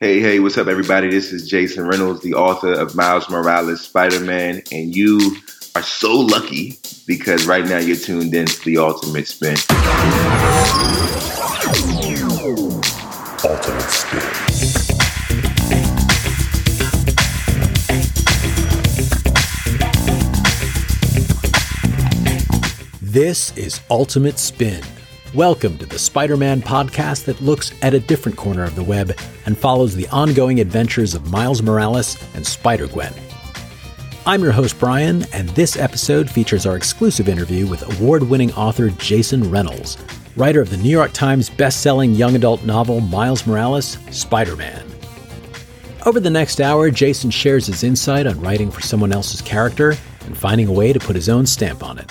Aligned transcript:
Hey, 0.00 0.20
hey, 0.20 0.38
what's 0.38 0.56
up, 0.56 0.68
everybody? 0.68 1.10
This 1.10 1.32
is 1.32 1.48
Jason 1.48 1.84
Reynolds, 1.84 2.22
the 2.22 2.34
author 2.34 2.72
of 2.72 2.94
Miles 2.94 3.28
Morales 3.28 3.80
Spider 3.80 4.20
Man, 4.20 4.62
and 4.70 4.94
you 4.94 5.38
are 5.74 5.82
so 5.82 6.12
lucky 6.14 6.78
because 7.08 7.48
right 7.48 7.64
now 7.64 7.78
you're 7.78 7.96
tuned 7.96 8.32
in 8.32 8.46
to 8.46 8.64
the 8.64 8.78
Ultimate 8.78 9.26
Spin. 9.26 9.56
Ultimate 13.42 13.90
Spin. 13.90 14.22
This 23.02 23.52
is 23.56 23.80
Ultimate 23.90 24.38
Spin. 24.38 24.84
Welcome 25.34 25.76
to 25.76 25.84
the 25.84 25.98
Spider 25.98 26.38
Man 26.38 26.62
podcast 26.62 27.26
that 27.26 27.42
looks 27.42 27.74
at 27.82 27.92
a 27.92 28.00
different 28.00 28.38
corner 28.38 28.64
of 28.64 28.74
the 28.74 28.82
web 28.82 29.14
and 29.44 29.58
follows 29.58 29.94
the 29.94 30.08
ongoing 30.08 30.58
adventures 30.58 31.14
of 31.14 31.30
Miles 31.30 31.60
Morales 31.60 32.16
and 32.34 32.46
Spider 32.46 32.86
Gwen. 32.86 33.12
I'm 34.24 34.42
your 34.42 34.52
host, 34.52 34.78
Brian, 34.78 35.26
and 35.34 35.50
this 35.50 35.76
episode 35.76 36.30
features 36.30 36.64
our 36.64 36.76
exclusive 36.76 37.28
interview 37.28 37.66
with 37.66 37.98
award 37.98 38.22
winning 38.22 38.54
author 38.54 38.88
Jason 38.88 39.50
Reynolds, 39.50 39.98
writer 40.34 40.62
of 40.62 40.70
the 40.70 40.78
New 40.78 40.88
York 40.88 41.12
Times 41.12 41.50
best-selling 41.50 42.14
young 42.14 42.34
adult 42.34 42.64
novel 42.64 43.00
Miles 43.00 43.46
Morales 43.46 43.98
Spider 44.10 44.56
Man. 44.56 44.82
Over 46.06 46.20
the 46.20 46.30
next 46.30 46.58
hour, 46.58 46.90
Jason 46.90 47.30
shares 47.30 47.66
his 47.66 47.84
insight 47.84 48.26
on 48.26 48.40
writing 48.40 48.70
for 48.70 48.80
someone 48.80 49.12
else's 49.12 49.42
character 49.42 49.94
and 50.24 50.38
finding 50.38 50.68
a 50.68 50.72
way 50.72 50.94
to 50.94 50.98
put 50.98 51.14
his 51.14 51.28
own 51.28 51.44
stamp 51.44 51.82
on 51.82 51.98
it. 51.98 52.10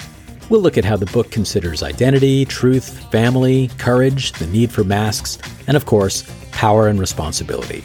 We'll 0.50 0.62
look 0.62 0.78
at 0.78 0.86
how 0.86 0.96
the 0.96 1.06
book 1.08 1.30
considers 1.30 1.84
identity, 1.84 2.46
truth, 2.46 3.12
family, 3.12 3.70
courage, 3.78 4.32
the 4.34 4.48
need 4.48 4.72
for 4.72 4.84
masks, 4.84 5.38
and 5.68 5.76
of 5.76 5.86
course, 5.86 6.24
power 6.52 6.88
and 6.88 7.00
responsibility. 7.00 7.84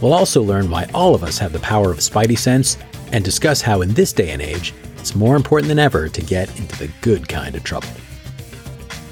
We'll 0.00 0.12
also 0.12 0.42
learn 0.42 0.70
why 0.70 0.88
all 0.92 1.14
of 1.14 1.22
us 1.22 1.38
have 1.38 1.52
the 1.52 1.60
power 1.60 1.90
of 1.92 1.98
Spidey 1.98 2.36
sense 2.36 2.76
and 3.12 3.24
discuss 3.24 3.62
how, 3.62 3.80
in 3.80 3.94
this 3.94 4.12
day 4.12 4.30
and 4.30 4.42
age, 4.42 4.74
it's 4.98 5.14
more 5.14 5.36
important 5.36 5.68
than 5.68 5.78
ever 5.78 6.08
to 6.08 6.22
get 6.22 6.58
into 6.58 6.76
the 6.78 6.90
good 7.00 7.28
kind 7.28 7.54
of 7.54 7.62
trouble. 7.62 7.88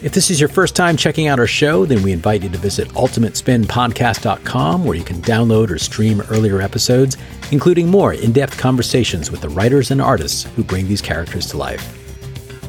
If 0.02 0.12
this 0.12 0.30
is 0.30 0.41
your 0.41 0.48
first 0.48 0.74
time 0.74 0.96
checking 0.96 1.28
out 1.28 1.39
our 1.39 1.46
show, 1.46 1.86
then 1.86 2.02
we 2.02 2.11
invite 2.11 2.42
you 2.42 2.48
to 2.48 2.58
visit 2.58 2.89
ultimatespinpodcast.com 2.89 4.84
where 4.84 4.96
you 4.96 5.05
can 5.05 5.22
download 5.22 5.70
or 5.70 5.78
stream 5.78 6.20
earlier 6.22 6.61
episodes, 6.61 7.17
including 7.52 7.89
more 7.89 8.12
in 8.12 8.33
depth 8.33 8.58
conversations 8.58 9.30
with 9.30 9.41
the 9.41 9.48
writers 9.48 9.92
and 9.92 10.02
artists 10.02 10.42
who 10.42 10.64
bring 10.64 10.89
these 10.89 11.00
characters 11.00 11.46
to 11.46 11.56
life. 11.56 12.02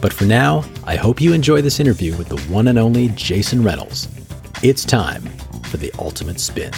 But 0.04 0.12
for 0.12 0.26
now, 0.26 0.66
I 0.86 0.98
hope 0.98 1.22
you 1.22 1.32
enjoy 1.32 1.62
this 1.62 1.80
interview 1.80 2.14
with 2.18 2.28
the 2.28 2.36
one 2.52 2.68
and 2.68 2.78
only 2.78 3.08
Jason 3.16 3.64
Reynolds. 3.64 4.10
It's 4.62 4.84
time 4.84 5.22
for 5.70 5.78
the 5.78 5.94
ultimate 5.98 6.42
spin. 6.42 6.73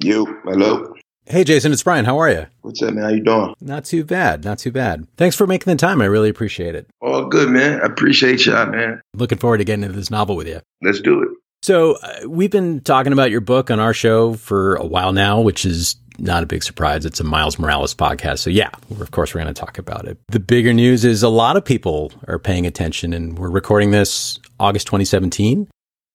You, 0.00 0.24
hello. 0.44 0.94
Hey, 1.30 1.44
Jason, 1.44 1.70
it's 1.70 1.84
Brian. 1.84 2.06
How 2.06 2.18
are 2.18 2.28
you? 2.28 2.46
What's 2.62 2.82
up, 2.82 2.92
man? 2.92 3.04
How 3.04 3.10
you 3.10 3.22
doing? 3.22 3.54
Not 3.60 3.84
too 3.84 4.02
bad. 4.02 4.44
Not 4.44 4.58
too 4.58 4.72
bad. 4.72 5.06
Thanks 5.16 5.36
for 5.36 5.46
making 5.46 5.70
the 5.70 5.76
time. 5.76 6.02
I 6.02 6.06
really 6.06 6.28
appreciate 6.28 6.74
it. 6.74 6.90
All 7.00 7.26
good, 7.26 7.50
man. 7.50 7.80
I 7.80 7.84
appreciate 7.84 8.44
y'all, 8.46 8.66
man. 8.66 9.00
Looking 9.14 9.38
forward 9.38 9.58
to 9.58 9.64
getting 9.64 9.84
into 9.84 9.94
this 9.96 10.10
novel 10.10 10.34
with 10.34 10.48
you. 10.48 10.60
Let's 10.82 11.00
do 11.00 11.22
it. 11.22 11.28
So, 11.62 11.98
uh, 12.02 12.28
we've 12.28 12.50
been 12.50 12.80
talking 12.80 13.12
about 13.12 13.30
your 13.30 13.42
book 13.42 13.70
on 13.70 13.78
our 13.78 13.94
show 13.94 14.34
for 14.34 14.74
a 14.74 14.84
while 14.84 15.12
now, 15.12 15.40
which 15.40 15.64
is 15.64 15.94
not 16.18 16.42
a 16.42 16.46
big 16.46 16.64
surprise. 16.64 17.06
It's 17.06 17.20
a 17.20 17.24
Miles 17.24 17.60
Morales 17.60 17.94
podcast. 17.94 18.40
So, 18.40 18.50
yeah, 18.50 18.70
of 18.98 19.12
course, 19.12 19.32
we're 19.32 19.40
going 19.40 19.54
to 19.54 19.60
talk 19.60 19.78
about 19.78 20.08
it. 20.08 20.18
The 20.30 20.40
bigger 20.40 20.72
news 20.72 21.04
is 21.04 21.22
a 21.22 21.28
lot 21.28 21.56
of 21.56 21.64
people 21.64 22.12
are 22.26 22.40
paying 22.40 22.66
attention, 22.66 23.12
and 23.12 23.38
we're 23.38 23.50
recording 23.50 23.92
this 23.92 24.40
August 24.58 24.88
2017. 24.88 25.68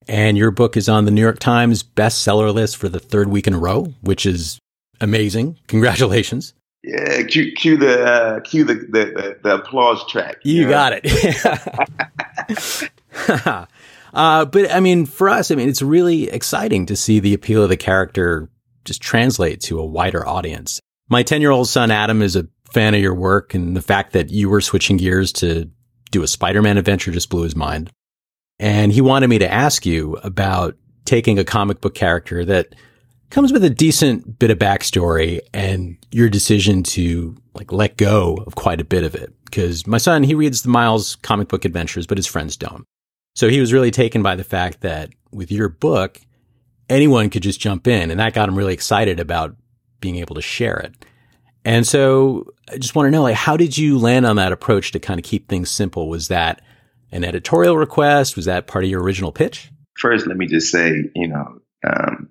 And 0.09 0.37
your 0.37 0.51
book 0.51 0.75
is 0.75 0.89
on 0.89 1.05
the 1.05 1.11
New 1.11 1.21
York 1.21 1.39
Times 1.39 1.83
bestseller 1.83 2.53
list 2.53 2.75
for 2.75 2.89
the 2.89 2.99
third 2.99 3.29
week 3.29 3.47
in 3.47 3.53
a 3.53 3.57
row, 3.57 3.85
which 4.01 4.25
is 4.25 4.59
amazing. 5.01 5.57
Congratulations. 5.67 6.53
Yeah, 6.83 7.23
cue, 7.23 7.51
cue 7.53 7.77
the 7.77 8.05
uh, 8.05 8.39
cue 8.41 8.63
the, 8.63 8.75
the, 8.75 9.39
the, 9.41 9.55
applause 9.55 10.05
track. 10.07 10.37
You, 10.43 10.65
know? 10.65 10.69
got 10.69 10.93
it. 11.03 12.91
uh, 14.13 14.45
but 14.45 14.71
I 14.71 14.79
mean, 14.79 15.07
for 15.07 15.29
us, 15.29 15.49
I 15.49 15.55
mean, 15.55 15.67
it's 15.67 15.81
really 15.81 16.29
exciting 16.29 16.85
to 16.85 16.95
see 16.95 17.19
the 17.19 17.33
appeal 17.33 17.63
of 17.63 17.69
the 17.69 17.77
character 17.77 18.49
just 18.83 19.01
translate 19.01 19.61
to 19.61 19.79
a 19.79 19.85
wider 19.85 20.27
audience. 20.27 20.79
My 21.09 21.23
10 21.23 21.41
year 21.41 21.51
old 21.51 21.67
son, 21.67 21.89
Adam, 21.89 22.21
is 22.21 22.35
a 22.35 22.47
fan 22.71 22.93
of 22.93 23.01
your 23.01 23.15
work 23.15 23.53
and 23.53 23.75
the 23.75 23.81
fact 23.81 24.13
that 24.13 24.29
you 24.29 24.49
were 24.49 24.61
switching 24.61 24.97
gears 24.97 25.31
to 25.33 25.69
do 26.11 26.23
a 26.23 26.27
Spider-Man 26.27 26.77
adventure 26.77 27.11
just 27.11 27.29
blew 27.29 27.43
his 27.43 27.55
mind. 27.55 27.89
And 28.59 28.91
he 28.91 29.01
wanted 29.01 29.27
me 29.27 29.39
to 29.39 29.51
ask 29.51 29.85
you 29.85 30.17
about 30.23 30.75
taking 31.03 31.39
a 31.39 31.43
comic 31.43 31.81
book 31.81 31.95
character 31.95 32.45
that 32.45 32.75
comes 33.29 33.51
with 33.51 33.63
a 33.63 33.69
decent 33.69 34.39
bit 34.39 34.51
of 34.51 34.57
backstory 34.57 35.39
and 35.53 35.97
your 36.11 36.29
decision 36.29 36.83
to 36.83 37.35
like 37.53 37.71
let 37.71 37.97
go 37.97 38.35
of 38.45 38.55
quite 38.55 38.79
a 38.79 38.85
bit 38.85 39.03
of 39.03 39.15
it. 39.15 39.33
Because 39.45 39.87
my 39.87 39.97
son, 39.97 40.23
he 40.23 40.35
reads 40.35 40.61
the 40.61 40.69
Miles 40.69 41.15
comic 41.17 41.47
book 41.47 41.65
adventures, 41.65 42.07
but 42.07 42.17
his 42.17 42.27
friends 42.27 42.57
don't. 42.57 42.85
So 43.35 43.49
he 43.49 43.59
was 43.59 43.73
really 43.73 43.91
taken 43.91 44.23
by 44.23 44.35
the 44.35 44.43
fact 44.43 44.81
that 44.81 45.09
with 45.31 45.51
your 45.51 45.69
book, 45.69 46.19
anyone 46.89 47.29
could 47.29 47.43
just 47.43 47.59
jump 47.59 47.87
in. 47.87 48.11
And 48.11 48.19
that 48.19 48.33
got 48.33 48.49
him 48.49 48.57
really 48.57 48.73
excited 48.73 49.19
about 49.19 49.55
being 49.99 50.17
able 50.17 50.35
to 50.35 50.41
share 50.41 50.77
it. 50.77 50.93
And 51.63 51.85
so 51.85 52.53
I 52.69 52.77
just 52.77 52.95
want 52.95 53.07
to 53.07 53.11
know, 53.11 53.23
like, 53.23 53.35
how 53.35 53.57
did 53.57 53.77
you 53.77 53.97
land 53.97 54.25
on 54.25 54.35
that 54.35 54.51
approach 54.51 54.91
to 54.91 54.99
kind 54.99 55.19
of 55.19 55.23
keep 55.23 55.49
things 55.49 55.71
simple? 55.71 56.07
Was 56.07 56.27
that 56.27 56.61
an 57.11 57.23
editorial 57.23 57.77
request? 57.77 58.35
Was 58.35 58.45
that 58.45 58.67
part 58.67 58.83
of 58.83 58.89
your 58.89 59.01
original 59.01 59.31
pitch? 59.31 59.71
First, 59.97 60.27
let 60.27 60.37
me 60.37 60.45
just 60.45 60.71
say, 60.71 61.09
you 61.15 61.27
know, 61.27 61.59
um, 61.87 62.29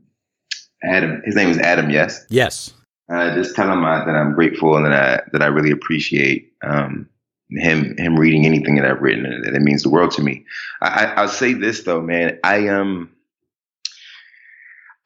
Adam. 0.85 1.23
His 1.25 1.35
name 1.35 1.51
is 1.51 1.59
Adam. 1.59 1.91
Yes. 1.91 2.25
Yes. 2.29 2.73
Uh, 3.09 3.35
just 3.35 3.55
tell 3.55 3.71
him 3.71 3.83
that 3.83 4.09
I'm 4.09 4.35
grateful 4.35 4.77
and 4.77 4.87
that 4.87 4.93
I 4.93 5.23
that 5.33 5.43
I 5.43 5.47
really 5.47 5.71
appreciate 5.71 6.53
um, 6.63 7.09
him 7.51 7.97
him 7.99 8.17
reading 8.19 8.47
anything 8.47 8.77
that 8.77 8.87
I've 8.87 9.03
written 9.03 9.27
and 9.27 9.45
that 9.45 9.55
it 9.55 9.61
means 9.61 9.83
the 9.83 9.91
world 9.91 10.11
to 10.13 10.23
me. 10.23 10.45
I, 10.81 11.07
I, 11.17 11.21
will 11.23 11.29
say 11.29 11.53
this 11.53 11.83
though, 11.83 12.01
man. 12.01 12.39
I 12.45 12.69
um. 12.69 13.11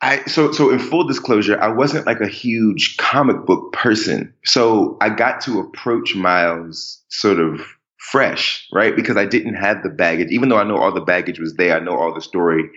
I 0.01 0.25
so 0.27 0.53
so 0.53 0.71
in 0.71 0.79
full 0.79 1.09
disclosure, 1.09 1.61
I 1.61 1.69
wasn't 1.69 2.07
like 2.07 2.21
a 2.21 2.29
huge 2.29 2.99
comic 2.99 3.45
book 3.47 3.73
person. 3.73 4.33
So 4.45 4.97
I 5.01 5.11
got 5.11 5.41
to 5.43 5.59
approach 5.59 6.15
Miles 6.15 7.03
sort 7.09 7.41
of 7.41 7.61
fresh, 7.97 8.65
right? 8.73 8.95
Because 8.95 9.17
I 9.17 9.27
didn't 9.27 9.55
have 9.55 9.83
the 9.83 9.89
baggage, 9.89 10.31
even 10.31 10.51
though 10.51 10.57
I 10.57 10.63
know 10.63 10.77
all 10.77 10.93
the 10.93 11.01
baggage 11.01 11.41
was 11.41 11.55
there. 11.55 11.77
I 11.77 11.81
know 11.81 11.99
all 11.99 12.15
the 12.15 12.21
story 12.21 12.71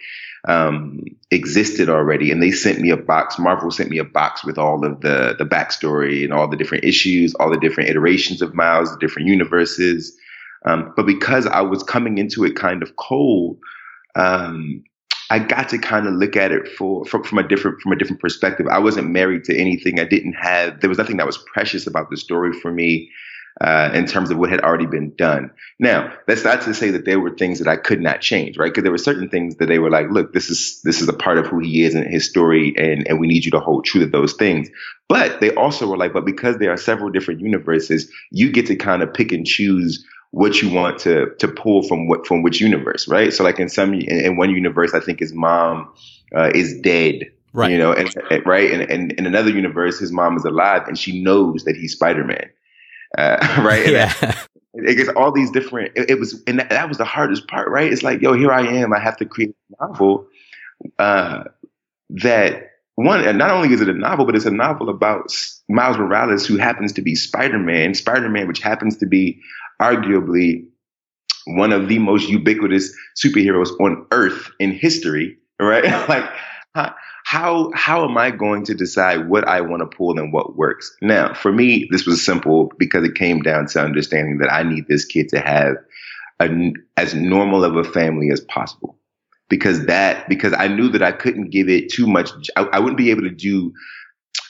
um, 0.47 1.03
existed 1.29 1.89
already, 1.89 2.31
and 2.31 2.41
they 2.41 2.51
sent 2.51 2.79
me 2.79 2.89
a 2.89 2.97
box. 2.97 3.37
Marvel 3.37 3.71
sent 3.71 3.89
me 3.89 3.99
a 3.99 4.03
box 4.03 4.43
with 4.43 4.57
all 4.57 4.85
of 4.85 5.01
the 5.01 5.35
the 5.37 5.45
backstory 5.45 6.23
and 6.23 6.33
all 6.33 6.47
the 6.47 6.57
different 6.57 6.83
issues, 6.83 7.35
all 7.35 7.49
the 7.49 7.59
different 7.59 7.89
iterations 7.89 8.41
of 8.41 8.55
Miles, 8.55 8.91
the 8.91 8.99
different 8.99 9.27
universes. 9.27 10.17
Um, 10.65 10.93
but 10.95 11.05
because 11.05 11.47
I 11.47 11.61
was 11.61 11.83
coming 11.83 12.17
into 12.17 12.43
it 12.43 12.55
kind 12.55 12.83
of 12.83 12.95
cold, 12.95 13.57
um, 14.15 14.83
I 15.29 15.39
got 15.39 15.69
to 15.69 15.77
kind 15.77 16.07
of 16.07 16.13
look 16.13 16.35
at 16.35 16.51
it 16.51 16.67
for, 16.67 17.05
from, 17.05 17.23
from 17.23 17.37
a 17.37 17.47
different 17.47 17.81
from 17.81 17.91
a 17.91 17.95
different 17.95 18.21
perspective. 18.21 18.67
I 18.67 18.79
wasn't 18.79 19.09
married 19.09 19.43
to 19.45 19.57
anything. 19.57 19.99
I 19.99 20.05
didn't 20.05 20.33
have 20.33 20.81
there 20.81 20.89
was 20.89 20.97
nothing 20.97 21.17
that 21.17 21.27
was 21.27 21.37
precious 21.37 21.87
about 21.87 22.09
the 22.09 22.17
story 22.17 22.51
for 22.51 22.71
me 22.71 23.09
uh, 23.63 23.91
in 23.93 24.05
terms 24.07 24.31
of 24.31 24.37
what 24.37 24.49
had 24.49 24.61
already 24.61 24.87
been 24.87 25.13
done. 25.15 25.51
Now, 25.79 26.13
that's 26.27 26.43
not 26.43 26.61
to 26.63 26.73
say 26.73 26.89
that 26.91 27.05
there 27.05 27.19
were 27.19 27.35
things 27.35 27.59
that 27.59 27.67
I 27.67 27.75
could 27.75 28.01
not 28.01 28.19
change, 28.21 28.57
right? 28.57 28.71
Because 28.71 28.83
there 28.83 28.91
were 28.91 28.97
certain 28.97 29.29
things 29.29 29.57
that 29.57 29.67
they 29.67 29.77
were 29.77 29.91
like, 29.91 30.09
look, 30.09 30.33
this 30.33 30.49
is 30.49 30.81
this 30.83 31.01
is 31.01 31.07
a 31.07 31.13
part 31.13 31.37
of 31.37 31.47
who 31.47 31.59
he 31.59 31.83
is 31.83 31.93
and 31.93 32.07
his 32.07 32.27
story, 32.27 32.73
and 32.75 33.07
and 33.07 33.19
we 33.19 33.27
need 33.27 33.45
you 33.45 33.51
to 33.51 33.59
hold 33.59 33.85
true 33.85 34.01
to 34.01 34.07
those 34.07 34.33
things. 34.33 34.69
But 35.07 35.41
they 35.41 35.53
also 35.53 35.87
were 35.87 35.97
like, 35.97 36.13
but 36.13 36.25
because 36.25 36.57
there 36.57 36.71
are 36.71 36.77
several 36.77 37.11
different 37.11 37.41
universes, 37.41 38.11
you 38.31 38.51
get 38.51 38.67
to 38.67 38.75
kind 38.75 39.03
of 39.03 39.13
pick 39.13 39.31
and 39.31 39.45
choose 39.45 40.05
what 40.31 40.61
you 40.61 40.69
want 40.69 40.99
to 40.99 41.35
to 41.39 41.47
pull 41.47 41.83
from 41.83 42.07
what 42.07 42.25
from 42.25 42.41
which 42.41 42.59
universe, 42.59 43.07
right? 43.07 43.31
So 43.33 43.43
like 43.43 43.59
in 43.59 43.69
some 43.69 43.93
in, 43.93 44.01
in 44.09 44.37
one 44.37 44.49
universe, 44.49 44.93
I 44.93 45.01
think 45.01 45.19
his 45.19 45.33
mom 45.33 45.93
uh, 46.35 46.51
is 46.55 46.79
dead, 46.81 47.31
right? 47.53 47.71
You 47.71 47.77
know, 47.77 47.93
and, 47.93 48.13
and 48.31 48.45
right, 48.45 48.71
and, 48.71 48.89
and 48.89 49.11
in 49.11 49.25
another 49.25 49.51
universe, 49.51 49.99
his 49.99 50.11
mom 50.11 50.37
is 50.37 50.45
alive, 50.45 50.87
and 50.87 50.97
she 50.97 51.21
knows 51.21 51.65
that 51.65 51.75
he's 51.75 51.93
Spider 51.93 52.23
Man, 52.23 52.49
uh, 53.17 53.37
right? 53.63 53.87
Yeah. 53.87 54.13
That, 54.21 54.47
it 54.73 54.95
gets 54.95 55.09
all 55.09 55.31
these 55.31 55.51
different. 55.51 55.93
It, 55.95 56.11
it 56.11 56.19
was, 56.19 56.41
and 56.47 56.59
that, 56.59 56.69
that, 56.69 56.87
was 56.87 56.97
the 56.97 57.05
hardest 57.05 57.47
part, 57.47 57.69
right? 57.69 57.91
It's 57.91 58.03
like, 58.03 58.21
yo, 58.21 58.33
here 58.33 58.51
I 58.51 58.65
am. 58.65 58.93
I 58.93 58.99
have 58.99 59.17
to 59.17 59.25
create 59.25 59.49
a 59.79 59.85
novel 59.85 60.27
uh, 60.99 61.43
that 62.09 62.71
one, 62.95 63.25
and 63.25 63.37
not 63.37 63.51
only 63.51 63.73
is 63.73 63.81
it 63.81 63.89
a 63.89 63.93
novel, 63.93 64.25
but 64.25 64.35
it's 64.35 64.45
a 64.45 64.51
novel 64.51 64.89
about 64.89 65.33
Miles 65.69 65.97
Morales, 65.97 66.45
who 66.45 66.57
happens 66.57 66.93
to 66.93 67.01
be 67.01 67.15
Spider 67.15 67.59
Man. 67.59 67.93
Spider 67.93 68.29
Man, 68.29 68.47
which 68.47 68.59
happens 68.59 68.97
to 68.97 69.05
be 69.05 69.39
arguably 69.81 70.65
one 71.45 71.71
of 71.71 71.87
the 71.87 71.97
most 71.99 72.29
ubiquitous 72.29 72.93
superheroes 73.21 73.69
on 73.79 74.05
Earth 74.11 74.51
in 74.59 74.71
history, 74.71 75.37
right? 75.59 75.83
like, 76.09 76.29
how 76.73 77.71
how 77.73 78.07
am 78.07 78.17
I 78.17 78.31
going 78.31 78.65
to 78.65 78.73
decide 78.73 79.29
what 79.29 79.47
I 79.47 79.61
want 79.61 79.81
to 79.81 79.97
pull 79.97 80.17
and 80.17 80.33
what 80.33 80.55
works? 80.55 80.95
Now, 81.01 81.33
for 81.33 81.51
me, 81.51 81.87
this 81.91 82.05
was 82.05 82.23
simple 82.23 82.71
because 82.77 83.05
it 83.05 83.15
came 83.15 83.41
down 83.41 83.67
to 83.67 83.81
understanding 83.81 84.37
that 84.39 84.51
I 84.51 84.63
need 84.63 84.87
this 84.87 85.05
kid 85.05 85.29
to 85.29 85.39
have 85.39 85.75
a, 86.39 86.73
as 86.97 87.13
normal 87.13 87.63
of 87.63 87.75
a 87.75 87.83
family 87.83 88.31
as 88.31 88.41
possible. 88.41 88.97
Because 89.49 89.85
that, 89.87 90.29
because 90.29 90.53
I 90.57 90.69
knew 90.69 90.87
that 90.89 91.03
I 91.03 91.11
couldn't 91.11 91.49
give 91.49 91.67
it 91.67 91.91
too 91.91 92.07
much. 92.07 92.29
I, 92.55 92.63
I 92.63 92.79
wouldn't 92.79 92.97
be 92.97 93.11
able 93.11 93.23
to 93.23 93.29
do 93.29 93.73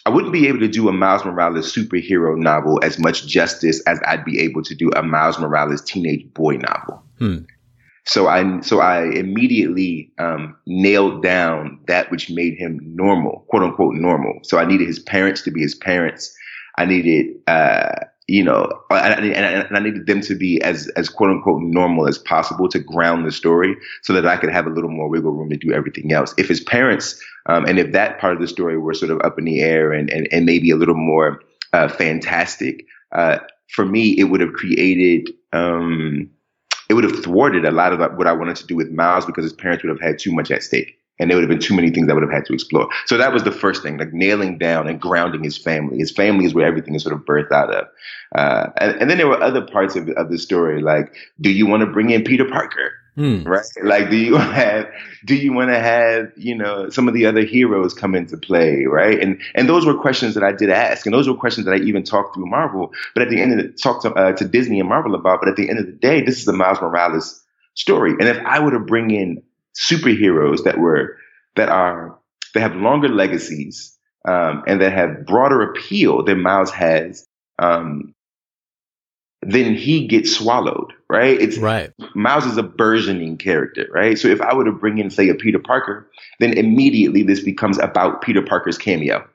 I 0.05 0.09
wouldn't 0.09 0.33
be 0.33 0.47
able 0.47 0.59
to 0.59 0.67
do 0.67 0.89
a 0.89 0.91
Miles 0.91 1.23
Morales 1.25 1.71
superhero 1.71 2.35
novel 2.37 2.79
as 2.83 2.97
much 2.97 3.27
justice 3.27 3.81
as 3.81 3.99
I'd 4.05 4.25
be 4.25 4.39
able 4.39 4.63
to 4.63 4.73
do 4.73 4.89
a 4.95 5.03
Miles 5.03 5.39
Morales 5.39 5.81
teenage 5.81 6.31
boy 6.33 6.57
novel. 6.57 7.03
Hmm. 7.19 7.37
So 8.05 8.27
I 8.27 8.61
so 8.61 8.79
I 8.79 9.03
immediately 9.11 10.11
um, 10.17 10.55
nailed 10.65 11.21
down 11.21 11.79
that 11.87 12.09
which 12.09 12.29
made 12.29 12.55
him 12.57 12.79
normal, 12.83 13.45
quote 13.49 13.63
unquote 13.63 13.95
normal. 13.95 14.39
So 14.43 14.57
I 14.57 14.65
needed 14.65 14.87
his 14.87 14.99
parents 14.99 15.41
to 15.43 15.51
be 15.51 15.61
his 15.61 15.75
parents. 15.75 16.33
I 16.77 16.85
needed 16.85 17.27
uh, 17.47 17.91
you 18.31 18.43
know, 18.45 18.71
and, 18.89 19.25
and, 19.25 19.67
I 19.75 19.79
needed 19.79 20.05
them 20.05 20.21
to 20.21 20.35
be 20.35 20.61
as 20.61 20.87
as 20.95 21.09
quote 21.09 21.31
unquote 21.31 21.61
normal 21.61 22.07
as 22.07 22.17
possible 22.17 22.69
to 22.69 22.79
ground 22.79 23.25
the 23.25 23.31
story, 23.31 23.75
so 24.03 24.13
that 24.13 24.25
I 24.25 24.37
could 24.37 24.51
have 24.51 24.65
a 24.67 24.69
little 24.69 24.89
more 24.89 25.09
wiggle 25.09 25.31
room 25.31 25.49
to 25.49 25.57
do 25.57 25.73
everything 25.73 26.13
else. 26.13 26.33
If 26.37 26.47
his 26.47 26.61
parents 26.61 27.21
um, 27.47 27.65
and 27.65 27.77
if 27.77 27.91
that 27.91 28.19
part 28.19 28.33
of 28.33 28.39
the 28.39 28.47
story 28.47 28.77
were 28.77 28.93
sort 28.93 29.11
of 29.11 29.19
up 29.21 29.37
in 29.37 29.43
the 29.43 29.59
air 29.59 29.91
and 29.91 30.09
and, 30.09 30.29
and 30.31 30.45
maybe 30.45 30.71
a 30.71 30.77
little 30.77 30.95
more 30.95 31.41
uh, 31.73 31.89
fantastic, 31.89 32.85
uh, 33.11 33.39
for 33.67 33.85
me 33.85 34.17
it 34.17 34.25
would 34.25 34.39
have 34.41 34.53
created. 34.53 35.29
Um, 35.51 36.29
it 36.91 36.93
would 36.93 37.05
have 37.05 37.23
thwarted 37.23 37.63
a 37.63 37.71
lot 37.71 37.93
of 37.93 38.17
what 38.17 38.27
I 38.27 38.33
wanted 38.33 38.57
to 38.57 38.67
do 38.67 38.75
with 38.75 38.91
Miles 38.91 39.25
because 39.25 39.45
his 39.45 39.53
parents 39.53 39.81
would 39.81 39.89
have 39.89 40.01
had 40.01 40.19
too 40.19 40.33
much 40.33 40.51
at 40.51 40.61
stake 40.61 40.99
and 41.19 41.29
there 41.29 41.37
would 41.37 41.43
have 41.43 41.49
been 41.49 41.65
too 41.65 41.73
many 41.73 41.89
things 41.89 42.09
I 42.09 42.13
would 42.13 42.21
have 42.21 42.33
had 42.33 42.45
to 42.47 42.53
explore. 42.53 42.89
So 43.05 43.17
that 43.17 43.31
was 43.31 43.43
the 43.43 43.51
first 43.51 43.81
thing, 43.81 43.97
like 43.97 44.11
nailing 44.11 44.57
down 44.57 44.89
and 44.89 44.99
grounding 44.99 45.41
his 45.41 45.57
family. 45.57 45.99
His 45.99 46.11
family 46.11 46.43
is 46.43 46.53
where 46.53 46.65
everything 46.65 46.93
is 46.93 47.03
sort 47.03 47.15
of 47.15 47.21
birthed 47.21 47.53
out 47.53 47.73
of. 47.73 47.85
Uh, 48.35 48.71
and, 48.77 48.99
and, 48.99 49.09
then 49.09 49.17
there 49.19 49.27
were 49.27 49.41
other 49.41 49.61
parts 49.61 49.95
of, 49.95 50.09
of 50.09 50.29
the 50.29 50.37
story, 50.37 50.81
like, 50.81 51.15
do 51.39 51.49
you 51.49 51.65
want 51.65 51.79
to 51.79 51.87
bring 51.87 52.09
in 52.09 52.25
Peter 52.25 52.43
Parker? 52.43 52.91
Hmm. 53.15 53.43
Right? 53.43 53.65
Like, 53.83 54.09
do 54.09 54.17
you 54.17 54.35
have, 54.37 54.89
do 55.25 55.35
you 55.35 55.53
want 55.53 55.69
to 55.69 55.79
have, 55.79 56.31
you 56.37 56.55
know, 56.55 56.89
some 56.89 57.07
of 57.07 57.13
the 57.13 57.25
other 57.25 57.43
heroes 57.43 57.93
come 57.93 58.15
into 58.15 58.37
play? 58.37 58.85
Right. 58.85 59.19
And, 59.19 59.41
and 59.55 59.67
those 59.67 59.85
were 59.85 59.97
questions 59.97 60.33
that 60.35 60.43
I 60.43 60.51
did 60.53 60.69
ask. 60.69 61.05
And 61.05 61.13
those 61.13 61.27
were 61.27 61.35
questions 61.35 61.65
that 61.65 61.73
I 61.73 61.77
even 61.77 62.03
talked 62.03 62.35
through 62.35 62.47
Marvel, 62.47 62.91
but 63.13 63.23
at 63.23 63.29
the 63.29 63.41
end 63.41 63.59
of 63.59 63.65
the, 63.65 63.73
talked 63.73 64.03
to, 64.03 64.13
uh, 64.13 64.31
to 64.33 64.47
Disney 64.47 64.79
and 64.79 64.89
Marvel 64.89 65.15
about. 65.15 65.39
But 65.41 65.49
at 65.49 65.55
the 65.55 65.69
end 65.69 65.79
of 65.79 65.85
the 65.85 65.91
day, 65.91 66.21
this 66.21 66.41
is 66.41 66.47
a 66.47 66.53
Miles 66.53 66.81
Morales 66.81 67.43
story. 67.75 68.11
And 68.11 68.23
if 68.27 68.37
I 68.45 68.59
were 68.59 68.71
to 68.71 68.79
bring 68.79 69.11
in 69.11 69.43
superheroes 69.75 70.63
that 70.63 70.77
were, 70.77 71.17
that 71.55 71.69
are, 71.69 72.17
that 72.53 72.61
have 72.61 72.75
longer 72.75 73.09
legacies, 73.09 73.97
um, 74.27 74.63
and 74.67 74.81
that 74.81 74.93
have 74.93 75.25
broader 75.25 75.61
appeal 75.61 76.23
than 76.23 76.41
Miles 76.41 76.71
has, 76.71 77.27
um, 77.59 78.13
then 79.41 79.75
he 79.75 80.07
gets 80.07 80.35
swallowed, 80.35 80.93
right? 81.11 81.39
It's 81.39 81.57
right. 81.57 81.91
Miles 82.15 82.45
is 82.45 82.57
a 82.57 82.63
burgeoning 82.63 83.37
character, 83.37 83.85
right? 83.91 84.17
So 84.17 84.29
if 84.29 84.39
I 84.39 84.55
were 84.55 84.63
to 84.63 84.71
bring 84.71 84.97
in, 84.97 85.09
say, 85.09 85.27
a 85.27 85.35
Peter 85.35 85.59
Parker, 85.59 86.09
then 86.39 86.53
immediately 86.57 87.21
this 87.21 87.41
becomes 87.41 87.77
about 87.77 88.21
Peter 88.21 88.41
Parker's 88.41 88.77
cameo. 88.77 89.27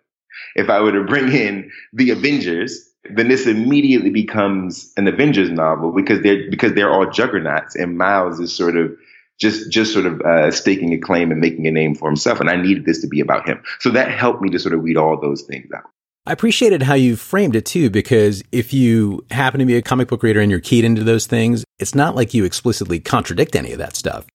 If 0.54 0.70
I 0.70 0.80
were 0.80 0.92
to 0.92 1.04
bring 1.04 1.32
in 1.32 1.70
the 1.92 2.10
Avengers, 2.10 2.90
then 3.14 3.28
this 3.28 3.46
immediately 3.46 4.10
becomes 4.10 4.90
an 4.96 5.06
Avengers 5.06 5.50
novel 5.50 5.92
because 5.92 6.22
they're 6.22 6.50
because 6.50 6.72
they're 6.72 6.90
all 6.90 7.10
juggernauts, 7.10 7.76
and 7.76 7.98
Miles 7.98 8.40
is 8.40 8.54
sort 8.54 8.76
of 8.76 8.96
just 9.38 9.70
just 9.70 9.92
sort 9.92 10.06
of 10.06 10.20
uh, 10.22 10.50
staking 10.50 10.94
a 10.94 10.98
claim 10.98 11.30
and 11.30 11.40
making 11.40 11.66
a 11.66 11.70
name 11.70 11.94
for 11.94 12.08
himself. 12.08 12.40
And 12.40 12.48
I 12.48 12.56
needed 12.56 12.86
this 12.86 13.02
to 13.02 13.06
be 13.06 13.20
about 13.20 13.46
him, 13.46 13.62
so 13.80 13.90
that 13.90 14.10
helped 14.10 14.40
me 14.40 14.48
to 14.50 14.58
sort 14.58 14.74
of 14.74 14.80
weed 14.82 14.96
all 14.96 15.20
those 15.20 15.42
things 15.42 15.70
out. 15.74 15.84
I 16.26 16.32
appreciated 16.32 16.82
how 16.82 16.94
you 16.94 17.14
framed 17.14 17.54
it 17.54 17.64
too, 17.64 17.88
because 17.88 18.42
if 18.50 18.72
you 18.72 19.24
happen 19.30 19.60
to 19.60 19.66
be 19.66 19.76
a 19.76 19.82
comic 19.82 20.08
book 20.08 20.24
reader 20.24 20.40
and 20.40 20.50
you're 20.50 20.60
keyed 20.60 20.84
into 20.84 21.04
those 21.04 21.26
things, 21.26 21.64
it's 21.78 21.94
not 21.94 22.16
like 22.16 22.34
you 22.34 22.44
explicitly 22.44 22.98
contradict 22.98 23.54
any 23.54 23.70
of 23.70 23.78
that 23.78 23.94
stuff. 23.94 24.26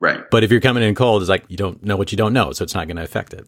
Right. 0.00 0.22
But 0.30 0.44
if 0.44 0.52
you're 0.52 0.60
coming 0.60 0.84
in 0.84 0.94
cold, 0.94 1.20
it's 1.20 1.28
like 1.28 1.44
you 1.48 1.56
don't 1.56 1.82
know 1.82 1.96
what 1.96 2.12
you 2.12 2.16
don't 2.16 2.32
know, 2.32 2.52
so 2.52 2.62
it's 2.62 2.74
not 2.74 2.86
going 2.86 2.96
to 2.96 3.02
affect 3.02 3.34
it. 3.34 3.46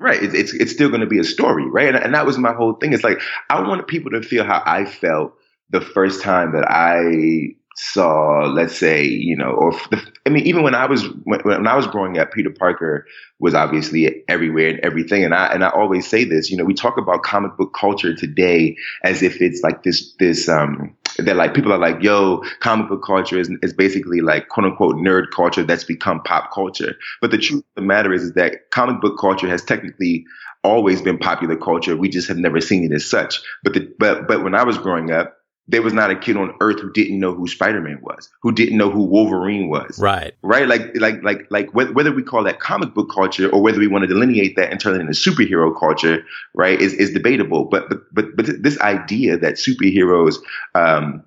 Right. 0.00 0.22
It's, 0.22 0.34
it's, 0.34 0.52
it's 0.54 0.72
still 0.72 0.88
going 0.88 1.00
to 1.00 1.06
be 1.06 1.20
a 1.20 1.24
story, 1.24 1.68
right? 1.68 1.94
And, 1.94 2.04
and 2.04 2.14
that 2.14 2.26
was 2.26 2.38
my 2.38 2.52
whole 2.52 2.74
thing. 2.74 2.92
It's 2.92 3.04
like 3.04 3.20
I 3.50 3.60
wanted 3.60 3.86
people 3.86 4.10
to 4.12 4.22
feel 4.22 4.44
how 4.44 4.62
I 4.64 4.84
felt 4.84 5.34
the 5.70 5.80
first 5.80 6.22
time 6.22 6.52
that 6.52 6.68
I 6.68 7.54
saw, 7.78 8.50
let's 8.52 8.76
say, 8.76 9.04
you 9.04 9.36
know, 9.36 9.50
or 9.50 9.72
the, 9.90 10.02
I 10.26 10.30
mean, 10.30 10.46
even 10.46 10.62
when 10.62 10.74
I 10.74 10.86
was 10.86 11.04
when, 11.24 11.40
when, 11.40 11.66
I 11.66 11.76
was 11.76 11.86
growing 11.86 12.18
up, 12.18 12.32
Peter 12.32 12.50
Parker 12.50 13.06
was 13.38 13.54
obviously 13.54 14.24
everywhere 14.28 14.68
and 14.68 14.80
everything. 14.80 15.24
And 15.24 15.34
I 15.34 15.46
and 15.46 15.64
I 15.64 15.68
always 15.68 16.06
say 16.06 16.24
this, 16.24 16.50
you 16.50 16.56
know, 16.56 16.64
we 16.64 16.74
talk 16.74 16.98
about 16.98 17.22
comic 17.22 17.56
book 17.56 17.72
culture 17.78 18.14
today 18.14 18.76
as 19.04 19.22
if 19.22 19.40
it's 19.40 19.62
like 19.62 19.84
this 19.84 20.12
this 20.18 20.48
um 20.48 20.94
that 21.18 21.36
like 21.36 21.54
people 21.54 21.72
are 21.72 21.78
like, 21.78 22.02
yo, 22.02 22.42
comic 22.60 22.88
book 22.88 23.04
culture 23.04 23.38
is 23.38 23.50
is 23.62 23.72
basically 23.72 24.20
like 24.20 24.48
quote 24.48 24.66
unquote 24.66 24.96
nerd 24.96 25.30
culture 25.34 25.62
that's 25.62 25.84
become 25.84 26.20
pop 26.24 26.52
culture. 26.52 26.94
But 27.20 27.30
the 27.30 27.38
truth 27.38 27.60
of 27.60 27.74
the 27.76 27.82
matter 27.82 28.12
is, 28.12 28.22
is 28.22 28.32
that 28.34 28.70
comic 28.72 29.00
book 29.00 29.18
culture 29.20 29.48
has 29.48 29.64
technically 29.64 30.26
always 30.64 31.00
been 31.00 31.18
popular 31.18 31.56
culture. 31.56 31.96
We 31.96 32.08
just 32.08 32.28
have 32.28 32.38
never 32.38 32.60
seen 32.60 32.84
it 32.84 32.94
as 32.94 33.08
such. 33.08 33.40
But 33.62 33.74
the, 33.74 33.92
but 33.98 34.26
but 34.26 34.42
when 34.42 34.54
I 34.54 34.64
was 34.64 34.78
growing 34.78 35.10
up, 35.10 35.37
there 35.68 35.82
was 35.82 35.92
not 35.92 36.10
a 36.10 36.16
kid 36.16 36.36
on 36.36 36.54
earth 36.60 36.80
who 36.80 36.90
didn't 36.90 37.20
know 37.20 37.34
who 37.34 37.46
Spider-Man 37.46 38.00
was, 38.00 38.30
who 38.40 38.52
didn't 38.52 38.78
know 38.78 38.90
who 38.90 39.04
Wolverine 39.04 39.68
was. 39.68 39.98
Right. 39.98 40.34
Right. 40.42 40.66
Like, 40.66 40.96
like, 40.96 41.22
like, 41.22 41.46
like 41.50 41.74
whether 41.74 42.10
we 42.10 42.22
call 42.22 42.42
that 42.44 42.58
comic 42.58 42.94
book 42.94 43.10
culture 43.14 43.50
or 43.50 43.60
whether 43.60 43.78
we 43.78 43.86
want 43.86 44.02
to 44.02 44.08
delineate 44.08 44.56
that 44.56 44.70
and 44.70 44.80
turn 44.80 44.94
it 44.94 45.00
into 45.00 45.12
superhero 45.12 45.78
culture, 45.78 46.24
right, 46.54 46.80
is, 46.80 46.94
is 46.94 47.12
debatable. 47.12 47.66
But, 47.66 47.90
but, 47.90 48.14
but, 48.14 48.34
but 48.34 48.62
this 48.62 48.80
idea 48.80 49.36
that 49.36 49.54
superheroes, 49.54 50.36
um, 50.74 51.22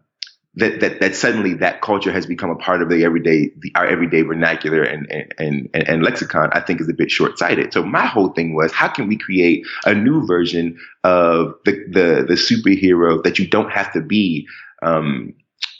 that, 0.56 0.81
that, 0.81 1.00
that 1.00 1.15
suddenly 1.15 1.53
that 1.56 1.81
culture 1.81 2.12
has 2.12 2.25
become 2.25 2.50
a 2.50 2.56
part 2.56 2.81
of 2.81 2.89
the 2.89 3.06
everyday, 3.06 3.51
the, 3.57 3.71
our 3.75 3.86
everyday 3.86 4.21
vernacular 4.21 4.83
and, 4.83 5.09
and, 5.09 5.69
and, 5.74 5.88
and 5.88 6.03
lexicon, 6.03 6.50
I 6.51 6.59
think 6.59 6.81
is 6.81 6.89
a 6.89 6.94
bit 6.94 7.09
short 7.09 7.38
sighted. 7.39 7.71
So 7.71 7.83
my 7.83 8.06
whole 8.06 8.30
thing 8.30 8.53
was, 8.53 8.74
how 8.74 8.89
can 8.89 9.07
we 9.07 9.18
create 9.18 9.65
a 9.86 9.94
new 9.94 10.25
version 10.27 10.77
of 11.03 11.56
the, 11.63 11.71
the, 11.89 12.25
the 12.27 12.33
superhero 12.33 13.24
that 13.24 13.39
you 13.39 13.48
don't 13.48 13.71
have 13.71 13.94
to 13.94 14.01
be, 14.01 14.48
um, 14.81 15.33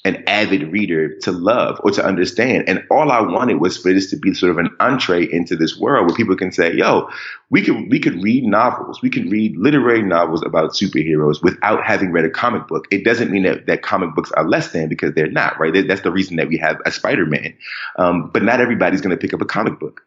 an 0.04 0.24
avid 0.28 0.72
reader 0.72 1.16
to 1.20 1.32
love 1.32 1.80
or 1.84 1.92
to 1.92 2.04
understand. 2.04 2.68
And 2.68 2.84
all 2.90 3.12
I 3.12 3.22
wanted 3.22 3.62
was 3.62 3.78
for 3.78 3.94
this 3.94 4.10
to 4.10 4.18
be 4.18 4.34
sort 4.34 4.52
of 4.52 4.58
an 4.58 4.70
entree 4.80 5.32
into 5.32 5.56
this 5.56 5.78
world 5.78 6.08
where 6.08 6.16
people 6.16 6.36
can 6.36 6.52
say, 6.52 6.74
yo, 6.74 7.08
we 7.52 7.64
could, 7.64 7.90
we 7.92 8.00
could 8.00 8.22
read 8.24 8.44
novels. 8.44 9.02
We 9.04 9.12
could 9.12 9.32
read 9.32 9.56
literary 9.58 10.02
novels 10.02 10.42
about 10.44 10.72
superheroes 10.72 11.44
without 11.44 11.84
having 11.84 12.12
read 12.12 12.26
a 12.26 12.32
comic 12.32 12.68
book. 12.68 12.88
It 12.90 13.04
doesn't 13.04 13.30
mean 13.30 13.44
that, 13.44 13.68
that 13.68 13.84
comic 13.84 14.16
books 14.16 14.32
are 14.32 14.48
less 14.48 14.72
than 14.72 14.90
because 14.90 15.14
they're 15.14 15.30
not, 15.30 15.60
right? 15.60 15.88
That's 15.88 16.02
the 16.02 16.12
reason 16.12 16.38
that 16.38 16.48
we 16.48 16.58
have 16.58 16.78
a 16.86 16.92
Spider-Man. 16.92 17.56
Um, 17.98 18.32
but 18.34 18.42
not 18.42 18.60
everybody's 18.60 19.02
going 19.02 19.16
to 19.16 19.22
pick 19.22 19.36
up 19.36 19.42
a 19.42 19.46
comic 19.46 19.80
book, 19.80 20.02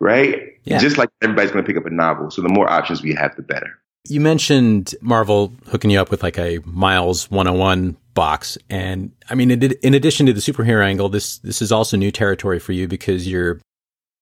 right? 0.00 0.54
Yeah. 0.64 0.78
Just 0.78 0.98
like 0.98 1.08
everybody's 1.22 1.52
going 1.52 1.64
to 1.64 1.68
pick 1.68 1.76
up 1.76 1.86
a 1.86 1.90
novel. 1.90 2.32
So 2.32 2.42
the 2.42 2.48
more 2.48 2.68
options 2.68 3.00
we 3.00 3.14
have, 3.14 3.36
the 3.36 3.42
better. 3.42 3.78
You 4.08 4.20
mentioned 4.20 4.94
Marvel 5.00 5.52
hooking 5.68 5.90
you 5.90 6.00
up 6.00 6.10
with 6.10 6.22
like 6.22 6.38
a 6.38 6.60
Miles 6.64 7.30
101 7.30 7.96
box. 8.14 8.58
And 8.70 9.12
I 9.30 9.34
mean, 9.34 9.50
in 9.50 9.94
addition 9.94 10.26
to 10.26 10.32
the 10.32 10.40
superhero 10.40 10.84
angle, 10.84 11.08
this, 11.08 11.38
this 11.38 11.62
is 11.62 11.70
also 11.70 11.96
new 11.96 12.10
territory 12.10 12.58
for 12.58 12.72
you 12.72 12.88
because 12.88 13.28
you're, 13.28 13.60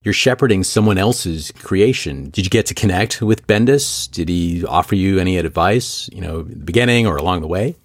you're 0.03 0.13
shepherding 0.15 0.65
someone 0.65 0.99
else's 0.99 1.53
creation. 1.53 2.31
Did 2.31 2.45
you 2.45 2.51
get 2.51 2.67
to 2.67 2.75
connect 2.75 3.23
with 3.23 3.47
Bendis? 3.47 4.11
Did 4.11 4.29
he 4.29 4.65
offer 4.67 4.95
you 4.95 5.19
any 5.19 5.39
advice, 5.39 6.11
you 6.13 6.21
know, 6.21 6.41
in 6.41 6.59
the 6.59 6.65
beginning 6.65 7.07
or 7.07 7.17
along 7.17 7.41
the 7.41 7.47
way? 7.47 7.77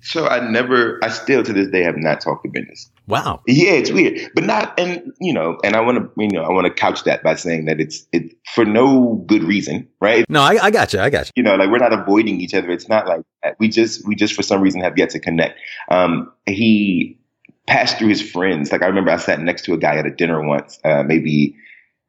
So 0.00 0.26
I 0.26 0.50
never, 0.50 0.98
I 1.02 1.08
still 1.08 1.42
to 1.44 1.52
this 1.52 1.68
day 1.68 1.82
have 1.82 1.96
not 1.96 2.20
talked 2.20 2.44
to 2.44 2.50
Bendis. 2.50 2.88
Wow. 3.06 3.42
Yeah, 3.46 3.72
it's 3.72 3.90
weird, 3.90 4.30
but 4.34 4.44
not, 4.44 4.78
and 4.78 5.12
you 5.20 5.34
know, 5.34 5.58
and 5.62 5.76
I 5.76 5.80
want 5.80 5.98
to, 5.98 6.10
you 6.16 6.30
know, 6.30 6.42
I 6.42 6.50
want 6.50 6.66
to 6.66 6.72
couch 6.72 7.04
that 7.04 7.22
by 7.22 7.34
saying 7.34 7.66
that 7.66 7.78
it's 7.78 8.06
it 8.12 8.34
for 8.54 8.64
no 8.64 9.22
good 9.26 9.44
reason, 9.44 9.88
right? 10.00 10.24
No, 10.30 10.40
I, 10.40 10.58
I 10.62 10.70
got 10.70 10.92
you. 10.94 11.00
I 11.00 11.10
got 11.10 11.26
you. 11.26 11.32
You 11.36 11.42
know, 11.42 11.56
like 11.56 11.70
we're 11.70 11.78
not 11.78 11.92
avoiding 11.92 12.40
each 12.40 12.54
other. 12.54 12.70
It's 12.70 12.88
not 12.88 13.06
like 13.06 13.20
that. 13.42 13.56
we 13.58 13.68
just 13.68 14.06
we 14.06 14.14
just 14.14 14.32
for 14.32 14.42
some 14.42 14.62
reason 14.62 14.80
have 14.80 14.96
yet 14.96 15.10
to 15.10 15.20
connect. 15.20 15.58
Um, 15.90 16.32
he 16.46 17.18
passed 17.66 17.98
through 17.98 18.08
his 18.08 18.22
friends. 18.22 18.72
Like 18.72 18.82
I 18.82 18.86
remember, 18.86 19.10
I 19.10 19.16
sat 19.18 19.38
next 19.38 19.66
to 19.66 19.74
a 19.74 19.78
guy 19.78 19.96
at 19.96 20.06
a 20.06 20.10
dinner 20.10 20.42
once, 20.42 20.78
uh, 20.82 21.02
maybe 21.02 21.56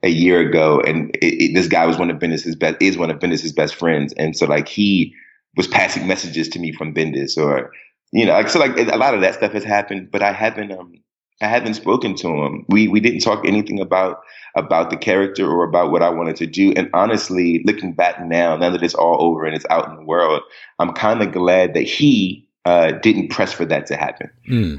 a 0.02 0.10
year 0.10 0.40
ago, 0.40 0.80
and 0.80 1.10
it, 1.16 1.44
it, 1.44 1.54
this 1.54 1.68
guy 1.68 1.86
was 1.86 1.98
one 1.98 2.10
of 2.10 2.20
Bendis's 2.20 2.56
best 2.56 2.78
is 2.80 2.98
one 2.98 3.12
of 3.12 3.20
Bendis's 3.20 3.52
best 3.52 3.75
friends, 3.75 4.14
and 4.14 4.38
so 4.38 4.46
like 4.46 4.70
he 4.70 5.14
was 5.58 5.68
passing 5.68 6.08
messages 6.08 6.48
to 6.50 6.60
me 6.60 6.72
from 6.72 6.94
Bendis 6.94 7.38
or 7.38 7.72
you 8.12 8.26
know, 8.26 8.34
like 8.34 8.50
so 8.50 8.60
like 8.60 8.78
a 8.78 8.98
lot 8.98 9.14
of 9.14 9.22
that 9.22 9.36
stuff 9.36 9.54
has 9.54 9.64
happened, 9.64 10.10
but 10.12 10.22
I 10.22 10.32
haven't 10.32 10.72
um 10.72 10.94
I 11.42 11.48
haven't 11.48 11.74
spoken 11.74 12.16
to 12.16 12.30
him. 12.30 12.66
We 12.70 12.88
we 12.88 13.00
didn't 13.00 13.20
talk 13.20 13.46
anything 13.46 13.80
about 13.80 14.22
about 14.56 14.90
the 14.90 14.98
character 14.98 15.50
or 15.50 15.64
about 15.64 15.92
what 15.92 16.02
I 16.02 16.10
wanted 16.10 16.38
to 16.38 16.46
do. 16.46 16.72
And 16.78 16.90
honestly, 16.94 17.62
looking 17.66 17.94
back 17.94 18.22
now, 18.22 18.56
now 18.56 18.70
that 18.70 18.84
it's 18.84 18.96
all 18.96 19.22
over 19.22 19.46
and 19.46 19.56
it's 19.56 19.66
out 19.70 19.90
in 19.90 19.96
the 19.96 20.06
world, 20.06 20.42
I'm 20.80 20.94
kind 20.94 21.22
of 21.22 21.34
glad 21.34 21.74
that 21.74 21.84
he 21.84 22.48
uh, 22.64 22.94
didn't 22.94 23.30
press 23.30 23.52
for 23.52 23.66
that 23.66 23.86
to 23.88 23.98
happen. 23.98 24.30
Mm. 24.50 24.78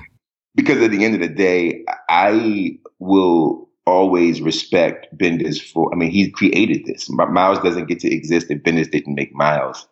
Because 0.54 0.80
at 0.83 0.90
the 0.90 1.04
end 1.04 1.14
of 1.14 1.21
the 1.21 1.28
day, 1.28 1.85
I 2.09 2.78
will 2.99 3.68
always 3.87 4.40
respect 4.40 5.06
Bendis 5.16 5.61
for. 5.61 5.92
I 5.92 5.97
mean, 5.97 6.11
he 6.11 6.30
created 6.30 6.87
this. 6.87 7.11
Miles 7.11 7.59
doesn't 7.59 7.87
get 7.87 8.00
to 8.00 8.11
exist 8.11 8.50
if 8.50 8.62
Bendis 8.62 8.90
didn't 8.90 9.14
make 9.14 9.35
Miles. 9.35 9.87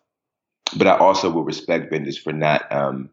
But 0.75 0.87
I 0.87 0.97
also 0.97 1.29
will 1.29 1.43
respect 1.43 1.93
Bendis 1.93 2.19
for 2.19 2.33
not 2.33 2.69
um, 2.71 3.11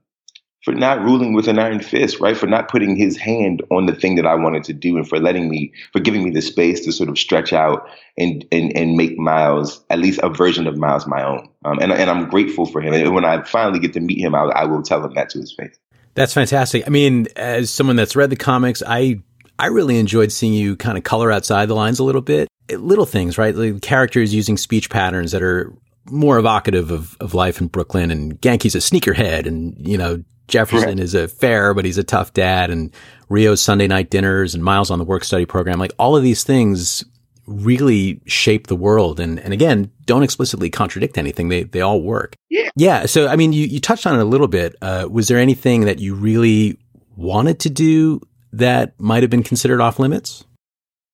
for 0.62 0.72
not 0.72 1.02
ruling 1.02 1.32
with 1.32 1.48
an 1.48 1.58
iron 1.58 1.80
fist, 1.80 2.20
right? 2.20 2.36
For 2.36 2.46
not 2.46 2.68
putting 2.68 2.94
his 2.96 3.16
hand 3.16 3.62
on 3.70 3.86
the 3.86 3.94
thing 3.94 4.14
that 4.16 4.26
I 4.26 4.34
wanted 4.36 4.64
to 4.64 4.72
do 4.72 4.96
and 4.96 5.08
for 5.08 5.18
letting 5.18 5.48
me, 5.48 5.72
for 5.92 6.00
giving 6.00 6.22
me 6.22 6.30
the 6.30 6.40
space 6.40 6.84
to 6.84 6.92
sort 6.92 7.08
of 7.08 7.18
stretch 7.18 7.52
out 7.52 7.88
and, 8.16 8.46
and, 8.52 8.76
and 8.76 8.96
make 8.96 9.18
Miles, 9.18 9.84
at 9.90 9.98
least 9.98 10.20
a 10.22 10.28
version 10.28 10.66
of 10.66 10.76
Miles 10.76 11.06
my 11.06 11.24
own. 11.24 11.48
Um, 11.64 11.78
and, 11.80 11.92
and 11.92 12.08
I'm 12.08 12.28
grateful 12.28 12.66
for 12.66 12.80
him. 12.80 12.94
And 12.94 13.14
when 13.14 13.24
I 13.24 13.42
finally 13.42 13.80
get 13.80 13.92
to 13.94 14.00
meet 14.00 14.20
him, 14.20 14.34
I, 14.34 14.42
I 14.42 14.64
will 14.66 14.82
tell 14.82 15.04
him 15.04 15.14
that 15.14 15.30
to 15.30 15.40
his 15.40 15.52
face. 15.52 15.76
That's 16.14 16.34
fantastic. 16.34 16.84
I 16.86 16.90
mean, 16.90 17.26
as 17.36 17.70
someone 17.70 17.96
that's 17.96 18.14
read 18.14 18.30
the 18.30 18.36
comics, 18.36 18.82
I, 18.86 19.20
I 19.58 19.66
really 19.66 19.98
enjoyed 19.98 20.30
seeing 20.30 20.52
you 20.52 20.76
kind 20.76 20.96
of 20.96 21.04
color 21.04 21.32
outside 21.32 21.66
the 21.66 21.74
lines 21.74 21.98
a 21.98 22.04
little 22.04 22.20
bit. 22.20 22.48
Little 22.70 23.06
things, 23.06 23.36
right? 23.36 23.54
The 23.54 23.80
characters 23.80 24.32
using 24.34 24.56
speech 24.56 24.90
patterns 24.90 25.32
that 25.32 25.42
are 25.42 25.72
more 26.10 26.38
evocative 26.38 26.90
of, 26.90 27.16
of 27.20 27.34
life 27.34 27.60
in 27.60 27.68
Brooklyn 27.68 28.10
and 28.10 28.40
Genki's 28.40 28.74
a 28.74 28.78
sneakerhead 28.78 29.46
and, 29.46 29.76
you 29.78 29.96
know, 29.96 30.22
Jefferson 30.48 30.98
is 30.98 31.14
a 31.14 31.28
fair, 31.28 31.74
but 31.74 31.84
he's 31.84 31.98
a 31.98 32.04
tough 32.04 32.32
dad 32.34 32.70
and 32.70 32.92
Rio's 33.28 33.62
Sunday 33.62 33.86
night 33.86 34.10
dinners 34.10 34.54
and 34.54 34.62
Miles 34.62 34.90
on 34.90 34.98
the 34.98 35.04
work 35.04 35.24
study 35.24 35.46
program. 35.46 35.78
Like 35.78 35.92
all 35.98 36.16
of 36.16 36.22
these 36.22 36.44
things 36.44 37.04
really 37.46 38.20
shape 38.26 38.66
the 38.66 38.76
world. 38.76 39.18
And, 39.18 39.40
and 39.40 39.52
again, 39.52 39.90
don't 40.04 40.22
explicitly 40.22 40.70
contradict 40.70 41.18
anything. 41.18 41.48
They, 41.48 41.64
they 41.64 41.80
all 41.80 42.02
work. 42.02 42.34
Yeah. 42.50 42.70
Yeah. 42.76 43.06
So, 43.06 43.28
I 43.28 43.36
mean, 43.36 43.52
you, 43.52 43.66
you 43.66 43.80
touched 43.80 44.06
on 44.06 44.18
it 44.18 44.22
a 44.22 44.26
little 44.26 44.48
bit. 44.48 44.76
Uh, 44.80 45.08
was 45.10 45.28
there 45.28 45.38
anything 45.38 45.82
that 45.82 45.98
you 45.98 46.14
really 46.14 46.78
wanted 47.16 47.58
to 47.60 47.70
do 47.70 48.20
that 48.52 48.98
might 49.00 49.22
have 49.22 49.30
been 49.30 49.42
considered 49.42 49.80
off 49.80 49.98
limits? 49.98 50.44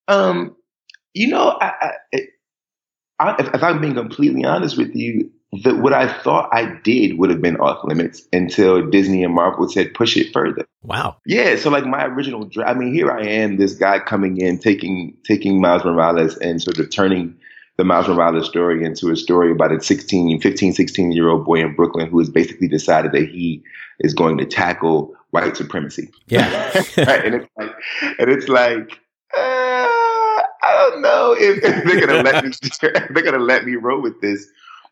Um, 0.06 0.56
you 1.14 1.28
know, 1.28 1.56
I, 1.61 1.92
I, 2.12 2.18
I, 3.20 3.35
if, 3.38 3.54
if 3.54 3.62
I'm 3.62 3.80
being 3.80 3.94
completely 3.94 4.44
honest 4.44 4.76
with 4.76 4.94
you, 4.94 5.30
that 5.64 5.78
what 5.78 5.95
I 5.95 6.12
thought 6.23 6.50
I 6.52 6.78
did 6.85 7.19
would 7.19 7.31
have 7.31 7.40
been 7.40 7.57
off 7.57 7.83
limits 7.85 8.23
until 8.33 8.88
Disney 8.90 9.25
and 9.25 9.35
Marvel 9.35 9.69
said 9.69 9.95
push 9.95 10.17
it 10.17 10.33
further. 10.33 10.67
Wow. 10.83 11.17
Yeah. 11.25 11.57
So 11.57 11.71
like 11.71 11.87
my 11.87 12.05
original, 12.05 12.45
dra- 12.45 12.69
I 12.69 12.75
mean, 12.75 12.93
here 12.93 13.11
I 13.11 13.25
am, 13.25 13.57
this 13.57 13.75
guy 13.75 13.99
coming 13.99 14.38
in, 14.40 14.59
taking 14.59 15.17
taking 15.25 15.61
Miles 15.61 15.85
Morales 15.85 16.37
and 16.37 16.61
sort 16.61 16.78
of 16.78 16.90
turning 16.90 17.35
the 17.78 17.85
Miles 17.85 18.09
Morales 18.09 18.47
story 18.47 18.85
into 18.85 19.11
a 19.11 19.17
story 19.17 19.50
about 19.52 19.73
a 19.73 19.81
16, 19.81 20.40
15, 20.40 20.73
16 20.73 21.12
year 21.12 21.28
old 21.28 21.47
boy 21.47 21.61
in 21.61 21.75
Brooklyn 21.75 22.11
who 22.11 22.19
has 22.19 22.28
basically 22.28 22.69
decided 22.69 23.12
that 23.12 23.28
he 23.28 23.62
is 24.00 24.12
going 24.12 24.37
to 24.38 24.45
tackle 24.45 25.14
white 25.31 25.57
supremacy. 25.57 26.11
Yeah. 26.26 26.73
right? 26.99 27.25
And 27.25 27.35
it's 27.37 27.49
like, 27.57 27.75
and 28.19 28.31
it's 28.31 28.49
like, 28.49 29.00
uh, 29.37 29.87
I 30.69 30.90
don't 30.90 31.02
know 31.02 31.35
if, 31.38 31.62
if 31.62 31.85
they're 31.85 32.07
gonna 32.07 32.23
let 32.23 32.45
me. 32.45 32.52
they're 32.83 33.23
gonna 33.23 33.38
let 33.38 33.64
me 33.64 33.76
roll 33.76 34.02
with 34.02 34.21
this. 34.21 34.47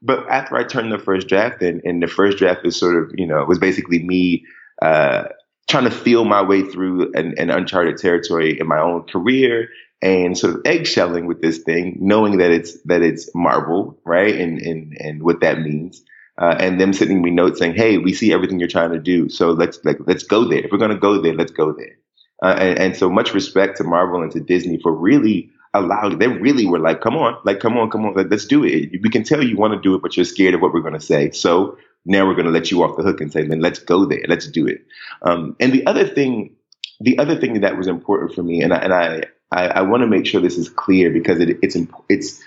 But 0.06 0.28
after 0.28 0.56
I 0.56 0.64
turned 0.64 0.92
the 0.92 0.98
first 0.98 1.26
draft 1.26 1.62
and 1.62 2.02
the 2.02 2.06
first 2.06 2.38
draft 2.38 2.64
is 2.64 2.76
sort 2.76 2.96
of, 2.96 3.12
you 3.18 3.26
know, 3.26 3.44
was 3.44 3.58
basically 3.58 4.02
me 4.02 4.44
uh, 4.80 5.24
trying 5.68 5.84
to 5.84 5.90
feel 5.90 6.24
my 6.24 6.42
way 6.42 6.62
through 6.62 7.12
an, 7.14 7.34
an, 7.38 7.50
uncharted 7.50 7.96
territory 7.98 8.58
in 8.58 8.68
my 8.68 8.78
own 8.78 9.02
career 9.02 9.68
and 10.00 10.38
sort 10.38 10.54
of 10.54 10.62
eggshelling 10.62 11.26
with 11.26 11.42
this 11.42 11.58
thing, 11.58 11.96
knowing 12.00 12.38
that 12.38 12.50
it's 12.50 12.80
that 12.82 13.02
it's 13.02 13.28
Marvel, 13.34 13.98
right, 14.04 14.34
and 14.34 14.60
and 14.60 14.96
and 15.00 15.22
what 15.22 15.40
that 15.40 15.60
means. 15.60 16.02
Uh, 16.38 16.54
and 16.60 16.78
them 16.78 16.92
sending 16.92 17.22
me 17.22 17.30
notes 17.30 17.58
saying, 17.58 17.74
"Hey, 17.74 17.98
we 17.98 18.12
see 18.12 18.32
everything 18.32 18.60
you're 18.60 18.68
trying 18.68 18.92
to 18.92 19.00
do, 19.00 19.28
so 19.28 19.52
let's 19.52 19.82
like 19.84 19.98
let's 20.06 20.22
go 20.22 20.44
there. 20.44 20.60
If 20.60 20.70
we're 20.70 20.78
gonna 20.78 20.98
go 20.98 21.20
there, 21.20 21.34
let's 21.34 21.52
go 21.52 21.72
there." 21.72 21.96
Uh, 22.42 22.54
and, 22.58 22.78
and 22.78 22.96
so 22.96 23.08
much 23.08 23.32
respect 23.32 23.78
to 23.78 23.84
Marvel 23.84 24.22
and 24.22 24.30
to 24.32 24.40
Disney 24.40 24.78
for 24.82 24.92
really 24.92 25.50
allowed, 25.74 26.18
they 26.18 26.28
really 26.28 26.66
were 26.66 26.78
like, 26.78 27.00
come 27.00 27.16
on, 27.16 27.38
like, 27.44 27.60
come 27.60 27.76
on, 27.76 27.90
come 27.90 28.04
on, 28.06 28.14
let's 28.14 28.46
do 28.46 28.64
it. 28.64 28.90
We 29.02 29.10
can 29.10 29.24
tell 29.24 29.42
you 29.42 29.56
want 29.56 29.74
to 29.74 29.80
do 29.80 29.94
it, 29.94 30.02
but 30.02 30.16
you're 30.16 30.24
scared 30.24 30.54
of 30.54 30.60
what 30.60 30.72
we're 30.72 30.80
going 30.80 30.94
to 30.94 31.00
say. 31.00 31.30
So 31.30 31.76
now 32.04 32.26
we're 32.26 32.34
going 32.34 32.46
to 32.46 32.52
let 32.52 32.70
you 32.70 32.82
off 32.82 32.96
the 32.96 33.02
hook 33.02 33.20
and 33.20 33.32
say, 33.32 33.42
then 33.42 33.60
let's 33.60 33.78
go 33.78 34.04
there. 34.04 34.24
Let's 34.28 34.46
do 34.46 34.66
it. 34.66 34.84
Um, 35.22 35.56
and 35.60 35.72
the 35.72 35.86
other 35.86 36.06
thing, 36.06 36.54
the 37.00 37.18
other 37.18 37.36
thing 37.36 37.60
that 37.60 37.76
was 37.76 37.86
important 37.88 38.34
for 38.34 38.42
me, 38.42 38.62
and 38.62 38.72
I, 38.72 38.78
and 38.78 38.94
I, 38.94 39.22
I, 39.52 39.66
I 39.68 39.80
want 39.82 40.02
to 40.02 40.06
make 40.06 40.26
sure 40.26 40.40
this 40.40 40.58
is 40.58 40.68
clear 40.68 41.10
because 41.10 41.40
it, 41.40 41.58
it's, 41.62 41.76
it's, 42.08 42.42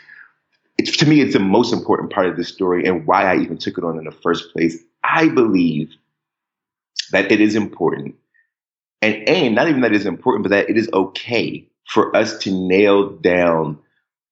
it's, 0.77 0.97
to 0.97 1.05
me, 1.05 1.21
it's 1.21 1.33
the 1.33 1.39
most 1.39 1.73
important 1.73 2.11
part 2.11 2.27
of 2.27 2.37
the 2.37 2.43
story 2.43 2.85
and 2.85 3.05
why 3.05 3.23
I 3.23 3.37
even 3.37 3.57
took 3.57 3.77
it 3.77 3.83
on 3.83 3.97
in 3.97 4.05
the 4.05 4.11
first 4.11 4.53
place. 4.53 4.77
I 5.03 5.29
believe 5.29 5.93
that 7.11 7.31
it 7.31 7.41
is 7.41 7.55
important 7.55 8.15
and, 9.01 9.27
and 9.27 9.55
not 9.55 9.67
even 9.67 9.81
that 9.81 9.93
it's 9.93 10.05
important, 10.05 10.43
but 10.43 10.49
that 10.49 10.69
it 10.69 10.77
is 10.77 10.89
okay 10.93 11.67
for 11.89 12.15
us 12.15 12.37
to 12.39 12.51
nail 12.51 13.09
down 13.09 13.79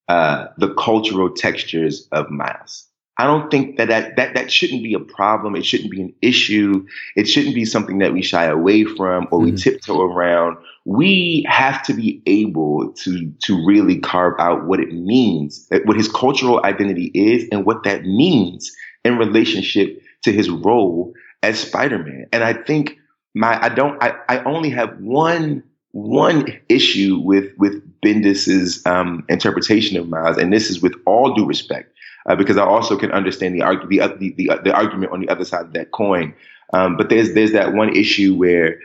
uh, 0.08 0.46
the 0.56 0.72
cultural 0.74 1.30
textures 1.30 2.08
of 2.12 2.30
Miles. 2.30 2.86
I 3.20 3.26
don't 3.26 3.50
think 3.50 3.78
that, 3.78 3.88
that 3.88 4.14
that 4.14 4.34
that 4.34 4.50
shouldn't 4.50 4.84
be 4.84 4.94
a 4.94 5.00
problem. 5.00 5.56
It 5.56 5.66
shouldn't 5.66 5.90
be 5.90 6.00
an 6.00 6.14
issue. 6.22 6.86
It 7.16 7.26
shouldn't 7.26 7.54
be 7.54 7.64
something 7.64 7.98
that 7.98 8.12
we 8.12 8.22
shy 8.22 8.44
away 8.44 8.84
from 8.84 9.26
or 9.32 9.40
we 9.40 9.50
mm-hmm. 9.50 9.56
tiptoe 9.56 10.00
around. 10.00 10.56
We 10.84 11.44
have 11.48 11.82
to 11.84 11.94
be 11.94 12.22
able 12.26 12.92
to 12.92 13.32
to 13.42 13.66
really 13.66 13.98
carve 13.98 14.38
out 14.38 14.66
what 14.66 14.78
it 14.78 14.92
means, 14.92 15.68
what 15.84 15.96
his 15.96 16.08
cultural 16.08 16.64
identity 16.64 17.10
is, 17.12 17.48
and 17.50 17.66
what 17.66 17.82
that 17.82 18.04
means 18.04 18.70
in 19.04 19.18
relationship 19.18 20.00
to 20.22 20.32
his 20.32 20.48
role 20.48 21.12
as 21.42 21.58
Spider-Man. 21.58 22.26
And 22.32 22.44
I 22.44 22.52
think 22.52 22.98
my 23.34 23.60
I 23.60 23.68
don't 23.68 24.00
I, 24.00 24.14
I 24.28 24.44
only 24.44 24.70
have 24.70 24.96
one 25.00 25.64
one 25.92 26.58
issue 26.68 27.18
with 27.18 27.52
with 27.58 27.82
Bendis's 28.00 28.84
um, 28.86 29.24
interpretation 29.28 29.96
of 29.96 30.08
Miles, 30.08 30.36
and 30.36 30.52
this 30.52 30.70
is 30.70 30.82
with 30.82 30.94
all 31.06 31.34
due 31.34 31.46
respect, 31.46 31.92
uh, 32.26 32.36
because 32.36 32.56
I 32.56 32.64
also 32.64 32.96
can 32.96 33.10
understand 33.10 33.54
the, 33.54 33.60
argu- 33.60 33.88
the, 33.88 33.98
the, 34.18 34.34
the, 34.36 34.60
the 34.64 34.72
argument 34.72 35.12
on 35.12 35.20
the 35.20 35.28
other 35.28 35.44
side 35.44 35.66
of 35.66 35.72
that 35.72 35.90
coin. 35.90 36.34
Um, 36.72 36.96
but 36.96 37.08
there's 37.08 37.32
there's 37.34 37.52
that 37.52 37.72
one 37.72 37.94
issue 37.96 38.34
where 38.34 38.78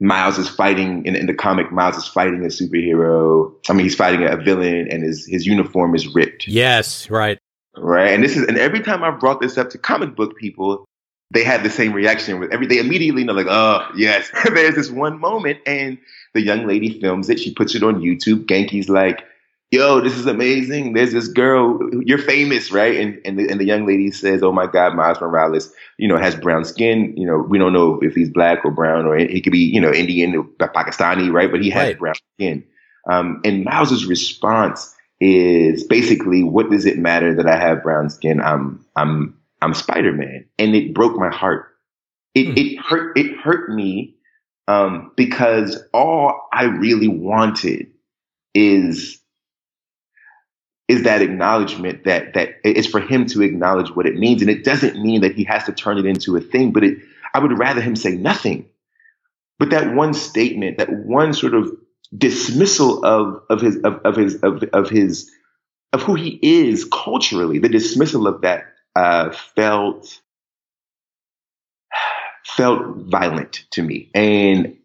Miles 0.00 0.38
is 0.38 0.48
fighting 0.48 1.06
in, 1.06 1.14
in, 1.14 1.26
the 1.26 1.34
comic. 1.34 1.70
Miles 1.72 1.96
is 1.96 2.06
fighting 2.06 2.44
a 2.44 2.48
superhero. 2.48 3.52
I 3.68 3.72
mean, 3.72 3.84
he's 3.84 3.94
fighting 3.94 4.24
a 4.24 4.36
villain, 4.36 4.88
and 4.90 5.02
his 5.02 5.26
his 5.26 5.46
uniform 5.46 5.94
is 5.94 6.06
ripped. 6.08 6.48
Yes, 6.48 7.08
right, 7.08 7.38
right. 7.76 8.08
And 8.08 8.22
this 8.22 8.36
is 8.36 8.46
and 8.46 8.58
every 8.58 8.80
time 8.80 9.04
I've 9.04 9.20
brought 9.20 9.40
this 9.40 9.56
up 9.56 9.70
to 9.70 9.78
comic 9.78 10.16
book 10.16 10.36
people, 10.36 10.84
they 11.32 11.44
had 11.44 11.62
the 11.62 11.70
same 11.70 11.92
reaction 11.92 12.40
with 12.40 12.52
every. 12.52 12.66
They 12.66 12.78
immediately 12.78 13.22
know, 13.22 13.34
like, 13.34 13.46
oh 13.48 13.88
yes. 13.96 14.30
there's 14.54 14.74
this 14.74 14.90
one 14.90 15.20
moment, 15.20 15.58
and 15.66 15.98
the 16.34 16.42
young 16.42 16.66
lady 16.66 17.00
films 17.00 17.28
it. 17.28 17.40
She 17.40 17.54
puts 17.54 17.74
it 17.74 17.82
on 17.82 18.00
YouTube. 18.00 18.46
Genki's 18.46 18.88
like, 18.88 19.24
yo, 19.70 20.00
this 20.00 20.14
is 20.14 20.26
amazing. 20.26 20.94
There's 20.94 21.12
this 21.12 21.28
girl, 21.28 21.78
you're 22.04 22.18
famous, 22.18 22.72
right? 22.72 22.96
And 22.96 23.20
and 23.24 23.38
the, 23.38 23.48
and 23.48 23.60
the 23.60 23.64
young 23.64 23.86
lady 23.86 24.10
says, 24.10 24.42
oh 24.42 24.52
my 24.52 24.66
God, 24.66 24.94
Miles 24.94 25.20
Morales, 25.20 25.72
you 25.98 26.08
know, 26.08 26.16
has 26.16 26.34
brown 26.34 26.64
skin. 26.64 27.14
You 27.16 27.26
know, 27.26 27.38
we 27.38 27.58
don't 27.58 27.72
know 27.72 27.98
if 28.02 28.14
he's 28.14 28.30
black 28.30 28.64
or 28.64 28.70
brown 28.70 29.06
or 29.06 29.16
he 29.16 29.40
could 29.40 29.52
be, 29.52 29.58
you 29.58 29.80
know, 29.80 29.92
Indian 29.92 30.34
or 30.34 30.44
Pakistani, 30.44 31.32
right? 31.32 31.50
But 31.50 31.62
he 31.62 31.70
has 31.70 31.88
right. 31.88 31.98
brown 31.98 32.14
skin. 32.34 32.64
Um, 33.08 33.40
and 33.44 33.64
Miles's 33.64 34.06
response 34.06 34.94
is 35.20 35.84
basically, 35.84 36.42
what 36.42 36.70
does 36.70 36.86
it 36.86 36.98
matter 36.98 37.34
that 37.34 37.46
I 37.46 37.58
have 37.58 37.82
brown 37.82 38.10
skin? 38.10 38.40
I'm 38.40 38.84
I'm 38.96 39.36
I'm 39.60 39.74
Spider 39.74 40.12
Man, 40.12 40.44
and 40.58 40.74
it 40.74 40.94
broke 40.94 41.16
my 41.16 41.30
heart. 41.30 41.66
It 42.34 42.46
hmm. 42.46 42.54
it 42.56 42.78
hurt 42.78 43.18
it 43.18 43.36
hurt 43.36 43.70
me 43.70 44.14
um, 44.68 45.12
because 45.16 45.82
all 45.94 46.46
I 46.52 46.64
really 46.64 47.08
wanted 47.08 47.88
is 48.54 49.18
is 50.86 51.02
that 51.02 51.22
acknowledgement 51.22 52.04
that 52.04 52.34
that 52.34 52.50
it's 52.62 52.86
for 52.86 53.00
him 53.00 53.26
to 53.26 53.42
acknowledge 53.42 53.90
what 53.90 54.06
it 54.06 54.14
means, 54.14 54.42
and 54.42 54.50
it 54.50 54.64
doesn't 54.64 55.02
mean 55.02 55.22
that 55.22 55.34
he 55.34 55.44
has 55.44 55.64
to 55.64 55.72
turn 55.72 55.98
it 55.98 56.06
into 56.06 56.36
a 56.36 56.40
thing. 56.40 56.72
But 56.72 56.84
it, 56.84 56.98
I 57.34 57.40
would 57.40 57.58
rather 57.58 57.80
him 57.80 57.96
say 57.96 58.14
nothing. 58.14 58.68
But 59.58 59.70
that 59.70 59.94
one 59.94 60.14
statement, 60.14 60.78
that 60.78 60.92
one 60.92 61.32
sort 61.32 61.54
of 61.54 61.72
dismissal 62.16 63.04
of 63.04 63.42
of 63.48 63.62
his 63.62 63.76
of, 63.76 64.00
of 64.04 64.16
his 64.16 64.36
of, 64.42 64.62
of 64.74 64.90
his 64.90 65.30
of 65.94 66.02
who 66.02 66.14
he 66.14 66.38
is 66.42 66.84
culturally, 66.84 67.58
the 67.58 67.70
dismissal 67.70 68.26
of 68.26 68.42
that 68.42 68.64
uh, 68.94 69.30
felt 69.30 70.20
felt 72.56 72.96
violent 72.96 73.64
to 73.70 73.82
me, 73.82 74.10
and 74.14 74.76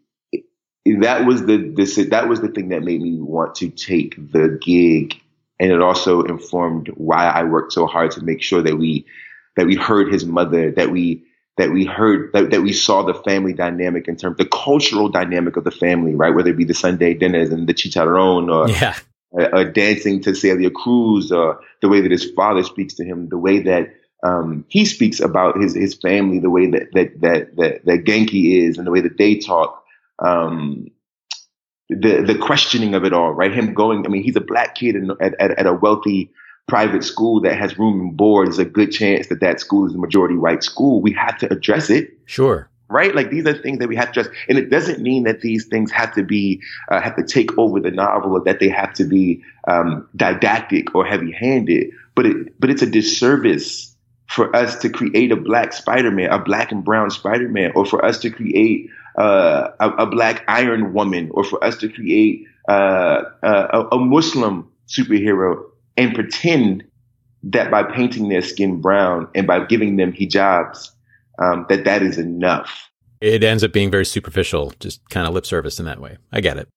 that 1.00 1.25
was 1.25 1.46
the 1.46 1.74
this 1.75 1.96
that 1.96 2.27
was 2.27 2.41
the 2.41 2.50
thing 2.50 2.70
that 2.70 2.84
made 2.84 3.01
me 3.01 3.20
want 3.20 3.55
to 3.55 3.70
take 3.70 4.15
the 4.32 4.60
gig, 4.62 5.15
and 5.60 5.72
it 5.72 5.82
also 5.82 6.24
informed 6.24 6.89
why 6.96 7.25
I 7.27 7.43
worked 7.43 7.74
so 7.74 7.86
hard 7.86 8.12
to 8.12 8.22
make 8.22 8.41
sure 8.41 8.62
that 8.62 8.77
we 8.77 9.05
that 9.55 9.65
we 9.65 9.75
heard 9.75 10.12
his 10.12 10.25
mother, 10.25 10.72
that 10.72 10.91
we 10.91 11.24
that 11.58 11.72
we 11.72 11.86
heard 11.86 12.32
that, 12.34 12.51
that 12.51 12.62
we 12.62 12.74
saw 12.74 13.03
the 13.03 13.13
family 13.13 13.53
dynamic 13.53 14.08
in 14.08 14.15
terms 14.15 14.34
of 14.34 14.38
the 14.38 14.46
cultural 14.46 15.10
dynamic 15.10 15.55
of 15.55 15.63
the 15.63 15.72
family, 15.72 16.15
right? 16.15 16.34
Whether 16.34 16.50
it 16.50 16.58
be 16.58 16.65
the 16.65 16.74
Sunday 16.74 17.13
dinners 17.13 17.50
and 17.50 17.67
the 17.67 17.74
chicharron 17.74 18.51
or 18.51 18.70
yeah. 18.70 18.98
or, 19.32 19.63
dancing 19.63 20.22
to 20.22 20.36
Celia 20.36 20.70
Cruz 20.70 21.32
or 21.32 21.60
the 21.82 21.89
way 21.89 22.01
that 22.01 22.12
his 22.12 22.29
father 22.32 22.63
speaks 22.63 22.96
to 22.96 23.05
him, 23.05 23.29
the 23.29 23.38
way 23.38 23.60
that 23.60 23.93
um, 24.24 24.65
he 24.70 24.86
speaks 24.86 25.20
about 25.20 25.62
his 25.62 25.75
his 25.75 25.94
family, 25.94 26.39
the 26.39 26.50
way 26.50 26.68
that 26.68 26.88
that 26.94 27.22
that 27.22 27.56
that, 27.58 27.86
that 27.86 28.06
Genki 28.06 28.68
is, 28.68 28.77
and 28.77 28.88
the 28.88 28.92
way 28.92 29.01
that 29.01 29.18
they 29.18 29.38
talk. 29.38 29.84
Um, 30.20 30.89
the 31.89 32.24
the 32.25 32.38
questioning 32.38 32.96
of 32.96 33.03
it 33.03 33.13
all, 33.13 33.34
right? 33.34 33.53
Him 33.53 33.74
going, 33.74 34.06
I 34.06 34.10
mean, 34.10 34.24
he's 34.24 34.38
a 34.38 34.42
black 34.42 34.75
kid 34.75 34.96
in, 34.96 35.12
at, 35.20 35.36
at, 35.39 35.51
at 35.60 35.65
a 35.65 35.74
wealthy 35.74 36.32
private 36.68 37.03
school 37.03 37.42
that 37.42 37.58
has 37.58 37.77
room 37.77 38.00
and 38.00 38.18
board. 38.18 38.48
There's 38.48 38.60
a 38.60 38.65
good 38.65 38.92
chance 38.92 39.27
that 39.27 39.42
that 39.42 39.60
school 39.60 39.86
is 39.86 39.94
a 39.94 39.98
majority 39.98 40.36
white 40.36 40.63
school. 40.63 41.01
We 41.01 41.12
have 41.13 41.38
to 41.39 41.51
address 41.51 41.89
it. 41.89 42.12
Sure. 42.25 42.70
Right, 42.89 43.15
like 43.15 43.32
these 43.32 43.46
are 43.48 43.53
things 43.53 43.80
that 43.80 43.88
we 43.88 43.96
have 43.96 44.12
to 44.12 44.20
address, 44.22 44.36
and 44.48 44.58
it 44.58 44.70
doesn't 44.70 45.01
mean 45.01 45.24
that 45.24 45.42
these 45.42 45.65
things 45.65 45.92
have 45.92 46.13
to 46.13 46.24
be 46.24 46.62
uh, 46.89 47.01
have 47.01 47.15
to 47.15 47.24
take 47.24 47.58
over 47.58 47.80
the 47.80 47.92
novel, 47.92 48.34
or 48.34 48.44
that 48.44 48.60
they 48.60 48.70
have 48.70 48.94
to 48.94 49.03
be 49.03 49.42
um, 49.68 50.08
didactic 50.15 50.94
or 50.94 51.03
heavy-handed. 51.06 51.92
But 52.13 52.25
it, 52.27 52.60
but 52.60 52.70
it's 52.70 52.84
a 52.84 52.86
disservice 52.86 53.92
for 54.33 54.53
us 54.55 54.75
to 54.77 54.89
create 54.89 55.31
a 55.31 55.35
black 55.35 55.73
Spider-Man, 55.73 56.31
a 56.31 56.39
black 56.39 56.71
and 56.71 56.83
brown 56.83 57.11
Spider-Man, 57.11 57.71
or 57.75 57.85
for 57.85 58.03
us 58.03 58.17
to 58.19 58.31
create 58.31 58.89
uh, 59.15 59.69
a, 59.79 59.89
a, 59.89 60.05
black 60.07 60.43
Iron 60.47 60.91
Woman, 60.91 61.29
or 61.35 61.43
for 61.43 61.63
us 61.63 61.77
to 61.77 61.87
create 61.87 62.47
uh, 62.67 63.21
a, 63.43 63.87
a 63.91 63.99
Muslim 63.99 64.71
superhero 64.87 65.63
and 65.97 66.15
pretend 66.15 66.83
that 67.43 67.69
by 67.69 67.83
painting 67.83 68.29
their 68.29 68.41
skin 68.41 68.81
brown 68.81 69.27
and 69.35 69.45
by 69.45 69.63
giving 69.65 69.97
them 69.97 70.11
hijabs, 70.11 70.89
um, 71.37 71.67
that 71.69 71.83
that 71.83 72.01
is 72.01 72.17
enough. 72.17 72.89
It 73.21 73.43
ends 73.43 73.63
up 73.63 73.71
being 73.71 73.91
very 73.91 74.05
superficial, 74.05 74.73
just 74.79 75.07
kind 75.09 75.27
of 75.27 75.35
lip 75.35 75.45
service 75.45 75.77
in 75.77 75.85
that 75.85 76.01
way. 76.01 76.17
I 76.31 76.41
get 76.41 76.57
it. 76.57 76.67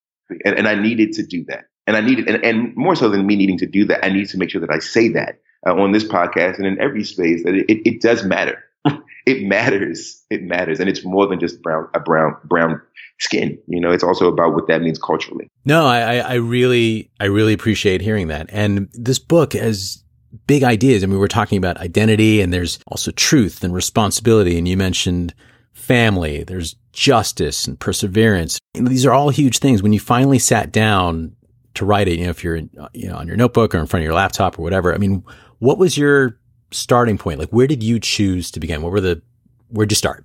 And, 0.44 0.58
and 0.58 0.68
I 0.68 0.75
needed 0.75 1.12
to 1.14 1.25
do 1.25 1.42
that. 1.48 1.64
And 1.86 1.96
I 1.96 2.02
needed, 2.02 2.28
and, 2.28 2.44
and, 2.44 2.76
more 2.76 2.96
so 2.96 3.08
than 3.08 3.26
me 3.26 3.34
needing 3.36 3.58
to 3.58 3.66
do 3.66 3.86
that, 3.86 4.04
I 4.04 4.10
need 4.10 4.28
to 4.28 4.38
make 4.38 4.50
sure 4.50 4.60
that 4.60 4.70
I 4.70 4.80
say 4.80 5.08
that 5.10 5.38
uh, 5.66 5.75
on 5.75 5.92
this 5.92 6.04
podcast 6.04 6.58
and 6.58 6.66
in 6.66 6.80
every 6.80 7.04
space 7.04 7.44
that 7.44 7.54
it, 7.54 7.66
it, 7.68 7.88
it 7.88 8.00
does 8.00 8.25
matter. 8.25 8.62
it 9.26 9.42
matters. 9.42 10.23
It 10.30 10.42
matters. 10.42 10.80
And 10.80 10.88
it's 10.88 11.04
more 11.04 11.26
than 11.26 11.40
just 11.40 11.62
brown, 11.62 11.88
a 11.94 12.00
brown, 12.00 12.37
brown 12.44 12.80
skin. 13.18 13.58
You 13.66 13.80
know, 13.80 13.90
it's 13.90 14.04
also 14.04 14.28
about 14.28 14.54
what 14.54 14.68
that 14.68 14.82
means 14.82 14.99
culturally. 14.99 15.49
No, 15.64 15.87
I, 15.87 16.18
I 16.18 16.35
really, 16.35 17.11
I 17.20 17.26
really 17.26 17.52
appreciate 17.52 18.00
hearing 18.00 18.28
that. 18.28 18.46
And 18.50 18.88
this 18.92 19.18
book 19.18 19.54
has 19.54 20.02
big 20.46 20.62
ideas. 20.62 21.02
I 21.02 21.06
mean, 21.06 21.18
we're 21.18 21.28
talking 21.28 21.58
about 21.58 21.78
identity 21.78 22.40
and 22.40 22.52
there's 22.52 22.78
also 22.88 23.11
truth 23.12 23.64
and 23.64 23.75
responsibility. 23.75 24.58
And 24.58 24.68
you 24.68 24.76
mentioned 24.76 25.35
family, 25.73 26.44
there's 26.44 26.76
justice 26.92 27.66
and 27.66 27.78
perseverance. 27.78 28.58
these 28.75 29.06
are 29.06 29.12
all 29.12 29.30
huge 29.30 29.58
things. 29.58 29.82
When 29.82 29.92
you 29.92 30.00
finally 30.00 30.38
sat 30.38 30.73
down 30.73 31.35
to 31.75 31.85
write 31.85 32.08
it, 32.08 32.18
you 32.18 32.25
know, 32.25 32.30
if 32.30 32.42
you're, 32.42 32.56
you 32.92 33.08
know, 33.08 33.16
on 33.16 33.28
your 33.28 33.37
notebook 33.37 33.75
or 33.75 33.78
in 33.78 33.87
front 33.87 34.02
of 34.02 34.04
your 34.04 34.14
laptop 34.14 34.58
or 34.58 34.62
whatever, 34.62 34.94
I 34.94 34.99
mean, 34.99 35.23
what 35.66 35.78
was 35.78 35.99
your 35.99 36.38
starting 36.70 37.18
point? 37.18 37.40
Like, 37.40 37.49
where 37.49 37.66
did 37.66 37.82
you 37.82 37.99
choose 37.99 38.52
to 38.52 38.61
begin? 38.61 38.82
What 38.82 38.92
were 38.92 39.00
the, 39.00 39.20
where'd 39.68 39.90
you 39.90 39.96
start? 39.96 40.25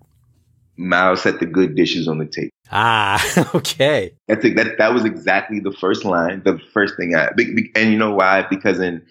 Miles 0.77 1.24
set 1.24 1.39
the 1.39 1.48
good 1.48 1.75
dishes 1.75 2.07
on 2.07 2.19
the 2.19 2.27
table. 2.27 2.51
Ah, 2.71 3.50
okay. 3.55 4.13
I 4.29 4.36
think 4.36 4.55
that 4.57 4.77
that 4.77 4.93
was 4.93 5.03
exactly 5.03 5.60
the 5.60 5.71
first 5.71 6.05
line, 6.05 6.43
the 6.45 6.60
first 6.74 6.95
thing 6.95 7.15
I, 7.15 7.29
and 7.75 7.91
you 7.91 7.98
know 7.98 8.13
why? 8.13 8.45
Because 8.51 8.79
in, 8.79 9.01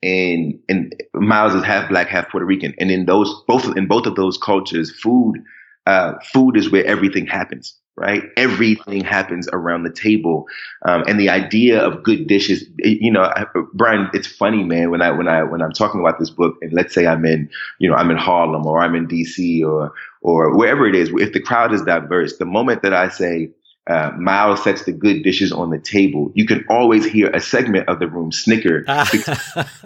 in, 0.00 0.60
in 0.68 0.92
Miles 1.12 1.54
is 1.56 1.64
half 1.64 1.88
black, 1.88 2.06
half 2.06 2.28
Puerto 2.30 2.46
Rican. 2.46 2.72
And 2.78 2.92
in 2.92 3.06
those, 3.06 3.42
both, 3.48 3.76
in 3.76 3.88
both 3.88 4.06
of 4.06 4.14
those 4.14 4.38
cultures, 4.38 4.92
food, 4.92 5.42
uh, 5.86 6.12
food 6.32 6.56
is 6.56 6.70
where 6.70 6.84
everything 6.86 7.26
happens 7.26 7.79
right? 8.00 8.24
Everything 8.36 9.04
happens 9.04 9.46
around 9.52 9.82
the 9.82 9.90
table, 9.90 10.46
um, 10.86 11.04
and 11.06 11.20
the 11.20 11.28
idea 11.28 11.80
of 11.80 12.02
good 12.02 12.26
dishes. 12.26 12.64
You 12.78 13.12
know, 13.12 13.30
Brian, 13.74 14.08
it's 14.14 14.26
funny, 14.26 14.64
man. 14.64 14.90
When 14.90 15.02
I 15.02 15.10
when 15.10 15.28
I 15.28 15.42
when 15.42 15.60
I'm 15.60 15.72
talking 15.72 16.00
about 16.00 16.18
this 16.18 16.30
book, 16.30 16.56
and 16.62 16.72
let's 16.72 16.94
say 16.94 17.06
I'm 17.06 17.24
in, 17.26 17.48
you 17.78 17.88
know, 17.88 17.94
I'm 17.94 18.10
in 18.10 18.16
Harlem 18.16 18.66
or 18.66 18.80
I'm 18.80 18.94
in 18.94 19.06
D.C. 19.06 19.62
or 19.62 19.92
or 20.22 20.56
wherever 20.56 20.86
it 20.86 20.94
is, 20.94 21.10
if 21.14 21.34
the 21.34 21.40
crowd 21.40 21.74
is 21.74 21.82
diverse, 21.82 22.38
the 22.38 22.46
moment 22.46 22.82
that 22.82 22.94
I 22.94 23.08
say. 23.08 23.50
Uh, 23.86 24.12
Miles 24.18 24.62
sets 24.62 24.84
the 24.84 24.92
good 24.92 25.24
dishes 25.24 25.50
on 25.50 25.70
the 25.70 25.78
table. 25.78 26.30
You 26.34 26.46
can 26.46 26.64
always 26.68 27.04
hear 27.04 27.28
a 27.30 27.40
segment 27.40 27.88
of 27.88 27.98
the 27.98 28.06
room 28.06 28.30
snicker 28.30 28.80
because 29.10 29.40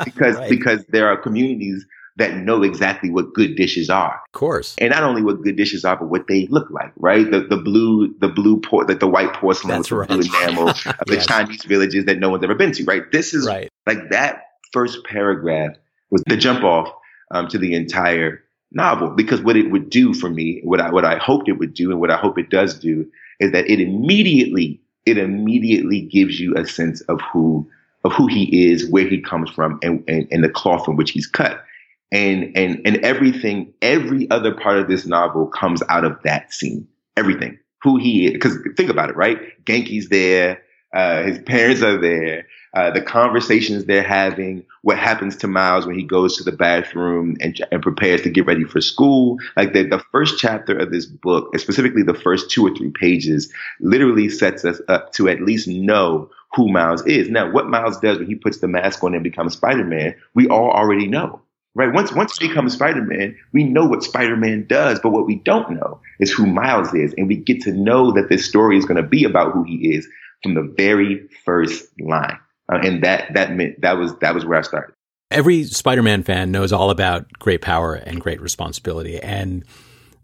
because, 0.05 0.37
right. 0.37 0.51
because 0.51 0.85
there 0.87 1.09
are 1.09 1.17
communities 1.17 1.87
that 2.17 2.37
know 2.37 2.63
exactly 2.63 3.11
what 3.11 3.35
good 3.35 3.57
dishes 3.57 3.91
are. 3.91 4.21
Of 4.27 4.33
course. 4.33 4.77
And 4.79 4.91
not 4.91 5.03
only 5.03 5.23
what 5.23 5.43
good 5.43 5.57
dishes 5.57 5.85
are, 5.85 5.97
but 5.97 6.07
what 6.07 6.29
they 6.29 6.47
look 6.47 6.71
like, 6.71 6.93
right? 6.97 7.29
The 7.29 7.41
the 7.41 7.57
blue, 7.57 8.15
the 8.21 8.29
blue 8.29 8.61
por- 8.61 8.85
the, 8.85 8.95
the 8.95 9.09
white 9.09 9.33
porcelain 9.35 9.77
That's 9.77 9.91
with 9.91 10.01
right. 10.01 10.09
the 10.09 10.29
blue 10.29 10.43
enamel 10.43 10.69
of 10.69 10.85
the 11.07 11.15
yes. 11.15 11.27
Chinese 11.27 11.65
villages 11.65 12.05
that 12.05 12.19
no 12.19 12.31
one's 12.31 12.45
ever 12.45 12.55
been 12.55 12.73
to, 12.73 12.85
right? 12.85 13.03
This 13.11 13.35
is 13.35 13.47
right. 13.47 13.69
like 13.87 14.11
that 14.11 14.43
first 14.73 15.05
paragraph 15.05 15.77
was 16.11 16.23
the 16.27 16.37
jump 16.37 16.63
off 16.63 16.93
um, 17.33 17.49
to 17.49 17.59
the 17.59 17.75
entire 17.75 18.45
novel 18.71 19.11
because 19.11 19.41
what 19.41 19.57
it 19.57 19.71
would 19.71 19.91
do 19.91 20.15
for 20.15 20.31
me, 20.31 20.61
what 20.63 20.81
I 20.81 20.91
what 20.91 21.05
I 21.05 21.19
hoped 21.19 21.49
it 21.49 21.59
would 21.59 21.75
do, 21.75 21.91
and 21.91 22.01
what 22.01 22.11
I 22.11 22.17
hope 22.17 22.39
it 22.39 22.51
does 22.51 22.79
do, 22.79 23.11
is 23.41 23.51
that 23.53 23.69
it 23.69 23.81
immediately 23.81 24.81
it 25.05 25.19
immediately 25.19 26.03
gives 26.03 26.39
you 26.39 26.55
a 26.57 26.65
sense 26.65 27.01
of 27.03 27.21
who 27.33 27.69
of 28.05 28.13
who 28.13 28.29
he 28.29 28.71
is, 28.71 28.89
where 28.89 29.09
he 29.09 29.21
comes 29.21 29.51
from, 29.51 29.81
and, 29.83 30.05
and, 30.07 30.29
and 30.31 30.45
the 30.45 30.49
cloth 30.49 30.85
from 30.85 30.95
which 30.95 31.11
he's 31.11 31.27
cut 31.27 31.65
and 32.13 32.57
and 32.57 32.81
and 32.85 32.97
everything 32.99 33.73
every 33.83 34.31
other 34.31 34.55
part 34.55 34.79
of 34.79 34.89
this 34.89 35.07
novel 35.07 35.47
comes 35.47 35.83
out 35.89 36.05
of 36.05 36.17
that 36.25 36.53
scene. 36.53 36.87
Everything. 37.17 37.59
Who 37.83 37.99
he 37.99 38.27
is. 38.27 38.33
Because 38.33 38.59
think 38.77 38.91
about 38.91 39.11
it 39.11 39.17
right? 39.17 39.39
Genki's 39.65 40.09
there 40.09 40.63
uh, 40.95 41.25
his 41.25 41.41
parents 41.41 41.83
are 41.83 42.01
there 42.01 42.47
uh, 42.75 42.91
the 42.91 43.01
conversations 43.01 43.85
they're 43.85 44.03
having 44.03 44.65
what 44.83 44.99
happens 44.99 45.37
to 45.37 45.47
miles 45.47 45.87
when 45.87 45.97
he 45.99 46.05
goes 46.05 46.37
to 46.37 46.45
the 46.45 46.53
bathroom 46.53 47.37
and, 47.41 47.65
and 47.71 47.83
prepares 47.83 48.23
to 48.23 48.31
get 48.31 48.47
ready 48.47 48.65
for 48.65 48.81
school. 48.81 49.39
Like 49.57 49.73
the, 49.73 49.85
the 49.85 50.03
first 50.11 50.39
chapter 50.39 50.77
of 50.77 50.91
this 50.91 51.07
book 51.07 51.57
specifically 51.59 52.03
the 52.03 52.15
first 52.15 52.51
two 52.51 52.67
or 52.67 52.75
three 52.75 52.91
pages 52.91 53.53
literally 53.81 54.29
sets 54.29 54.65
us 54.65 54.81
up 54.89 55.13
to 55.13 55.29
at 55.29 55.41
least 55.41 55.69
know 55.69 56.31
who 56.55 56.69
miles 56.69 57.05
is. 57.07 57.29
Now 57.29 57.51
what 57.51 57.69
miles 57.69 57.99
does 57.99 58.19
when 58.19 58.27
he 58.27 58.35
puts 58.35 58.59
the 58.59 58.69
mask 58.69 59.03
on 59.03 59.15
and 59.15 59.25
becomes 59.25 59.55
spider-man 59.55 60.15
we 60.35 60.49
all 60.49 60.71
already 60.71 61.07
know 61.07 61.41
Right. 61.77 61.93
Once 61.93 62.13
once 62.13 62.39
he 62.39 62.47
becomes 62.47 62.75
Spider-Man, 62.75 63.37
we 63.53 63.65
know 63.65 63.85
what 63.85 64.05
Spider-Man 64.05 64.67
does, 64.69 65.01
but 65.01 65.11
what 65.11 65.27
we 65.27 65.37
don't 65.37 65.73
know 65.73 66.01
is 66.21 66.31
who 66.31 66.47
Miles 66.47 66.95
is. 66.95 67.13
And 67.19 67.27
we 67.27 67.37
get 67.37 67.63
to 67.63 67.73
know 67.73 68.13
that 68.13 68.29
this 68.29 68.49
story 68.49 68.79
is 68.79 68.85
going 68.85 69.03
to 69.03 69.09
be 69.09 69.25
about 69.25 69.53
who 69.53 69.65
he 69.65 69.95
is 69.95 70.07
from 70.43 70.55
the 70.55 70.63
very 70.63 71.29
first 71.45 71.85
line. 72.01 72.39
Uh, 72.73 72.79
and 72.83 73.03
that 73.03 73.35
that 73.35 73.53
meant 73.53 73.81
that 73.83 73.99
was 73.99 74.17
that 74.21 74.35
was 74.35 74.45
where 74.45 74.59
I 74.59 74.63
started. 74.63 74.95
Every 75.33 75.65
Spider-Man 75.65 76.23
fan 76.23 76.53
knows 76.53 76.73
all 76.73 76.91
about 76.91 77.33
great 77.41 77.61
power 77.61 77.95
and 77.95 78.21
great 78.21 78.41
responsibility. 78.41 79.21
And 79.21 79.65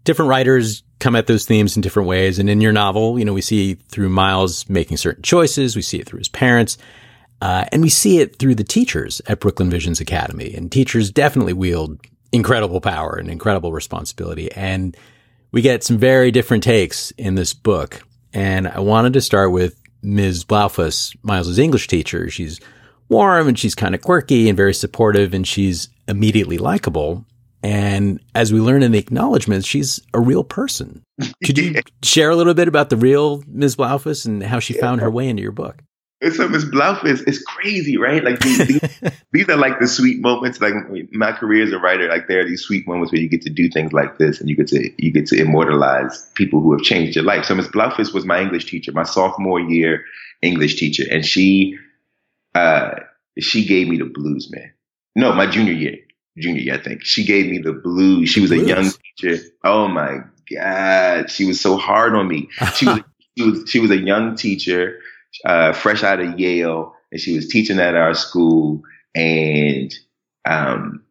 different 0.05 0.29
writers 0.29 0.83
come 0.99 1.17
at 1.17 1.27
those 1.27 1.45
themes 1.45 1.75
in 1.75 1.81
different 1.81 2.07
ways. 2.07 2.39
And 2.39 2.49
in 2.49 2.61
your 2.61 2.71
novel, 2.71 3.19
you 3.19 3.25
know, 3.25 3.33
we 3.33 3.41
see 3.41 3.73
through 3.73 4.09
Miles 4.09 4.69
making 4.69 4.97
certain 4.97 5.23
choices, 5.23 5.75
we 5.75 5.81
see 5.81 5.99
it 5.99 6.07
through 6.07 6.19
his 6.19 6.29
parents. 6.29 6.77
Uh, 7.41 7.65
and 7.71 7.81
we 7.81 7.89
see 7.89 8.19
it 8.19 8.37
through 8.37 8.55
the 8.55 8.63
teachers 8.63 9.21
at 9.27 9.39
Brooklyn 9.39 9.69
Visions 9.69 9.99
Academy. 9.99 10.53
And 10.53 10.71
teachers 10.71 11.09
definitely 11.11 11.53
wield 11.53 11.99
incredible 12.31 12.79
power 12.79 13.15
and 13.15 13.29
incredible 13.29 13.73
responsibility. 13.73 14.51
And 14.51 14.95
we 15.51 15.61
get 15.61 15.83
some 15.83 15.97
very 15.97 16.31
different 16.31 16.63
takes 16.63 17.11
in 17.11 17.35
this 17.35 17.53
book. 17.53 18.03
And 18.31 18.67
I 18.67 18.79
wanted 18.79 19.13
to 19.13 19.21
start 19.21 19.51
with 19.51 19.81
Ms. 20.03 20.45
Blaufuss, 20.45 21.15
Miles's 21.23 21.59
English 21.59 21.87
teacher. 21.87 22.29
She's 22.29 22.59
warm 23.09 23.47
and 23.47 23.59
she's 23.59 23.75
kind 23.75 23.93
of 23.95 24.01
quirky 24.01 24.47
and 24.47 24.55
very 24.55 24.73
supportive 24.73 25.33
and 25.33 25.45
she's 25.45 25.89
immediately 26.07 26.57
likable. 26.57 27.25
And 27.63 28.19
as 28.33 28.53
we 28.53 28.59
learn 28.59 28.81
in 28.81 28.91
the 28.91 28.99
acknowledgments, 28.99 29.67
she's 29.67 29.99
a 30.13 30.19
real 30.19 30.43
person. 30.43 31.03
Could 31.45 31.57
you 31.57 31.81
share 32.03 32.29
a 32.29 32.35
little 32.35 32.53
bit 32.53 32.67
about 32.67 32.89
the 32.89 32.97
real 32.97 33.43
Ms. 33.47 33.75
Blaufuss 33.75 34.25
and 34.25 34.41
how 34.41 34.59
she 34.59 34.73
found 34.73 35.01
her 35.01 35.11
way 35.11 35.27
into 35.27 35.43
your 35.43 35.51
book? 35.51 35.83
And 36.21 36.33
so 36.33 36.47
Miss 36.47 36.63
Bluff 36.63 37.03
is, 37.03 37.21
is 37.23 37.41
crazy, 37.41 37.97
right? 37.97 38.23
Like 38.23 38.39
these, 38.39 38.67
these, 38.67 38.81
these, 39.31 39.49
are 39.49 39.57
like 39.57 39.79
the 39.79 39.87
sweet 39.87 40.21
moments. 40.21 40.61
Like 40.61 40.73
my 41.11 41.31
career 41.31 41.63
as 41.63 41.71
a 41.71 41.79
writer, 41.79 42.07
like 42.07 42.27
there 42.27 42.41
are 42.41 42.47
these 42.47 42.61
sweet 42.61 42.87
moments 42.87 43.11
where 43.11 43.19
you 43.19 43.27
get 43.27 43.41
to 43.43 43.49
do 43.49 43.69
things 43.69 43.91
like 43.91 44.19
this, 44.19 44.39
and 44.39 44.47
you 44.47 44.55
get 44.55 44.67
to 44.67 45.03
you 45.03 45.11
get 45.11 45.25
to 45.27 45.41
immortalize 45.41 46.29
people 46.35 46.61
who 46.61 46.73
have 46.73 46.81
changed 46.81 47.15
your 47.15 47.25
life. 47.25 47.45
So 47.45 47.55
Miss 47.55 47.67
Blaufuss 47.67 48.13
was 48.13 48.23
my 48.23 48.39
English 48.39 48.65
teacher, 48.65 48.91
my 48.91 49.03
sophomore 49.03 49.59
year 49.59 50.05
English 50.43 50.75
teacher, 50.75 51.05
and 51.09 51.25
she 51.25 51.75
uh, 52.53 52.99
she 53.39 53.65
gave 53.65 53.87
me 53.87 53.97
the 53.97 54.05
blues, 54.05 54.51
man. 54.51 54.71
No, 55.15 55.33
my 55.33 55.47
junior 55.47 55.73
year, 55.73 55.97
junior 56.37 56.61
year, 56.61 56.75
I 56.75 56.83
think 56.83 57.03
she 57.03 57.23
gave 57.25 57.49
me 57.49 57.57
the 57.57 57.73
blues. 57.73 58.29
She 58.29 58.41
was 58.41 58.51
a 58.51 58.59
young 58.59 58.91
teacher. 59.17 59.43
Oh 59.63 59.87
my 59.87 60.19
god, 60.53 61.31
she 61.31 61.45
was 61.45 61.59
so 61.59 61.77
hard 61.77 62.13
on 62.13 62.27
me. 62.27 62.47
She 62.75 62.85
was 62.85 62.99
she 63.37 63.43
was 63.43 63.69
she 63.69 63.79
was 63.79 63.89
a 63.89 63.97
young 63.97 64.35
teacher 64.35 64.99
uh, 65.45 65.73
fresh 65.73 66.03
out 66.03 66.19
of 66.19 66.39
Yale, 66.39 66.93
and 67.11 67.19
she 67.19 67.35
was 67.35 67.47
teaching 67.47 67.79
at 67.79 67.95
our 67.95 68.13
school. 68.13 68.81
And, 69.15 69.93
um, 70.45 71.03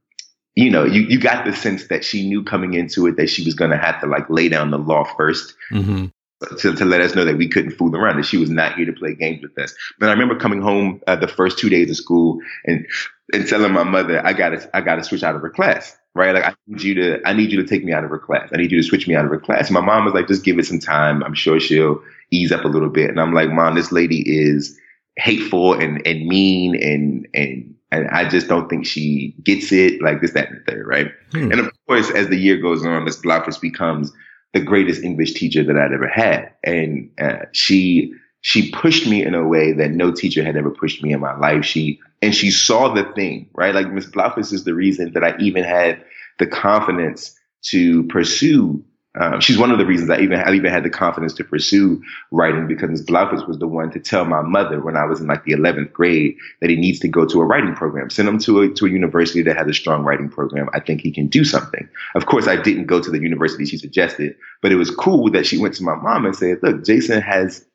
you 0.55 0.71
know, 0.71 0.85
you, 0.85 1.03
you 1.03 1.19
got 1.19 1.45
the 1.45 1.55
sense 1.55 1.89
that 1.89 2.05
she 2.05 2.29
knew 2.29 2.43
coming 2.43 2.75
into 2.75 3.07
it 3.07 3.17
that 3.17 3.31
she 3.31 3.45
was 3.45 3.55
going 3.55 3.71
to 3.71 3.77
have 3.77 4.01
to 4.01 4.07
like 4.07 4.29
lay 4.31 4.49
down 4.49 4.71
the 4.71 4.79
law 4.79 5.05
1st 5.05 5.53
mm-hmm. 5.73 6.57
to, 6.57 6.75
to 6.75 6.85
let 6.85 7.01
us 7.01 7.15
know 7.15 7.25
that 7.25 7.37
we 7.37 7.49
couldn't 7.49 7.73
fool 7.73 7.95
around, 7.95 8.17
that 8.17 8.27
she 8.27 8.39
was 8.39 8.51
not 8.51 8.75
here 8.75 8.87
to 8.87 8.93
play 8.93 9.15
games 9.15 9.43
with 9.43 9.57
us. 9.59 9.75
But 9.99 10.09
I 10.09 10.13
remember 10.13 10.37
coming 10.37 10.63
home 10.63 11.01
uh, 11.07 11.17
the 11.17 11.29
first 11.29 11.59
two 11.59 11.69
days 11.69 11.91
of 11.91 11.97
school 11.97 12.41
and, 12.65 12.87
and 13.33 13.47
telling 13.47 13.73
my 13.73 13.85
mother, 13.85 14.25
I 14.25 14.33
gotta, 14.33 14.69
I 14.75 14.81
gotta 14.81 15.05
switch 15.05 15.23
out 15.23 15.37
of 15.37 15.43
her 15.43 15.51
class. 15.51 15.97
Right? 16.15 16.35
Like 16.35 16.45
I 16.45 16.55
need 16.67 16.83
you 16.83 16.95
to, 16.95 17.21
I 17.27 17.33
need 17.33 17.53
you 17.53 17.63
to 17.63 17.69
take 17.69 17.85
me 17.85 17.93
out 17.93 18.05
of 18.05 18.11
her 18.11 18.19
class. 18.19 18.49
I 18.53 18.57
need 18.57 18.73
you 18.73 18.81
to 18.81 18.87
switch 18.87 19.07
me 19.07 19.15
out 19.15 19.25
of 19.25 19.31
her 19.31 19.39
class. 19.39 19.69
And 19.69 19.75
my 19.75 19.81
mom 19.81 20.05
was 20.05 20.15
like, 20.15 20.29
just 20.29 20.45
give 20.45 20.59
it 20.59 20.67
some 20.67 20.81
time. 20.81 21.23
I'm 21.23 21.35
sure 21.35 21.61
she'll 21.61 22.03
ease 22.31 22.53
up 22.53 22.65
a 22.65 22.69
little 22.69 22.89
bit. 22.89 23.11
And 23.11 23.21
I'm 23.21 23.33
like, 23.33 23.51
mom, 23.51 23.75
this 23.75 23.93
lady 23.93 24.23
is 24.27 24.79
hateful 25.17 25.75
and, 25.75 26.05
and 26.07 26.27
mean 26.27 26.75
and, 26.77 27.29
and, 27.35 27.75
and 27.93 28.09
I 28.09 28.29
just 28.29 28.49
don't 28.49 28.69
think 28.69 28.87
she 28.87 29.35
gets 29.43 29.73
it 29.73 30.01
like 30.01 30.21
this, 30.21 30.33
that, 30.33 30.49
and 30.49 30.61
the 30.61 30.71
third, 30.71 30.87
right? 30.87 31.13
Hmm. 31.33 31.51
And 31.51 31.61
of 31.61 31.73
course, 31.89 32.11
as 32.11 32.29
the 32.29 32.37
year 32.37 32.57
goes 32.57 32.85
on, 32.85 33.05
Miss 33.05 33.21
Blaufuss 33.21 33.61
becomes 33.61 34.13
the 34.53 34.61
greatest 34.61 35.03
English 35.03 35.35
teacher 35.35 35.65
that 35.65 35.77
I'd 35.77 35.93
ever 35.93 36.09
had. 36.09 36.53
And 36.65 37.11
uh, 37.21 37.47
she, 37.53 38.13
she 38.43 38.71
pushed 38.71 39.07
me 39.07 39.25
in 39.25 39.35
a 39.35 39.47
way 39.47 39.73
that 39.73 39.91
no 39.91 40.11
teacher 40.11 40.43
had 40.43 40.57
ever 40.57 40.71
pushed 40.71 41.03
me 41.03 41.13
in 41.13 41.21
my 41.21 41.37
life. 41.37 41.65
She 41.65 42.01
and 42.23 42.35
she 42.35 42.51
saw 42.51 42.93
the 42.93 43.05
thing, 43.15 43.49
right? 43.55 43.75
Like 43.75 43.93
Miss 43.93 44.07
Blaufuss 44.07 44.53
is 44.53 44.65
the 44.65 44.75
reason 44.75 45.13
that 45.13 45.25
I 45.25 45.37
even 45.39 45.65
had 45.65 46.03
the 46.39 46.47
confidence 46.47 47.35
to 47.67 48.05
pursue. 48.05 48.85
Um, 49.19 49.41
she's 49.41 49.59
one 49.59 49.73
of 49.73 49.79
the 49.79 49.85
reasons 49.85 50.09
I 50.09 50.21
even 50.21 50.39
I 50.39 50.55
even 50.55 50.71
had 50.71 50.85
the 50.85 50.91
confidence 50.91 51.35
to 51.35 51.45
pursue 51.45 52.01
writing 52.31 52.69
because 52.69 52.91
Ms. 52.91 53.05
Blaufuss 53.05 53.47
was 53.47 53.59
the 53.59 53.67
one 53.67 53.91
to 53.91 53.99
tell 53.99 54.25
my 54.25 54.41
mother 54.41 54.81
when 54.81 54.97
I 54.97 55.05
was 55.05 55.21
in 55.21 55.27
like 55.27 55.45
the 55.45 55.53
11th 55.53 55.93
grade 55.93 56.37
that 56.61 56.71
he 56.71 56.77
needs 56.77 57.01
to 57.01 57.09
go 57.09 57.27
to 57.27 57.41
a 57.41 57.45
writing 57.45 57.75
program. 57.75 58.09
Send 58.09 58.29
him 58.29 58.39
to 58.39 58.61
a 58.61 58.69
to 58.69 58.87
a 58.87 58.89
university 58.89 59.43
that 59.43 59.57
has 59.57 59.67
a 59.67 59.75
strong 59.75 60.05
writing 60.05 60.31
program. 60.31 60.69
I 60.73 60.81
think 60.81 61.01
he 61.01 61.11
can 61.11 61.27
do 61.27 61.45
something. 61.45 61.89
Of 62.15 62.27
course, 62.27 62.47
I 62.47 62.57
didn't 62.57 62.87
go 62.87 63.03
to 63.03 63.11
the 63.11 63.21
university 63.21 63.67
she 63.67 63.77
suggested, 63.77 64.37
but 64.63 64.71
it 64.71 64.77
was 64.77 64.91
cool 64.95 65.29
that 65.33 65.45
she 65.45 65.59
went 65.59 65.75
to 65.75 65.83
my 65.83 65.97
mom 65.97 66.25
and 66.25 66.37
said, 66.37 66.61
"Look, 66.63 66.85
Jason 66.85 67.21
has 67.21 67.67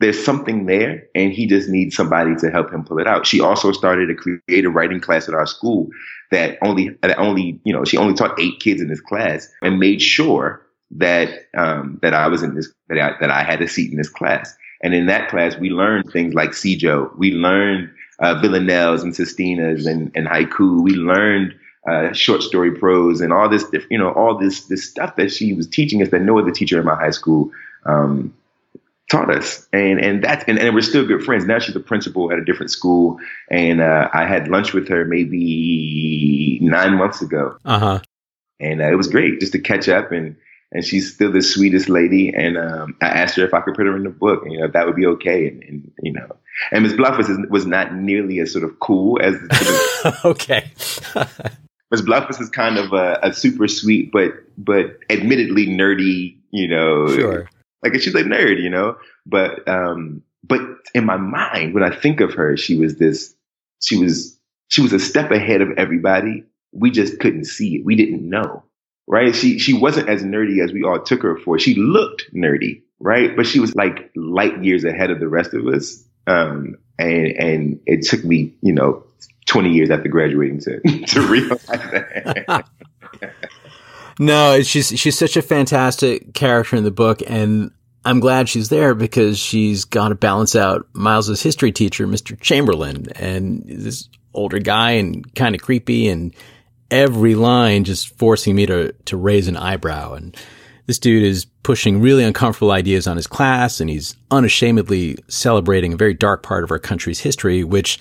there's 0.00 0.22
something 0.24 0.66
there 0.66 1.06
and 1.14 1.32
he 1.32 1.46
just 1.46 1.68
needs 1.68 1.94
somebody 1.94 2.34
to 2.36 2.50
help 2.50 2.72
him 2.72 2.84
pull 2.84 2.98
it 2.98 3.06
out. 3.06 3.26
She 3.26 3.40
also 3.40 3.72
started 3.72 4.10
a 4.10 4.14
creative 4.14 4.74
writing 4.74 5.00
class 5.00 5.28
at 5.28 5.34
our 5.34 5.46
school 5.46 5.88
that 6.30 6.58
only, 6.62 6.90
that 7.02 7.16
only, 7.18 7.60
you 7.64 7.72
know, 7.72 7.84
she 7.84 7.96
only 7.96 8.14
taught 8.14 8.38
eight 8.40 8.60
kids 8.60 8.80
in 8.80 8.88
this 8.88 9.00
class 9.00 9.48
and 9.62 9.78
made 9.78 10.02
sure 10.02 10.66
that, 10.90 11.46
um, 11.56 11.98
that 12.02 12.12
I 12.12 12.26
was 12.28 12.42
in 12.42 12.54
this, 12.54 12.72
that 12.88 12.98
I, 12.98 13.14
that 13.20 13.30
I 13.30 13.42
had 13.42 13.62
a 13.62 13.68
seat 13.68 13.90
in 13.90 13.96
this 13.96 14.08
class. 14.08 14.56
And 14.82 14.94
in 14.94 15.06
that 15.06 15.30
class, 15.30 15.56
we 15.56 15.70
learned 15.70 16.10
things 16.12 16.34
like 16.34 16.50
Sijo. 16.50 17.16
We 17.16 17.32
learned, 17.32 17.90
uh, 18.18 18.40
villanelles 18.40 19.02
and 19.02 19.12
sestinas 19.12 19.86
and, 19.86 20.10
and 20.14 20.26
haiku. 20.26 20.82
We 20.82 20.92
learned, 20.92 21.54
uh, 21.88 22.12
short 22.12 22.42
story 22.42 22.72
prose 22.72 23.20
and 23.20 23.32
all 23.32 23.48
this, 23.48 23.64
you 23.90 23.98
know, 23.98 24.12
all 24.12 24.36
this, 24.38 24.64
this 24.64 24.88
stuff 24.88 25.16
that 25.16 25.30
she 25.30 25.52
was 25.52 25.68
teaching 25.68 26.02
us 26.02 26.10
that 26.10 26.22
no 26.22 26.38
other 26.38 26.50
teacher 26.50 26.78
in 26.80 26.84
my 26.84 26.94
high 26.94 27.10
school, 27.10 27.50
um, 27.86 28.34
taught 29.10 29.34
us. 29.34 29.66
And 29.72 30.00
and 30.00 30.24
that's 30.24 30.44
and, 30.46 30.58
and 30.58 30.74
we're 30.74 30.82
still 30.82 31.06
good 31.06 31.22
friends. 31.22 31.46
Now 31.46 31.58
she's 31.58 31.76
a 31.76 31.80
principal 31.80 32.32
at 32.32 32.38
a 32.38 32.44
different 32.44 32.70
school. 32.70 33.18
And 33.50 33.80
uh, 33.80 34.08
I 34.12 34.26
had 34.26 34.48
lunch 34.48 34.72
with 34.72 34.88
her 34.88 35.04
maybe 35.04 36.58
nine 36.62 36.94
months 36.94 37.22
ago. 37.22 37.56
Uh-huh. 37.64 38.00
And 38.60 38.80
uh, 38.80 38.90
it 38.90 38.96
was 38.96 39.08
great 39.08 39.40
just 39.40 39.52
to 39.52 39.58
catch 39.58 39.88
up 39.88 40.12
and 40.12 40.36
and 40.74 40.84
she's 40.84 41.14
still 41.14 41.30
the 41.30 41.40
sweetest 41.40 41.88
lady. 41.88 42.34
And 42.34 42.58
um, 42.58 42.96
I 43.00 43.06
asked 43.06 43.36
her 43.36 43.44
if 43.44 43.54
I 43.54 43.60
could 43.60 43.74
put 43.74 43.86
her 43.86 43.96
in 43.96 44.02
the 44.02 44.10
book, 44.10 44.42
and 44.42 44.52
you 44.52 44.58
know, 44.58 44.68
that 44.68 44.86
would 44.86 44.96
be 44.96 45.06
okay. 45.06 45.46
And, 45.46 45.62
and 45.62 45.92
you 46.02 46.12
know, 46.12 46.36
and 46.72 46.82
Miss 46.82 46.92
Blaufuss 46.92 47.28
was, 47.28 47.38
was 47.48 47.66
not 47.66 47.94
nearly 47.94 48.40
as 48.40 48.52
sort 48.52 48.64
of 48.64 48.78
cool 48.80 49.20
as. 49.22 49.36
okay. 50.24 50.70
Miss 51.90 52.02
Blaufuss 52.02 52.40
is 52.40 52.50
kind 52.50 52.76
of 52.76 52.92
a, 52.92 53.20
a, 53.22 53.32
super 53.32 53.68
sweet, 53.68 54.10
but 54.10 54.32
but 54.58 54.98
admittedly 55.10 55.66
nerdy, 55.66 56.36
you 56.50 56.66
know, 56.66 57.06
sure. 57.06 57.50
Like 57.84 58.00
she's 58.00 58.14
a 58.14 58.22
nerd, 58.22 58.62
you 58.62 58.70
know. 58.70 58.96
But 59.26 59.66
um, 59.68 60.22
but 60.42 60.60
in 60.94 61.04
my 61.04 61.16
mind, 61.16 61.74
when 61.74 61.82
I 61.82 61.94
think 61.94 62.20
of 62.20 62.34
her, 62.34 62.56
she 62.56 62.76
was 62.76 62.96
this. 62.96 63.34
She 63.80 63.96
was 63.96 64.38
she 64.68 64.82
was 64.82 64.92
a 64.92 64.98
step 64.98 65.30
ahead 65.30 65.60
of 65.60 65.68
everybody. 65.76 66.44
We 66.72 66.90
just 66.90 67.20
couldn't 67.20 67.44
see 67.44 67.76
it. 67.76 67.84
We 67.84 67.94
didn't 67.94 68.28
know, 68.28 68.64
right? 69.06 69.34
She 69.34 69.58
she 69.58 69.72
wasn't 69.74 70.08
as 70.08 70.22
nerdy 70.22 70.62
as 70.62 70.72
we 70.72 70.82
all 70.82 71.00
took 71.00 71.22
her 71.22 71.36
for. 71.36 71.58
She 71.58 71.74
looked 71.74 72.32
nerdy, 72.34 72.82
right? 72.98 73.36
But 73.36 73.46
she 73.46 73.60
was 73.60 73.74
like 73.74 74.10
light 74.16 74.64
years 74.64 74.84
ahead 74.84 75.10
of 75.10 75.20
the 75.20 75.28
rest 75.28 75.54
of 75.54 75.66
us. 75.66 76.02
Um, 76.26 76.76
and 76.98 77.26
and 77.26 77.80
it 77.86 78.02
took 78.02 78.24
me, 78.24 78.54
you 78.62 78.72
know, 78.72 79.04
20 79.46 79.70
years 79.70 79.90
after 79.90 80.08
graduating 80.08 80.60
to 80.60 80.80
to 81.06 81.20
realize 81.20 81.60
that. 81.66 82.66
No, 84.18 84.62
she's 84.62 84.88
she's 84.98 85.18
such 85.18 85.36
a 85.36 85.42
fantastic 85.42 86.34
character 86.34 86.76
in 86.76 86.84
the 86.84 86.90
book, 86.90 87.20
and 87.26 87.70
I'm 88.04 88.20
glad 88.20 88.48
she's 88.48 88.68
there 88.68 88.94
because 88.94 89.38
she's 89.38 89.84
got 89.84 90.08
to 90.08 90.14
balance 90.14 90.54
out 90.54 90.86
Miles's 90.92 91.42
history 91.42 91.72
teacher, 91.72 92.06
Mr. 92.06 92.38
Chamberlain, 92.38 93.06
and 93.16 93.64
this 93.66 94.08
older 94.32 94.58
guy 94.58 94.92
and 94.92 95.34
kind 95.34 95.54
of 95.54 95.62
creepy, 95.62 96.08
and 96.08 96.34
every 96.90 97.34
line 97.34 97.84
just 97.84 98.16
forcing 98.18 98.54
me 98.54 98.66
to 98.66 98.92
to 99.06 99.16
raise 99.16 99.48
an 99.48 99.56
eyebrow. 99.56 100.14
And 100.14 100.36
this 100.86 100.98
dude 100.98 101.24
is 101.24 101.46
pushing 101.62 102.00
really 102.00 102.24
uncomfortable 102.24 102.70
ideas 102.70 103.06
on 103.06 103.16
his 103.16 103.26
class, 103.26 103.80
and 103.80 103.90
he's 103.90 104.16
unashamedly 104.30 105.18
celebrating 105.28 105.92
a 105.92 105.96
very 105.96 106.14
dark 106.14 106.42
part 106.42 106.62
of 106.62 106.70
our 106.70 106.78
country's 106.78 107.20
history, 107.20 107.64
which 107.64 107.98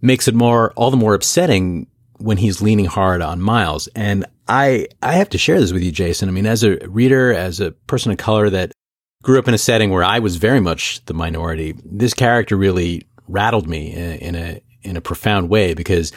makes 0.00 0.26
it 0.28 0.34
more 0.34 0.72
all 0.72 0.90
the 0.90 0.96
more 0.96 1.14
upsetting 1.14 1.86
when 2.20 2.36
he's 2.36 2.60
leaning 2.60 2.86
hard 2.86 3.22
on 3.22 3.40
Miles. 3.40 3.88
And 3.94 4.26
I, 4.46 4.86
I 5.02 5.14
have 5.14 5.30
to 5.30 5.38
share 5.38 5.58
this 5.58 5.72
with 5.72 5.82
you, 5.82 5.90
Jason. 5.92 6.28
I 6.28 6.32
mean, 6.32 6.46
as 6.46 6.62
a 6.62 6.76
reader, 6.86 7.32
as 7.32 7.60
a 7.60 7.72
person 7.72 8.12
of 8.12 8.18
color 8.18 8.50
that 8.50 8.72
grew 9.22 9.38
up 9.38 9.48
in 9.48 9.54
a 9.54 9.58
setting 9.58 9.90
where 9.90 10.04
I 10.04 10.18
was 10.18 10.36
very 10.36 10.60
much 10.60 11.04
the 11.06 11.14
minority, 11.14 11.74
this 11.84 12.14
character 12.14 12.56
really 12.56 13.06
rattled 13.26 13.68
me 13.68 13.92
in, 13.92 14.12
in 14.18 14.34
a, 14.34 14.60
in 14.82 14.96
a 14.96 15.00
profound 15.00 15.48
way 15.48 15.74
because 15.74 16.12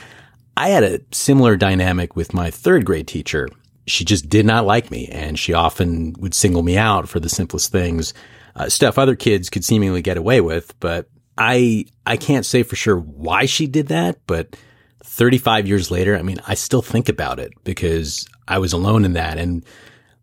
I 0.58 0.70
had 0.70 0.84
a 0.84 1.00
similar 1.12 1.56
dynamic 1.56 2.16
with 2.16 2.34
my 2.34 2.52
third 2.52 2.86
grade 2.86 3.08
teacher. 3.08 3.48
She 3.88 4.06
just 4.06 4.30
did 4.30 4.46
not 4.46 4.66
like 4.66 4.92
me 4.92 5.08
and 5.08 5.38
she 5.38 5.54
often 5.54 6.13
would 6.20 6.34
single 6.34 6.63
me 6.63 6.78
out 6.78 7.08
for 7.08 7.20
the 7.20 7.30
simplest 7.30 7.72
things, 7.72 8.13
uh, 8.56 8.70
stuff 8.70 8.98
other 8.98 9.16
kids 9.16 9.50
could 9.50 9.66
seemingly 9.66 10.02
get 10.02 10.18
away 10.18 10.42
with. 10.42 10.78
But 10.80 11.10
I, 11.38 11.86
I 12.06 12.18
can't 12.18 12.46
say 12.46 12.63
for 12.63 12.76
sure 12.76 12.98
why 12.98 13.46
she 13.46 13.68
did 13.68 13.88
that, 13.88 14.20
but 14.28 14.56
35 15.04 15.68
years 15.68 15.92
later, 15.92 16.18
I 16.18 16.22
mean, 16.22 16.39
I 16.48 16.56
still 16.56 16.82
think 16.82 17.10
about 17.10 17.39
it 17.39 17.52
because 17.63 18.28
I 18.48 18.60
was 18.60 18.74
alone 18.74 19.06
in 19.06 19.13
that. 19.13 19.38
And 19.38 19.66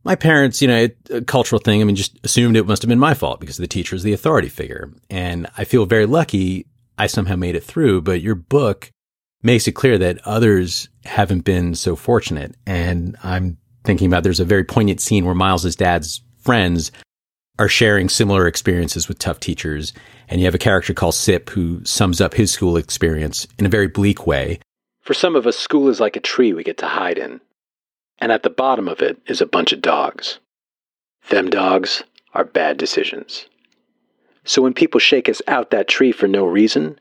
my 0.05 0.15
parents, 0.17 0.63
you 0.63 0.69
know, 0.69 0.89
a 1.11 1.21
cultural 1.23 1.61
thing, 1.61 1.81
I 1.81 1.85
mean, 1.85 1.97
just 1.97 2.19
assumed 2.25 2.57
it 2.57 2.67
must 2.67 2.83
have 2.83 2.89
been 2.89 2.99
my 2.99 3.15
fault 3.15 3.41
because 3.41 3.59
the 3.59 3.67
teacher 3.67 3.95
is 3.95 4.03
the 4.03 4.13
authority 4.13 4.49
figure. 4.49 4.93
And 5.09 5.47
I 5.57 5.65
feel 5.65 5.87
very 5.87 6.07
lucky 6.07 6.67
I 6.99 7.07
somehow 7.07 7.37
made 7.37 7.55
it 7.55 7.65
through. 7.65 8.03
But 8.03 8.21
your 8.23 8.35
book 8.35 8.91
makes 9.43 9.69
it 9.69 9.73
clear 9.73 9.99
that 9.99 10.19
others 10.27 10.89
haven't 11.05 11.45
been 11.45 11.75
so 11.75 11.97
fortunate. 11.97 12.55
And 12.67 13.17
I'm 13.23 13.59
thinking 13.85 14.07
about 14.07 14.23
there's 14.23 14.41
a 14.41 14.45
very 14.45 14.65
poignant 14.65 15.01
scene 15.01 15.25
where 15.25 15.35
Miles's 15.35 15.77
dad's 15.77 16.23
friends 16.39 16.93
are 17.59 17.69
sharing 17.69 18.09
similar 18.09 18.47
experiences 18.47 19.09
with 19.09 19.19
tough 19.19 19.41
teachers. 19.41 19.93
And 20.29 20.41
you 20.41 20.47
have 20.47 20.55
a 20.55 20.59
character 20.59 20.95
called 20.95 21.15
Sip 21.15 21.51
who 21.51 21.85
sums 21.85 22.21
up 22.21 22.35
his 22.35 22.51
school 22.51 22.77
experience 22.77 23.47
in 23.59 23.67
a 23.67 23.71
very 23.71 23.89
bleak 23.89 24.27
way. 24.27 24.61
For 25.11 25.15
some 25.15 25.35
of 25.35 25.45
us, 25.45 25.57
school 25.57 25.89
is 25.89 25.99
like 25.99 26.15
a 26.15 26.21
tree 26.21 26.53
we 26.53 26.63
get 26.63 26.79
to 26.79 26.87
hide 26.87 27.19
in. 27.19 27.41
And 28.21 28.31
at 28.31 28.45
the 28.45 28.49
bottom 28.49 28.87
of 28.87 29.03
it 29.03 29.19
is 29.27 29.41
a 29.41 29.45
bunch 29.45 29.73
of 29.73 29.83
dogs. 29.83 30.39
Them 31.31 31.51
dogs 31.51 32.05
are 32.33 32.45
bad 32.45 32.77
decisions. 32.77 33.47
So 34.45 34.63
when 34.63 34.73
people 34.73 35.01
shake 35.01 35.29
us 35.29 35.43
out 35.49 35.71
that 35.71 35.89
tree 35.89 36.13
for 36.13 36.29
no 36.29 36.45
reason, 36.45 37.01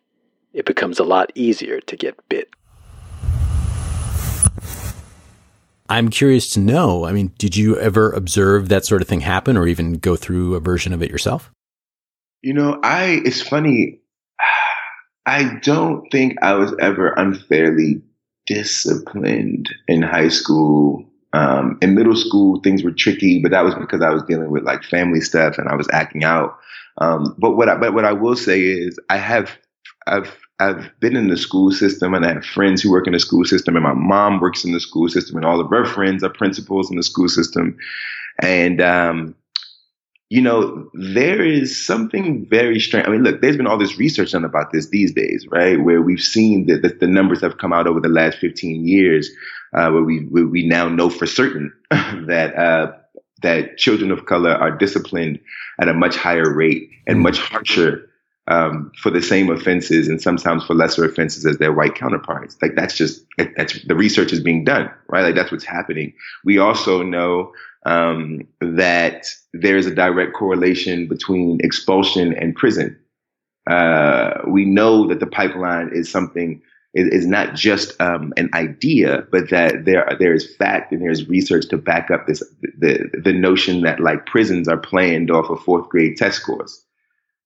it 0.54 0.66
becomes 0.66 0.98
a 0.98 1.04
lot 1.04 1.32
easier 1.36 1.82
to 1.82 1.96
get 1.96 2.18
bit. 2.30 2.50
I'm 5.88 6.10
curious 6.10 6.50
to 6.54 6.60
know. 6.60 7.06
I 7.06 7.12
mean, 7.12 7.32
did 7.38 7.56
you 7.56 7.78
ever 7.78 8.12
observe 8.12 8.70
that 8.70 8.86
sort 8.86 9.04
of 9.04 9.08
thing 9.08 9.22
happen 9.22 9.56
or 9.56 9.68
even 9.68 10.00
go 10.00 10.16
through 10.16 10.56
a 10.56 10.60
version 10.60 10.94
of 10.94 11.04
it 11.04 11.12
yourself? 11.12 11.52
You 12.42 12.56
know, 12.56 12.80
I, 12.82 13.22
it's 13.24 13.44
funny. 13.44 14.00
I 15.30 15.60
don't 15.62 16.10
think 16.12 16.38
I 16.42 16.56
was 16.56 16.74
ever 16.80 17.10
unfairly 17.10 18.02
disciplined 18.48 19.70
in 19.88 20.02
high 20.02 20.30
school. 20.30 21.06
Um, 21.34 21.78
in 21.84 21.94
middle 21.94 22.16
school, 22.16 22.60
things 22.62 22.84
were 22.84 22.92
tricky, 22.92 23.40
but 23.40 23.52
that 23.52 23.64
was 23.64 23.76
because 23.76 24.02
I 24.02 24.10
was 24.10 24.24
dealing 24.24 24.50
with 24.50 24.64
like 24.64 24.84
family 24.84 25.22
stuff 25.22 25.60
and 25.60 25.70
I 25.70 25.76
was 25.76 25.88
acting 25.94 26.24
out. 26.24 26.58
Um, 26.98 27.36
but 27.38 27.52
what 27.52 27.70
I, 27.70 27.76
but 27.76 27.94
what 27.94 28.06
I 28.06 28.12
will 28.12 28.36
say 28.36 28.60
is 28.60 29.00
I 29.12 29.18
have, 29.18 29.56
I've, 30.08 30.36
I've 30.60 30.90
been 31.00 31.16
in 31.16 31.28
the 31.28 31.38
school 31.38 31.72
system 31.72 32.16
and 32.16 32.26
I 32.26 32.34
have 32.34 32.46
friends 32.46 32.82
who 32.82 32.90
work 32.90 33.06
in 33.06 33.14
the 33.14 33.20
school 33.20 33.46
system 33.46 33.76
and 33.76 33.84
my 33.84 33.94
mom 33.94 34.40
works 34.40 34.66
in 34.66 34.72
the 34.72 34.80
school 34.80 35.10
system 35.10 35.38
and 35.38 35.46
all 35.46 35.62
of 35.62 35.70
her 35.70 35.86
friends 35.86 36.24
are 36.24 36.32
principals 36.32 36.90
in 36.90 36.98
the 36.98 37.04
school 37.04 37.30
system. 37.30 37.78
And, 38.42 38.82
um, 38.82 39.36
you 40.30 40.42
know, 40.42 40.90
there 40.94 41.44
is 41.44 41.84
something 41.84 42.46
very 42.48 42.80
strange. 42.80 43.08
I 43.08 43.10
mean, 43.10 43.24
look, 43.24 43.42
there's 43.42 43.58
been 43.58 43.66
all 43.66 43.80
this 43.80 43.98
research 43.98 44.32
done 44.32 44.46
about 44.46 44.72
this 44.72 44.90
these 44.90 45.12
days, 45.12 45.48
right? 45.50 45.84
Where 45.84 46.02
we've 46.04 46.22
seen 46.22 46.68
that 46.68 46.84
the, 46.84 46.90
the 46.90 47.08
numbers 47.08 47.42
have 47.42 47.58
come 47.58 47.74
out 47.74 47.88
over 47.88 48.00
the 48.00 48.10
last 48.10 48.38
15 48.38 48.88
years, 48.88 49.30
uh, 49.74 49.90
where 49.90 50.04
we 50.04 50.20
where 50.30 50.46
we 50.46 50.68
now 50.68 50.88
know 50.88 51.10
for 51.10 51.26
certain 51.26 51.74
that 51.92 52.56
uh, 52.56 52.92
that 53.42 53.78
children 53.78 54.12
of 54.12 54.28
color 54.28 54.52
are 54.52 54.78
disciplined 54.78 55.40
at 55.82 55.88
a 55.88 55.94
much 55.94 56.16
higher 56.16 56.54
rate 56.54 56.90
and 57.08 57.22
much 57.22 57.40
harsher 57.40 58.10
um, 58.50 58.92
for 58.98 59.12
the 59.12 59.22
same 59.22 59.50
offenses 59.50 60.08
and 60.08 60.22
sometimes 60.22 60.66
for 60.66 60.74
lesser 60.74 61.06
offenses 61.06 61.46
as 61.46 61.58
their 61.58 61.72
white 61.72 61.96
counterparts. 61.96 62.58
Like 62.62 62.76
that's 62.76 62.96
just 62.96 63.24
that's 63.56 63.82
the 63.84 63.96
research 63.96 64.34
is 64.34 64.42
being 64.42 64.64
done, 64.64 64.92
right? 65.08 65.24
Like 65.24 65.36
that's 65.36 65.52
what's 65.52 65.64
happening. 65.64 66.14
We 66.44 66.58
also 66.58 67.04
know 67.04 67.54
um, 67.90 68.48
that 68.62 69.26
there's 69.52 69.88
a 69.88 69.96
direct 69.96 70.34
correlation 70.34 71.08
between 71.08 71.60
expulsion 71.64 72.34
and 72.34 72.56
prison. 72.56 72.98
Uh, 73.70 74.42
we 74.48 74.64
know 74.64 75.08
that 75.08 75.20
the 75.20 75.28
pipeline 75.28 75.90
is 75.92 76.10
something 76.10 76.62
is, 76.94 77.26
not 77.26 77.56
just 77.56 78.00
um, 78.02 78.34
an 78.38 78.50
idea, 78.54 79.28
but 79.32 79.50
that 79.50 79.86
there 79.86 80.16
there 80.20 80.34
is 80.34 80.56
fact 80.56 80.92
and 80.92 81.02
there's 81.02 81.28
research 81.28 81.68
to 81.70 81.78
back 81.78 82.10
up 82.12 82.28
this 82.28 82.44
the 82.78 83.10
the 83.24 83.34
notion 83.34 83.82
that 83.82 84.00
like 84.00 84.26
prisons 84.26 84.68
are 84.68 84.78
planned 84.78 85.30
off 85.30 85.50
of 85.50 85.60
fourth 85.62 85.90
grade 85.90 86.18
test 86.18 86.42
scores. 86.42 86.84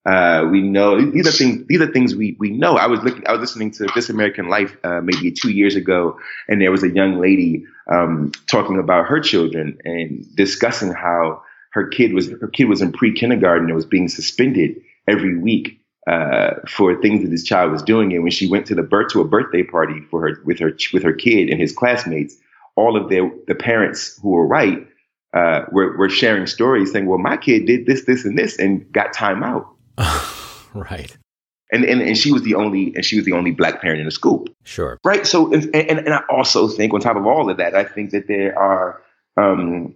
Uh, 0.06 0.48
we 0.52 0.62
know 0.62 1.00
these 1.00 1.28
are 1.28 1.32
things. 1.32 1.66
These 1.68 1.82
are 1.82 1.88
things 1.88 2.14
we 2.14 2.36
we 2.38 2.50
know. 2.50 2.76
I 2.76 2.88
was 2.88 3.02
looking. 3.04 3.26
I 3.26 3.32
was 3.32 3.42
listening 3.42 3.72
to 3.72 3.88
This 3.96 4.10
American 4.10 4.50
Life 4.50 4.76
uh, 4.84 5.00
maybe 5.02 5.32
two 5.32 5.50
years 5.50 5.76
ago, 5.76 6.20
and 6.50 6.62
there 6.62 6.72
was 6.72 6.84
a 6.84 6.90
young 6.90 7.22
lady 7.22 7.66
um, 7.90 8.34
talking 8.48 8.80
about 8.80 9.06
her 9.08 9.22
children 9.22 9.78
and 9.86 10.26
discussing 10.36 10.92
how 10.92 11.44
her 11.72 11.88
kid 11.88 12.14
was 12.14 12.30
her 12.30 12.50
kid 12.50 12.66
was 12.66 12.82
in 12.82 12.92
pre 12.92 13.14
kindergarten 13.14 13.68
and 13.68 13.76
was 13.76 13.86
being 13.86 14.10
suspended 14.10 14.82
every 15.08 15.38
week 15.38 15.80
uh, 16.06 16.56
for 16.68 17.02
things 17.02 17.24
that 17.24 17.30
this 17.30 17.44
child 17.44 17.72
was 17.72 17.82
doing. 17.82 18.14
And 18.14 18.24
when 18.24 18.32
she 18.32 18.48
went 18.48 18.66
to 18.68 18.76
the 18.76 18.84
birth 18.84 19.14
to 19.14 19.22
a 19.22 19.26
birthday 19.26 19.64
party 19.64 20.02
for 20.12 20.28
her 20.28 20.42
with 20.44 20.60
her 20.60 20.76
with 20.92 21.04
her 21.04 21.14
kid 21.14 21.50
and 21.50 21.62
his 21.62 21.72
classmates, 21.72 22.36
all 22.76 22.98
of 22.98 23.10
their 23.10 23.32
the 23.48 23.56
parents 23.56 24.20
who 24.22 24.32
were 24.32 24.46
right 24.46 24.86
uh, 25.34 25.62
were 25.72 25.98
were 25.98 26.10
sharing 26.10 26.46
stories 26.46 26.92
saying, 26.92 27.06
"Well, 27.06 27.20
my 27.20 27.38
kid 27.38 27.66
did 27.66 27.86
this, 27.86 28.04
this, 28.04 28.26
and 28.26 28.38
this, 28.38 28.60
and 28.60 28.92
got 28.92 29.14
time 29.14 29.44
out." 29.44 29.73
right. 30.74 31.16
And, 31.72 31.86
and 31.86 32.02
and 32.02 32.16
she 32.18 32.32
was 32.32 32.44
the 32.44 32.56
only 32.56 32.94
and 32.96 33.04
she 33.04 33.16
was 33.16 33.26
the 33.26 33.32
only 33.32 33.52
black 33.52 33.82
parent 33.82 34.00
in 34.00 34.06
the 34.06 34.12
school. 34.12 34.46
Sure. 34.64 35.00
Right. 35.04 35.26
So 35.26 35.52
and 35.52 35.64
and, 35.76 36.00
and 36.00 36.14
I 36.14 36.22
also 36.30 36.68
think 36.68 36.94
on 36.94 37.00
top 37.00 37.18
of 37.18 37.26
all 37.26 37.50
of 37.50 37.58
that, 37.58 37.74
I 37.74 37.84
think 37.84 38.12
that 38.12 38.28
there 38.28 38.58
are 38.58 39.02
um, 39.38 39.96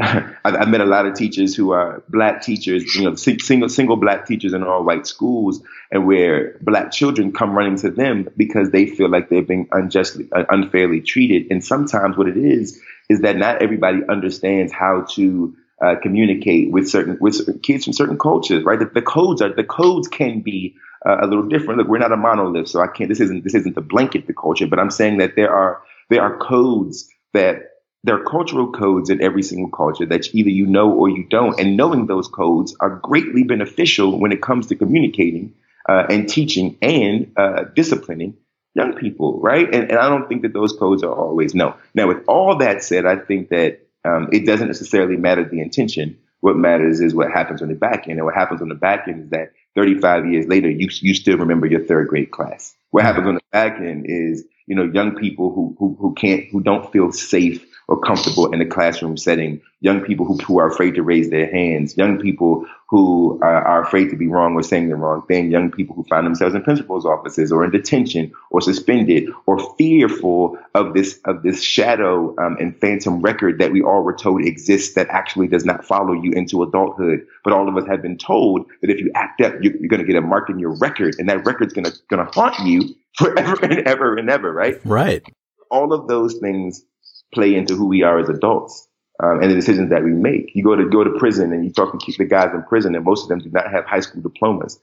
I've, 0.00 0.68
met 0.68 0.80
a 0.80 0.86
lot 0.86 1.04
of 1.04 1.14
teachers 1.14 1.54
who 1.54 1.72
are 1.72 2.02
black 2.08 2.40
teachers, 2.40 2.94
you 2.94 3.04
know, 3.04 3.14
single 3.16 3.68
single 3.68 3.96
black 3.96 4.26
teachers 4.26 4.54
in 4.54 4.62
all 4.62 4.82
white 4.82 5.06
schools, 5.06 5.62
and 5.90 6.06
where 6.06 6.56
black 6.62 6.90
children 6.90 7.32
come 7.32 7.56
running 7.56 7.76
to 7.76 7.90
them 7.90 8.26
because 8.34 8.70
they 8.70 8.86
feel 8.86 9.10
like 9.10 9.28
they're 9.28 9.42
being 9.42 9.68
unjustly, 9.72 10.26
unfairly 10.32 11.02
treated. 11.02 11.48
And 11.50 11.62
sometimes 11.62 12.16
what 12.16 12.28
it 12.28 12.38
is 12.38 12.80
is 13.10 13.20
that 13.20 13.36
not 13.36 13.60
everybody 13.60 14.00
understands 14.08 14.72
how 14.72 15.02
to 15.16 15.54
uh, 15.84 15.96
communicate 16.02 16.70
with 16.70 16.88
certain 16.88 17.18
with 17.20 17.62
kids 17.62 17.84
from 17.84 17.92
certain 17.92 18.18
cultures, 18.18 18.64
right? 18.64 18.78
The, 18.78 18.86
the 18.86 19.02
codes 19.02 19.40
are 19.42 19.52
the 19.52 19.64
codes 19.64 20.08
can 20.08 20.40
be 20.40 20.76
uh, 21.06 21.18
a 21.22 21.26
little 21.26 21.48
different. 21.48 21.78
Look, 21.78 21.88
we're 21.88 21.98
not 21.98 22.12
a 22.12 22.16
monolith, 22.16 22.68
so 22.68 22.80
I 22.80 22.86
can't. 22.86 23.08
This 23.08 23.20
isn't 23.20 23.44
this 23.44 23.54
isn't 23.54 23.74
to 23.74 23.80
blanket 23.80 24.26
the 24.26 24.34
culture, 24.34 24.66
but 24.66 24.78
I'm 24.78 24.90
saying 24.90 25.18
that 25.18 25.36
there 25.36 25.52
are 25.52 25.82
there 26.10 26.22
are 26.22 26.36
codes 26.38 27.08
that 27.32 27.70
there 28.02 28.16
are 28.16 28.24
cultural 28.24 28.72
codes 28.72 29.10
in 29.10 29.22
every 29.22 29.42
single 29.42 29.70
culture 29.70 30.06
that 30.06 30.34
either 30.34 30.48
you 30.50 30.66
know 30.66 30.92
or 30.92 31.08
you 31.08 31.26
don't, 31.28 31.58
and 31.60 31.76
knowing 31.76 32.06
those 32.06 32.28
codes 32.28 32.74
are 32.80 32.96
greatly 33.02 33.44
beneficial 33.44 34.18
when 34.18 34.32
it 34.32 34.42
comes 34.42 34.66
to 34.68 34.76
communicating 34.76 35.54
uh, 35.88 36.06
and 36.08 36.28
teaching 36.28 36.78
and 36.82 37.32
uh, 37.36 37.64
disciplining 37.74 38.36
young 38.74 38.94
people, 38.94 39.40
right? 39.40 39.66
And, 39.66 39.90
and 39.90 39.98
I 39.98 40.08
don't 40.08 40.28
think 40.28 40.42
that 40.42 40.52
those 40.52 40.72
codes 40.72 41.02
are 41.02 41.12
always 41.12 41.54
known. 41.54 41.74
Now, 41.94 42.08
with 42.08 42.24
all 42.28 42.58
that 42.58 42.82
said, 42.82 43.04
I 43.04 43.16
think 43.16 43.48
that 43.48 43.80
um, 44.04 44.28
it 44.32 44.46
doesn't 44.46 44.66
necessarily 44.66 45.16
matter 45.16 45.44
the 45.44 45.60
intention. 45.60 46.18
What 46.40 46.56
matters 46.56 47.00
is 47.00 47.14
what 47.14 47.30
happens 47.30 47.60
on 47.60 47.68
the 47.68 47.74
back 47.74 48.08
end. 48.08 48.18
And 48.18 48.24
what 48.24 48.34
happens 48.34 48.62
on 48.62 48.68
the 48.68 48.74
back 48.74 49.06
end 49.08 49.24
is 49.24 49.30
that 49.30 49.52
35 49.74 50.26
years 50.26 50.46
later, 50.46 50.70
you, 50.70 50.88
you 51.00 51.14
still 51.14 51.36
remember 51.36 51.66
your 51.66 51.84
third 51.84 52.08
grade 52.08 52.30
class. 52.30 52.74
What 52.90 53.04
happens 53.04 53.26
on 53.26 53.34
the 53.34 53.40
back 53.52 53.78
end 53.78 54.06
is, 54.08 54.44
you 54.66 54.74
know, 54.74 54.84
young 54.84 55.16
people 55.16 55.52
who, 55.52 55.76
who, 55.78 55.96
who 56.00 56.14
can't, 56.14 56.44
who 56.50 56.62
don't 56.62 56.90
feel 56.90 57.12
safe 57.12 57.64
or 57.90 58.00
comfortable 58.00 58.52
in 58.52 58.60
a 58.60 58.66
classroom 58.66 59.16
setting, 59.16 59.60
young 59.80 60.00
people 60.00 60.24
who, 60.24 60.36
who 60.36 60.60
are 60.60 60.68
afraid 60.68 60.94
to 60.94 61.02
raise 61.02 61.28
their 61.28 61.50
hands, 61.50 61.96
young 61.96 62.20
people 62.20 62.64
who 62.88 63.36
are, 63.42 63.62
are, 63.64 63.82
afraid 63.82 64.08
to 64.10 64.16
be 64.16 64.28
wrong 64.28 64.54
or 64.54 64.62
saying 64.62 64.88
the 64.88 64.94
wrong 64.94 65.22
thing, 65.26 65.50
young 65.50 65.72
people 65.72 65.96
who 65.96 66.04
find 66.04 66.24
themselves 66.24 66.54
in 66.54 66.62
principal's 66.62 67.04
offices 67.04 67.50
or 67.50 67.64
in 67.64 67.70
detention 67.72 68.32
or 68.50 68.60
suspended 68.60 69.28
or 69.46 69.58
fearful 69.76 70.56
of 70.76 70.94
this 70.94 71.18
of 71.24 71.42
this 71.42 71.62
shadow 71.62 72.34
um, 72.38 72.56
and 72.60 72.80
phantom 72.80 73.20
record 73.22 73.58
that 73.58 73.72
we 73.72 73.82
all 73.82 74.02
were 74.02 74.14
told 74.14 74.44
exists 74.44 74.94
that 74.94 75.08
actually 75.08 75.48
does 75.48 75.64
not 75.64 75.84
follow 75.84 76.12
you 76.12 76.30
into 76.30 76.62
adulthood. 76.62 77.26
But 77.42 77.52
all 77.52 77.68
of 77.68 77.76
us 77.76 77.88
have 77.88 78.02
been 78.02 78.18
told 78.18 78.66
that 78.82 78.90
if 78.90 79.00
you 79.00 79.10
act 79.16 79.40
up, 79.40 79.54
you're, 79.60 79.76
you're 79.76 79.88
going 79.88 80.00
to 80.00 80.06
get 80.06 80.16
a 80.16 80.20
mark 80.20 80.48
in 80.48 80.60
your 80.60 80.76
record, 80.78 81.16
and 81.18 81.28
that 81.28 81.44
record's 81.44 81.72
going 81.72 81.86
to 81.86 81.92
going 82.08 82.24
to 82.24 82.30
haunt 82.32 82.56
you 82.64 82.94
forever 83.14 83.58
and 83.64 83.80
ever 83.80 84.16
and 84.16 84.30
ever. 84.30 84.52
Right? 84.52 84.80
Right. 84.84 85.26
All 85.72 85.92
of 85.92 86.08
those 86.08 86.34
things 86.38 86.84
play 87.32 87.54
into 87.54 87.74
who 87.74 87.86
we 87.86 88.02
are 88.02 88.18
as 88.18 88.28
adults 88.28 88.88
um, 89.22 89.42
and 89.42 89.50
the 89.50 89.54
decisions 89.54 89.90
that 89.90 90.02
we 90.02 90.12
make. 90.12 90.50
You 90.54 90.64
go 90.64 90.76
to 90.76 90.88
go 90.88 91.04
to 91.04 91.10
prison 91.18 91.52
and 91.52 91.64
you 91.64 91.70
talk 91.70 91.92
to 91.92 91.98
keep 91.98 92.16
the 92.16 92.24
guys 92.24 92.52
in 92.54 92.62
prison, 92.64 92.94
and 92.94 93.04
most 93.04 93.22
of 93.22 93.28
them 93.28 93.38
do 93.38 93.50
not 93.50 93.70
have 93.70 93.84
high 93.84 94.00
school 94.00 94.22
diplomas. 94.22 94.78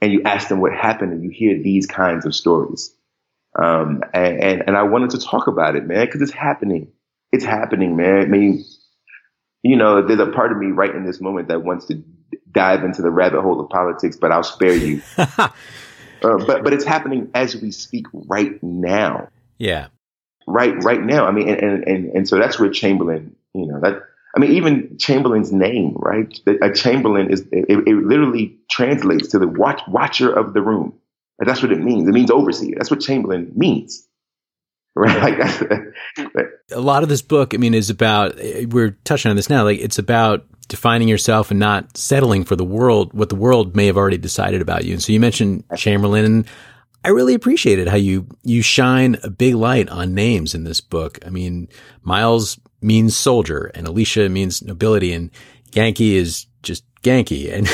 And 0.00 0.12
you 0.12 0.22
ask 0.24 0.48
them 0.48 0.60
what 0.60 0.72
happened, 0.72 1.12
and 1.12 1.22
you 1.22 1.30
hear 1.30 1.60
these 1.62 1.86
kinds 1.86 2.26
of 2.26 2.34
stories. 2.34 2.94
Um, 3.56 4.02
and, 4.12 4.42
and, 4.42 4.62
and 4.66 4.76
I 4.76 4.82
wanted 4.82 5.10
to 5.10 5.18
talk 5.18 5.46
about 5.46 5.76
it, 5.76 5.86
man, 5.86 6.04
because 6.06 6.20
it's 6.20 6.32
happening. 6.32 6.88
It's 7.30 7.44
happening, 7.44 7.96
man. 7.96 8.22
I 8.22 8.26
mean, 8.26 8.64
you 9.62 9.76
know, 9.76 10.06
there's 10.06 10.20
a 10.20 10.26
part 10.26 10.50
of 10.50 10.58
me 10.58 10.66
right 10.68 10.94
in 10.94 11.04
this 11.04 11.20
moment 11.20 11.48
that 11.48 11.62
wants 11.62 11.86
to 11.86 12.02
dive 12.50 12.84
into 12.84 13.02
the 13.02 13.10
rabbit 13.10 13.40
hole 13.42 13.60
of 13.60 13.68
politics, 13.68 14.16
but 14.16 14.32
I'll 14.32 14.42
spare 14.42 14.74
you. 14.74 15.00
uh, 15.16 15.48
but 16.20 16.64
but 16.64 16.72
it's 16.72 16.84
happening 16.84 17.30
as 17.34 17.56
we 17.56 17.70
speak 17.70 18.06
right 18.12 18.60
now. 18.62 19.28
Yeah 19.58 19.88
right 20.46 20.74
right 20.82 21.02
now. 21.02 21.26
I 21.26 21.32
mean, 21.32 21.48
and 21.48 21.84
and 21.84 22.06
and 22.06 22.28
so 22.28 22.38
that's 22.38 22.58
where 22.58 22.70
Chamberlain, 22.70 23.36
you 23.54 23.66
know, 23.66 23.80
that 23.80 24.02
I 24.36 24.40
mean, 24.40 24.52
even 24.52 24.98
Chamberlain's 24.98 25.52
name, 25.52 25.94
right? 25.96 26.40
A 26.60 26.72
Chamberlain 26.72 27.30
is 27.30 27.42
it, 27.52 27.66
it 27.86 27.94
literally 27.94 28.58
translates 28.68 29.28
to 29.28 29.38
the 29.38 29.46
watch, 29.46 29.80
watcher 29.86 30.32
of 30.32 30.54
the 30.54 30.60
room. 30.60 30.94
And 31.38 31.48
that's 31.48 31.62
what 31.62 31.72
it 31.72 31.80
means. 31.80 32.08
It 32.08 32.12
means 32.12 32.30
overseer. 32.30 32.74
That's 32.76 32.90
what 32.90 33.00
Chamberlain 33.00 33.52
means. 33.54 34.06
Right. 34.96 35.20
Like 35.20 35.38
that's 35.38 35.60
a 36.70 36.80
lot 36.80 37.02
of 37.02 37.08
this 37.08 37.20
book, 37.20 37.52
I 37.52 37.56
mean, 37.56 37.74
is 37.74 37.90
about, 37.90 38.36
we're 38.68 38.96
touching 39.02 39.28
on 39.28 39.34
this 39.34 39.50
now, 39.50 39.64
like 39.64 39.80
it's 39.80 39.98
about 39.98 40.46
defining 40.68 41.08
yourself 41.08 41.50
and 41.50 41.58
not 41.58 41.96
settling 41.96 42.44
for 42.44 42.54
the 42.54 42.64
world, 42.64 43.12
what 43.12 43.28
the 43.28 43.34
world 43.34 43.74
may 43.74 43.86
have 43.86 43.96
already 43.96 44.18
decided 44.18 44.62
about 44.62 44.84
you. 44.84 44.92
And 44.92 45.02
so 45.02 45.12
you 45.12 45.18
mentioned 45.18 45.64
Chamberlain 45.76 46.24
and 46.24 46.46
I 47.04 47.10
really 47.10 47.34
appreciated 47.34 47.86
how 47.86 47.96
you 47.96 48.26
you 48.42 48.62
shine 48.62 49.18
a 49.22 49.30
big 49.30 49.54
light 49.54 49.90
on 49.90 50.14
names 50.14 50.54
in 50.54 50.64
this 50.64 50.80
book. 50.80 51.18
I 51.24 51.30
mean, 51.30 51.68
Miles 52.02 52.58
means 52.80 53.14
soldier, 53.14 53.70
and 53.74 53.86
Alicia 53.86 54.28
means 54.30 54.62
nobility, 54.62 55.12
and 55.12 55.30
Yankee 55.74 56.16
is 56.16 56.46
just 56.62 56.82
Yankee. 57.04 57.50
And 57.50 57.68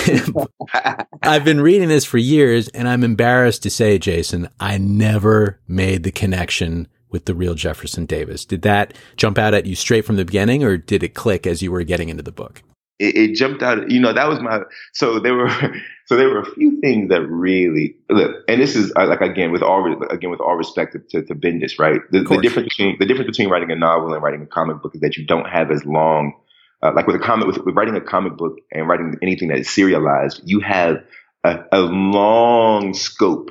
I've 1.22 1.44
been 1.44 1.60
reading 1.60 1.88
this 1.88 2.04
for 2.04 2.18
years, 2.18 2.68
and 2.68 2.88
I'm 2.88 3.04
embarrassed 3.04 3.62
to 3.62 3.70
say, 3.70 3.98
Jason, 3.98 4.48
I 4.58 4.78
never 4.78 5.60
made 5.68 6.02
the 6.02 6.12
connection 6.12 6.88
with 7.08 7.26
the 7.26 7.34
real 7.34 7.54
Jefferson 7.54 8.06
Davis. 8.06 8.44
Did 8.44 8.62
that 8.62 8.94
jump 9.16 9.38
out 9.38 9.54
at 9.54 9.66
you 9.66 9.76
straight 9.76 10.04
from 10.04 10.16
the 10.16 10.24
beginning, 10.24 10.64
or 10.64 10.76
did 10.76 11.04
it 11.04 11.14
click 11.14 11.46
as 11.46 11.62
you 11.62 11.70
were 11.70 11.84
getting 11.84 12.08
into 12.08 12.22
the 12.22 12.32
book? 12.32 12.62
It, 13.00 13.16
it, 13.16 13.34
jumped 13.34 13.62
out. 13.62 13.90
You 13.90 13.98
know, 13.98 14.12
that 14.12 14.28
was 14.28 14.40
my. 14.40 14.60
So 14.92 15.18
there 15.18 15.34
were, 15.34 15.50
so 16.06 16.16
there 16.16 16.28
were 16.28 16.40
a 16.40 16.54
few 16.54 16.80
things 16.80 17.08
that 17.08 17.22
really 17.22 17.96
look. 18.10 18.36
And 18.46 18.60
this 18.60 18.76
is 18.76 18.92
uh, 18.94 19.06
like 19.06 19.22
again 19.22 19.50
with 19.50 19.62
all 19.62 20.02
again 20.10 20.30
with 20.30 20.40
all 20.40 20.54
respect 20.54 20.96
to, 21.10 21.22
to 21.22 21.34
Bendis, 21.34 21.78
right? 21.78 22.00
The, 22.10 22.22
the, 22.22 22.40
difference 22.40 22.68
between 22.76 22.96
the 22.98 23.06
difference 23.06 23.30
between 23.30 23.48
writing 23.48 23.70
a 23.70 23.76
novel 23.76 24.12
and 24.12 24.22
writing 24.22 24.42
a 24.42 24.46
comic 24.46 24.82
book 24.82 24.94
is 24.94 25.00
that 25.00 25.16
you 25.16 25.26
don't 25.26 25.48
have 25.48 25.70
as 25.70 25.84
long. 25.84 26.34
Uh, 26.82 26.92
like 26.94 27.06
with 27.06 27.16
a 27.16 27.18
comic, 27.18 27.46
with, 27.46 27.58
with, 27.58 27.76
writing 27.76 27.94
a 27.94 28.00
comic 28.00 28.38
book 28.38 28.56
and 28.72 28.88
writing 28.88 29.14
anything 29.20 29.48
that 29.48 29.58
is 29.58 29.68
serialized, 29.68 30.40
you 30.46 30.60
have 30.60 30.96
a, 31.44 31.58
a 31.72 31.80
long 31.80 32.94
scope 32.94 33.50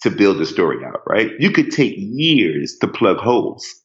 to 0.00 0.10
build 0.10 0.38
the 0.38 0.46
story 0.46 0.82
out, 0.82 1.02
right? 1.06 1.32
You 1.38 1.50
could 1.50 1.70
take 1.70 1.94
years 1.96 2.78
to 2.80 2.88
plug 2.88 3.18
holes 3.18 3.82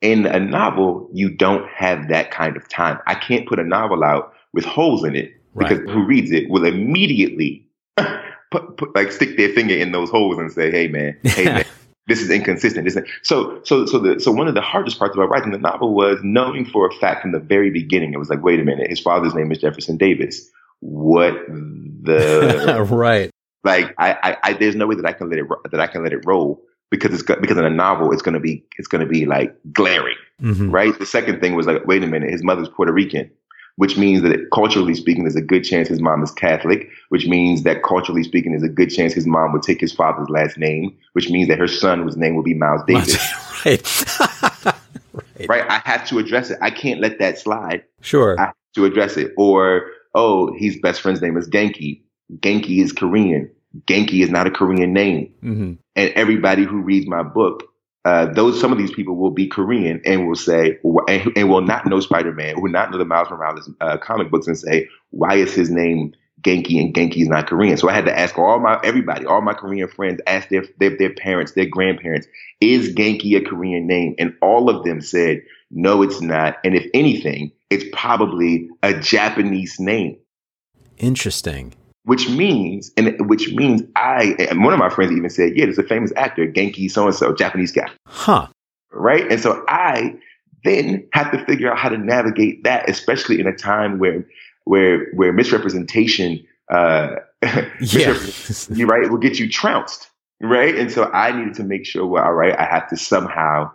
in 0.00 0.26
a 0.26 0.40
novel, 0.40 1.08
you 1.12 1.30
don't 1.30 1.68
have 1.68 2.08
that 2.08 2.30
kind 2.30 2.56
of 2.56 2.68
time. 2.68 2.98
I 3.06 3.14
can't 3.14 3.46
put 3.46 3.58
a 3.58 3.64
novel 3.64 4.02
out 4.02 4.32
with 4.52 4.64
holes 4.64 5.04
in 5.04 5.14
it 5.14 5.32
because 5.56 5.78
right. 5.78 5.88
who 5.90 6.04
reads 6.04 6.30
it 6.30 6.48
will 6.48 6.64
immediately 6.64 7.66
put, 8.50 8.76
put, 8.76 8.94
like 8.94 9.12
stick 9.12 9.36
their 9.36 9.52
finger 9.52 9.74
in 9.74 9.92
those 9.92 10.10
holes 10.10 10.38
and 10.38 10.50
say, 10.50 10.70
"Hey, 10.70 10.88
man, 10.88 11.16
hey, 11.22 11.44
man." 11.44 11.64
This 12.06 12.22
is 12.22 12.30
inconsistent. 12.30 12.86
This 12.86 12.96
is, 12.96 13.08
so, 13.22 13.60
so, 13.62 13.86
so, 13.86 14.00
the, 14.00 14.18
so 14.18 14.32
one 14.32 14.48
of 14.48 14.54
the 14.54 14.60
hardest 14.60 14.98
parts 14.98 15.14
about 15.14 15.28
writing 15.28 15.52
the 15.52 15.58
novel 15.58 15.94
was 15.94 16.18
knowing 16.24 16.64
for 16.64 16.88
a 16.88 16.92
fact 16.94 17.22
from 17.22 17.30
the 17.30 17.38
very 17.38 17.70
beginning. 17.70 18.14
It 18.14 18.18
was 18.18 18.28
like, 18.28 18.42
wait 18.42 18.58
a 18.58 18.64
minute, 18.64 18.90
his 18.90 18.98
father's 18.98 19.32
name 19.32 19.52
is 19.52 19.58
Jefferson 19.58 19.96
Davis. 19.96 20.50
What 20.80 21.34
the 21.46 22.84
right? 22.90 23.30
Like, 23.62 23.94
I, 23.96 24.12
I, 24.22 24.36
I, 24.42 24.52
there's 24.54 24.74
no 24.74 24.88
way 24.88 24.96
that 24.96 25.06
I 25.06 25.12
can 25.12 25.30
let 25.30 25.38
it 25.38 25.46
that 25.70 25.78
I 25.78 25.86
can 25.86 26.02
let 26.02 26.12
it 26.12 26.24
roll 26.26 26.60
because 26.90 27.14
it's 27.14 27.22
because 27.22 27.56
in 27.56 27.64
a 27.64 27.70
novel 27.70 28.12
it's 28.12 28.22
going 28.22 28.34
to 28.34 28.40
be 28.40 28.64
it's 28.78 28.88
going 28.88 29.00
to 29.00 29.10
be 29.10 29.24
like 29.24 29.56
glaring, 29.72 30.16
mm-hmm. 30.42 30.70
right? 30.70 30.98
The 30.98 31.06
second 31.06 31.40
thing 31.40 31.54
was 31.54 31.66
like, 31.66 31.86
wait 31.86 32.02
a 32.02 32.06
minute, 32.06 32.30
his 32.30 32.44
mother's 32.44 32.68
Puerto 32.68 32.92
Rican. 32.92 33.30
which 33.76 33.96
means 33.96 34.22
that 34.22 34.50
culturally 34.52 34.94
speaking, 34.94 35.22
there's 35.22 35.36
a 35.36 35.40
good 35.40 35.64
chance 35.64 35.88
his 35.88 36.00
mom 36.00 36.22
is 36.22 36.32
Catholic, 36.32 36.88
which 37.08 37.26
means 37.26 37.62
that 37.62 37.82
culturally 37.82 38.22
speaking, 38.22 38.52
there's 38.52 38.62
a 38.64 38.68
good 38.68 38.90
chance 38.90 39.14
his 39.14 39.26
mom 39.26 39.52
would 39.52 39.62
take 39.62 39.80
his 39.80 39.92
father's 39.92 40.28
last 40.28 40.58
name, 40.58 40.94
which 41.14 41.30
means 41.30 41.48
that 41.48 41.58
her 41.58 41.68
son 41.68 42.02
whose 42.02 42.16
name 42.16 42.34
will 42.34 42.42
be 42.42 42.54
Miles 42.54 42.82
Davis. 42.86 43.16
right. 43.64 44.04
right. 44.64 45.48
right. 45.48 45.70
I 45.70 45.80
have 45.84 46.06
to 46.08 46.18
address 46.18 46.50
it. 46.50 46.58
I 46.60 46.70
can't 46.70 47.00
let 47.00 47.18
that 47.20 47.38
slide. 47.38 47.84
Sure. 48.02 48.38
I 48.38 48.46
have 48.46 48.54
to 48.74 48.84
address 48.84 49.16
it. 49.16 49.32
Or, 49.38 49.86
oh, 50.14 50.52
his 50.58 50.78
best 50.80 51.00
friend's 51.00 51.22
name 51.22 51.36
is 51.36 51.48
Genki. 51.48 52.02
Genki 52.40 52.82
is 52.82 52.92
Korean. 52.92 53.50
Genki 53.86 54.22
is 54.22 54.30
not 54.30 54.46
a 54.46 54.50
Korean 54.50 54.92
name. 54.92 55.32
Mm-hmm. 55.42 55.72
And 55.96 56.12
everybody 56.14 56.64
who 56.64 56.80
reads 56.80 57.06
my 57.06 57.22
book 57.22 57.70
uh, 58.04 58.26
those 58.32 58.58
some 58.58 58.72
of 58.72 58.78
these 58.78 58.92
people 58.92 59.16
will 59.16 59.30
be 59.30 59.46
Korean 59.46 60.00
and 60.06 60.26
will 60.26 60.36
say 60.36 60.78
and, 61.08 61.32
and 61.36 61.50
will 61.50 61.60
not 61.60 61.86
know 61.86 62.00
Spider 62.00 62.32
Man, 62.32 62.60
will 62.60 62.70
not 62.70 62.90
know 62.90 62.98
the 62.98 63.04
Miles 63.04 63.28
Morales 63.30 63.68
uh, 63.80 63.98
comic 63.98 64.30
books, 64.30 64.46
and 64.46 64.58
say 64.58 64.88
why 65.10 65.34
is 65.34 65.52
his 65.52 65.70
name 65.70 66.14
Genki 66.40 66.80
and 66.80 66.94
Genki 66.94 67.18
is 67.18 67.28
not 67.28 67.46
Korean. 67.46 67.76
So 67.76 67.90
I 67.90 67.92
had 67.92 68.06
to 68.06 68.18
ask 68.18 68.38
all 68.38 68.58
my 68.58 68.80
everybody, 68.82 69.26
all 69.26 69.42
my 69.42 69.52
Korean 69.52 69.86
friends, 69.88 70.20
ask 70.26 70.48
their 70.48 70.64
their, 70.78 70.96
their 70.96 71.12
parents, 71.12 71.52
their 71.52 71.66
grandparents, 71.66 72.26
is 72.62 72.94
Genki 72.94 73.36
a 73.36 73.42
Korean 73.42 73.86
name? 73.86 74.14
And 74.18 74.34
all 74.40 74.70
of 74.70 74.82
them 74.84 75.02
said 75.02 75.42
no, 75.70 76.02
it's 76.02 76.22
not. 76.22 76.56
And 76.64 76.74
if 76.74 76.86
anything, 76.94 77.52
it's 77.68 77.84
probably 77.92 78.70
a 78.82 78.98
Japanese 78.98 79.78
name. 79.78 80.16
Interesting 80.96 81.74
which 82.04 82.28
means, 82.30 82.90
and 82.96 83.28
which 83.28 83.52
means 83.52 83.82
I, 83.96 84.34
and 84.50 84.64
one 84.64 84.72
of 84.72 84.78
my 84.78 84.88
friends 84.88 85.12
even 85.12 85.28
said, 85.30 85.56
yeah, 85.56 85.66
there's 85.66 85.78
a 85.78 85.82
famous 85.82 86.12
actor, 86.16 86.46
Genki 86.46 86.90
so 86.90 87.06
and 87.06 87.14
so, 87.14 87.34
Japanese 87.34 87.72
guy. 87.72 87.90
Huh. 88.06 88.46
Right. 88.90 89.30
And 89.30 89.40
so 89.40 89.64
I 89.68 90.14
then 90.64 91.06
have 91.12 91.30
to 91.32 91.44
figure 91.44 91.70
out 91.70 91.78
how 91.78 91.88
to 91.88 91.98
navigate 91.98 92.64
that, 92.64 92.88
especially 92.88 93.38
in 93.38 93.46
a 93.46 93.54
time 93.54 93.98
where, 93.98 94.26
where, 94.64 95.10
where 95.12 95.32
misrepresentation, 95.32 96.44
uh, 96.70 97.16
yeah. 97.80 98.18
you 98.70 98.86
right, 98.86 99.10
will 99.10 99.18
get 99.18 99.38
you 99.38 99.48
trounced. 99.48 100.10
Right. 100.40 100.74
And 100.74 100.90
so 100.90 101.10
I 101.12 101.32
needed 101.36 101.54
to 101.54 101.64
make 101.64 101.84
sure, 101.84 102.06
well, 102.06 102.24
all 102.24 102.32
right, 102.32 102.58
I 102.58 102.64
have 102.64 102.88
to 102.88 102.96
somehow 102.96 103.70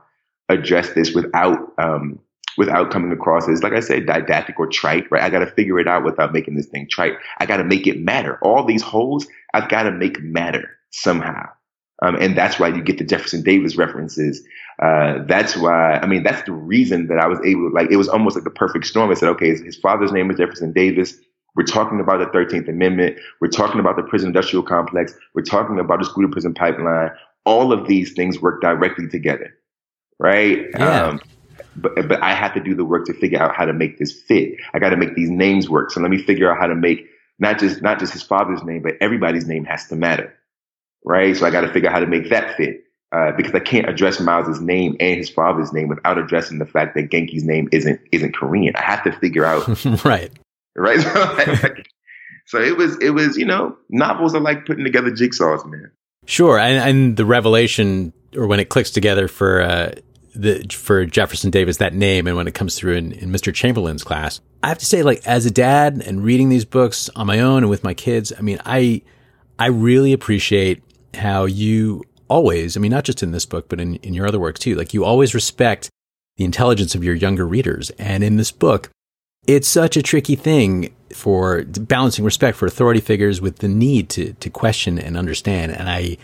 address 0.49 0.93
this 0.93 1.13
without, 1.13 1.73
um, 1.77 2.19
without 2.57 2.91
coming 2.91 3.11
across 3.11 3.47
as, 3.47 3.63
like 3.63 3.73
I 3.73 3.79
said, 3.79 4.05
didactic 4.05 4.59
or 4.59 4.67
trite, 4.67 5.09
right? 5.11 5.23
I 5.23 5.29
got 5.29 5.39
to 5.39 5.47
figure 5.47 5.79
it 5.79 5.87
out 5.87 6.03
without 6.03 6.33
making 6.33 6.55
this 6.55 6.67
thing 6.67 6.87
trite. 6.89 7.13
I 7.39 7.45
got 7.45 7.57
to 7.57 7.63
make 7.63 7.87
it 7.87 7.99
matter. 7.99 8.39
All 8.41 8.63
these 8.63 8.81
holes, 8.81 9.27
I've 9.53 9.69
got 9.69 9.83
to 9.83 9.91
make 9.91 10.21
matter 10.21 10.69
somehow. 10.91 11.49
Um, 12.01 12.15
and 12.15 12.37
that's 12.37 12.59
why 12.59 12.67
you 12.67 12.81
get 12.81 12.97
the 12.97 13.05
Jefferson 13.05 13.41
Davis 13.41 13.77
references. 13.77 14.45
Uh, 14.81 15.19
that's 15.25 15.55
why, 15.55 15.97
I 15.97 16.05
mean, 16.05 16.23
that's 16.23 16.43
the 16.43 16.51
reason 16.51 17.07
that 17.07 17.19
I 17.19 17.27
was 17.27 17.39
able, 17.45 17.71
like, 17.71 17.89
it 17.89 17.95
was 17.95 18.09
almost 18.09 18.35
like 18.35 18.43
the 18.43 18.49
perfect 18.49 18.85
storm. 18.85 19.09
I 19.09 19.13
said, 19.13 19.29
okay, 19.29 19.49
his, 19.49 19.61
his 19.61 19.77
father's 19.77 20.11
name 20.11 20.29
is 20.29 20.37
Jefferson 20.37 20.73
Davis. 20.73 21.15
We're 21.55 21.63
talking 21.63 22.01
about 22.01 22.19
the 22.19 22.37
13th 22.37 22.67
Amendment. 22.67 23.17
We're 23.39 23.47
talking 23.47 23.79
about 23.79 23.95
the 23.95 24.03
prison 24.03 24.27
industrial 24.27 24.63
complex. 24.63 25.13
We're 25.33 25.43
talking 25.43 25.79
about 25.79 25.99
the 25.99 26.05
school 26.05 26.23
to 26.23 26.29
prison 26.29 26.53
pipeline. 26.53 27.11
All 27.45 27.71
of 27.71 27.87
these 27.87 28.11
things 28.11 28.41
work 28.41 28.61
directly 28.61 29.07
together, 29.07 29.53
right? 30.19 30.65
Yeah. 30.77 31.05
Um, 31.05 31.21
but 31.75 31.95
but 32.07 32.21
I 32.21 32.33
have 32.33 32.53
to 32.53 32.59
do 32.59 32.75
the 32.75 32.85
work 32.85 33.05
to 33.05 33.13
figure 33.13 33.41
out 33.41 33.55
how 33.55 33.65
to 33.65 33.73
make 33.73 33.97
this 33.97 34.11
fit. 34.11 34.55
I 34.73 34.79
got 34.79 34.89
to 34.89 34.97
make 34.97 35.15
these 35.15 35.29
names 35.29 35.69
work. 35.69 35.91
So 35.91 35.99
let 36.01 36.09
me 36.11 36.17
figure 36.17 36.51
out 36.51 36.57
how 36.59 36.67
to 36.67 36.75
make 36.75 37.07
not 37.39 37.59
just 37.59 37.81
not 37.81 37.99
just 37.99 38.13
his 38.13 38.23
father's 38.23 38.63
name, 38.63 38.81
but 38.81 38.93
everybody's 39.01 39.45
name 39.45 39.65
has 39.65 39.87
to 39.87 39.95
matter, 39.95 40.33
right? 41.03 41.35
So 41.35 41.45
I 41.45 41.51
got 41.51 41.61
to 41.61 41.71
figure 41.71 41.89
out 41.89 41.93
how 41.93 41.99
to 41.99 42.07
make 42.07 42.29
that 42.29 42.55
fit. 42.57 42.81
Uh, 43.11 43.31
because 43.37 43.53
I 43.53 43.59
can't 43.59 43.87
address 43.87 44.19
Miles's 44.19 44.59
name 44.59 44.97
and 44.99 45.17
his 45.17 45.29
father's 45.29 45.71
name 45.71 45.87
without 45.87 46.17
addressing 46.17 46.59
the 46.59 46.65
fact 46.65 46.95
that 46.95 47.09
Genki's 47.09 47.45
name 47.45 47.69
isn't 47.71 48.01
isn't 48.11 48.35
Korean. 48.35 48.75
I 48.75 48.81
have 48.81 49.03
to 49.03 49.11
figure 49.13 49.45
out 49.45 49.67
right, 50.03 50.31
right. 50.75 50.99
so 52.45 52.59
it 52.59 52.75
was 52.75 52.97
it 52.99 53.11
was 53.11 53.37
you 53.37 53.45
know 53.45 53.77
novels 53.89 54.35
are 54.35 54.41
like 54.41 54.65
putting 54.65 54.83
together 54.83 55.11
jigsaws, 55.11 55.65
man. 55.65 55.91
Sure, 56.25 56.57
and, 56.57 56.77
and 56.77 57.17
the 57.17 57.25
revelation 57.25 58.11
or 58.35 58.47
when 58.47 58.59
it 58.59 58.69
clicks 58.69 58.91
together 58.91 59.27
for 59.27 59.61
uh, 59.61 59.91
the 60.35 60.65
for 60.71 61.05
Jefferson 61.05 61.51
Davis 61.51 61.77
that 61.77 61.93
name 61.93 62.27
and 62.27 62.35
when 62.35 62.47
it 62.47 62.53
comes 62.53 62.75
through 62.75 62.95
in, 62.95 63.11
in 63.13 63.29
Mr. 63.29 63.53
Chamberlain's 63.53 64.03
class. 64.03 64.41
I 64.63 64.67
have 64.67 64.77
to 64.79 64.85
say, 64.85 65.03
like 65.03 65.25
as 65.25 65.45
a 65.45 65.51
dad 65.51 66.01
and 66.05 66.23
reading 66.23 66.49
these 66.49 66.65
books 66.65 67.09
on 67.15 67.27
my 67.27 67.39
own 67.39 67.63
and 67.63 67.69
with 67.69 67.83
my 67.83 67.93
kids, 67.93 68.33
I 68.37 68.41
mean, 68.41 68.59
I 68.65 69.01
I 69.57 69.67
really 69.67 70.13
appreciate 70.13 70.83
how 71.13 71.45
you 71.45 72.03
always, 72.27 72.75
I 72.75 72.79
mean, 72.79 72.91
not 72.91 73.05
just 73.05 73.23
in 73.23 73.31
this 73.31 73.45
book, 73.45 73.69
but 73.69 73.79
in, 73.79 73.95
in 73.97 74.13
your 74.13 74.27
other 74.27 74.39
work 74.39 74.59
too, 74.59 74.75
like 74.75 74.93
you 74.93 75.05
always 75.05 75.33
respect 75.33 75.89
the 76.37 76.43
intelligence 76.43 76.95
of 76.95 77.03
your 77.03 77.15
younger 77.15 77.47
readers. 77.47 77.89
And 77.91 78.23
in 78.23 78.37
this 78.37 78.51
book, 78.51 78.89
it's 79.47 79.67
such 79.67 79.95
a 79.95 80.01
tricky 80.01 80.35
thing 80.35 80.93
for 81.13 81.63
balancing 81.63 82.25
respect 82.25 82.57
for 82.57 82.65
authority 82.65 82.99
figures 82.99 83.39
with 83.39 83.59
the 83.59 83.67
need 83.67 84.09
to 84.09 84.33
to 84.33 84.49
question 84.49 84.99
and 84.99 85.15
understand. 85.15 85.71
And 85.71 85.89
I 85.89 86.17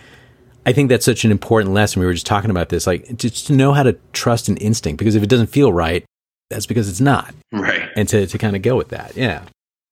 I 0.65 0.73
think 0.73 0.89
that's 0.89 1.05
such 1.05 1.25
an 1.25 1.31
important 1.31 1.73
lesson. 1.73 1.99
We 1.99 2.05
were 2.05 2.13
just 2.13 2.25
talking 2.25 2.51
about 2.51 2.69
this, 2.69 2.85
like 2.85 3.17
just 3.17 3.47
to 3.47 3.53
know 3.53 3.73
how 3.73 3.83
to 3.83 3.97
trust 4.13 4.47
an 4.47 4.57
instinct, 4.57 4.99
because 4.99 5.15
if 5.15 5.23
it 5.23 5.29
doesn't 5.29 5.47
feel 5.47 5.73
right, 5.73 6.05
that's 6.49 6.65
because 6.65 6.89
it's 6.89 7.01
not. 7.01 7.33
Right. 7.51 7.89
And 7.95 8.07
to, 8.09 8.27
to 8.27 8.37
kind 8.37 8.55
of 8.55 8.61
go 8.61 8.75
with 8.75 8.89
that. 8.89 9.15
Yeah. 9.15 9.43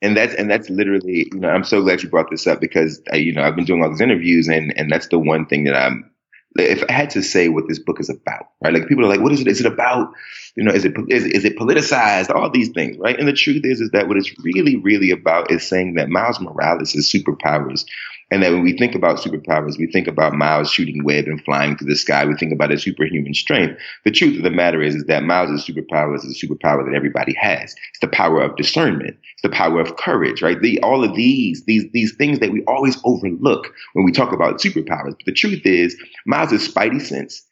And 0.02 0.16
that's, 0.16 0.34
and 0.36 0.50
that's 0.50 0.70
literally, 0.70 1.28
you 1.32 1.40
know, 1.40 1.50
I'm 1.50 1.64
so 1.64 1.82
glad 1.82 2.04
you 2.04 2.10
brought 2.10 2.30
this 2.30 2.48
up 2.48 2.62
because, 2.62 3.02
I, 3.12 3.18
you 3.18 3.34
know, 3.34 3.42
I've 3.42 3.56
been 3.56 3.66
doing 3.66 3.84
all 3.84 3.90
these 3.90 4.00
interviews 4.00 4.48
and, 4.48 4.78
and 4.78 4.92
that's 4.92 5.08
the 5.08 5.20
one 5.20 5.46
thing 5.46 5.66
that 5.66 5.76
I'm, 5.76 6.12
if 6.56 6.84
I 6.90 6.92
had 6.92 7.12
to 7.12 7.22
say 7.22 7.50
what 7.50 7.68
this 7.68 7.80
book 7.80 8.00
is 8.00 8.10
about, 8.10 8.48
right? 8.64 8.74
Like 8.74 8.88
people 8.88 9.06
are 9.06 9.10
like, 9.10 9.20
what 9.20 9.32
is 9.32 9.42
it? 9.42 9.48
Is 9.48 9.60
it 9.60 9.66
about, 9.66 10.14
you 10.56 10.64
know, 10.64 10.72
is 10.72 10.86
it, 10.86 10.94
is, 11.10 11.26
is 11.26 11.46
it 11.46 11.58
politicized? 11.58 12.34
All 12.34 12.50
these 12.50 12.70
things, 12.70 12.98
right? 12.98 13.18
And 13.18 13.28
the 13.28 13.34
truth 13.34 13.62
is, 13.66 13.82
is 13.82 13.92
that 13.92 14.08
what 14.08 14.18
it's 14.18 14.34
really, 14.44 14.76
really 14.78 15.12
about 15.12 15.52
is 15.52 15.68
saying 15.68 15.96
that 15.96 16.10
Miles 16.10 16.40
Morales' 16.40 16.96
is 16.96 17.12
superpowers 17.12 17.86
and 18.32 18.44
that 18.44 18.52
when 18.52 18.64
we 18.64 18.78
think 18.78 18.94
about 18.94 19.18
superpowers, 19.18 19.78
we 19.78 19.88
think 19.88 20.08
about 20.08 20.34
Miles 20.34 20.72
shooting 20.72 21.04
web 21.04 21.26
and 21.26 21.44
flying 21.44 21.76
to 21.78 21.86
the 21.86 21.96
sky. 21.96 22.26
We 22.26 22.36
think 22.36 22.54
about 22.54 22.70
his 22.70 22.84
superhuman 22.84 23.34
strength. 23.34 23.80
The 24.06 24.12
truth 24.12 24.38
of 24.38 24.44
the 24.44 24.52
matter 24.52 24.82
is, 24.82 24.96
is 24.96 25.06
that 25.06 25.24
Miles' 25.24 25.66
superpower 25.66 26.16
is 26.16 26.24
a 26.26 26.46
superpower 26.46 26.86
that 26.86 26.96
everybody 26.96 27.34
has. 27.34 27.74
It's 27.90 28.00
the 28.02 28.08
power 28.08 28.42
of 28.42 28.56
discernment. 28.56 29.18
It's 29.34 29.42
the 29.42 29.50
power 29.50 29.80
of 29.82 29.98
courage, 29.98 30.42
right? 30.42 30.62
The, 30.62 30.80
all 30.82 31.04
of 31.04 31.16
these, 31.16 31.64
these, 31.66 31.86
these 31.92 32.16
things 32.16 32.40
that 32.40 32.52
we 32.52 32.64
always 32.66 32.98
overlook 33.04 33.74
when 33.94 34.06
we 34.06 34.12
talk 34.12 34.32
about 34.32 34.60
superpowers. 34.60 35.16
But 35.18 35.26
the 35.26 35.34
truth 35.34 35.66
is, 35.66 35.98
Miles' 36.26 36.68
spidey 36.68 37.02
sense 37.02 37.44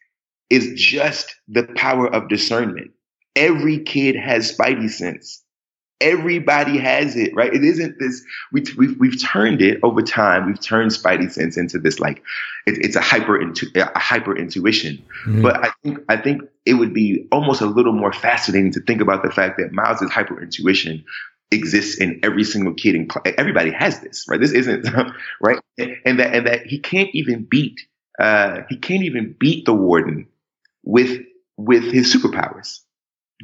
is 0.50 0.80
just 0.80 1.34
the 1.48 1.64
power 1.64 2.06
of 2.14 2.28
discernment. 2.28 2.92
Every 3.34 3.78
kid 3.80 4.16
has 4.16 4.56
spidey 4.56 4.90
sense. 4.90 5.42
Everybody 6.00 6.78
has 6.78 7.16
it, 7.16 7.34
right? 7.34 7.52
It 7.52 7.64
isn't 7.64 7.98
this. 7.98 8.24
We, 8.52 8.64
we've 8.76 8.98
we've 9.00 9.22
turned 9.22 9.60
it 9.60 9.80
over 9.82 10.00
time. 10.00 10.46
We've 10.46 10.60
turned 10.60 10.92
Spidey 10.92 11.30
sense 11.30 11.56
into 11.56 11.78
this 11.78 11.98
like 11.98 12.22
it, 12.66 12.78
it's 12.78 12.94
a 12.96 13.00
hyper 13.00 13.40
intu, 13.40 13.66
a 13.74 13.98
hyper 13.98 14.36
intuition. 14.36 15.04
Mm-hmm. 15.26 15.42
But 15.42 15.64
I 15.64 15.70
think 15.82 15.98
I 16.08 16.16
think 16.16 16.42
it 16.64 16.74
would 16.74 16.94
be 16.94 17.26
almost 17.32 17.60
a 17.60 17.66
little 17.66 17.92
more 17.92 18.12
fascinating 18.12 18.72
to 18.72 18.80
think 18.80 19.00
about 19.00 19.24
the 19.24 19.30
fact 19.30 19.58
that 19.58 19.72
Miles' 19.72 20.08
hyper 20.10 20.40
intuition 20.40 21.04
exists 21.50 21.98
in 21.98 22.20
every 22.22 22.44
single 22.44 22.74
kid 22.74 22.94
and 22.94 23.10
everybody 23.36 23.72
has 23.72 24.00
this, 24.00 24.26
right? 24.28 24.40
This 24.40 24.52
isn't 24.52 24.86
right, 25.40 25.58
and 25.78 26.20
that 26.20 26.34
and 26.34 26.46
that 26.46 26.66
he 26.66 26.78
can't 26.78 27.10
even 27.12 27.44
beat 27.44 27.80
uh, 28.18 28.62
he 28.68 28.76
can't 28.76 29.04
even 29.04 29.34
beat 29.38 29.64
the 29.64 29.72
warden 29.72 30.26
with 30.82 31.22
with 31.56 31.84
his 31.84 32.12
superpowers. 32.14 32.80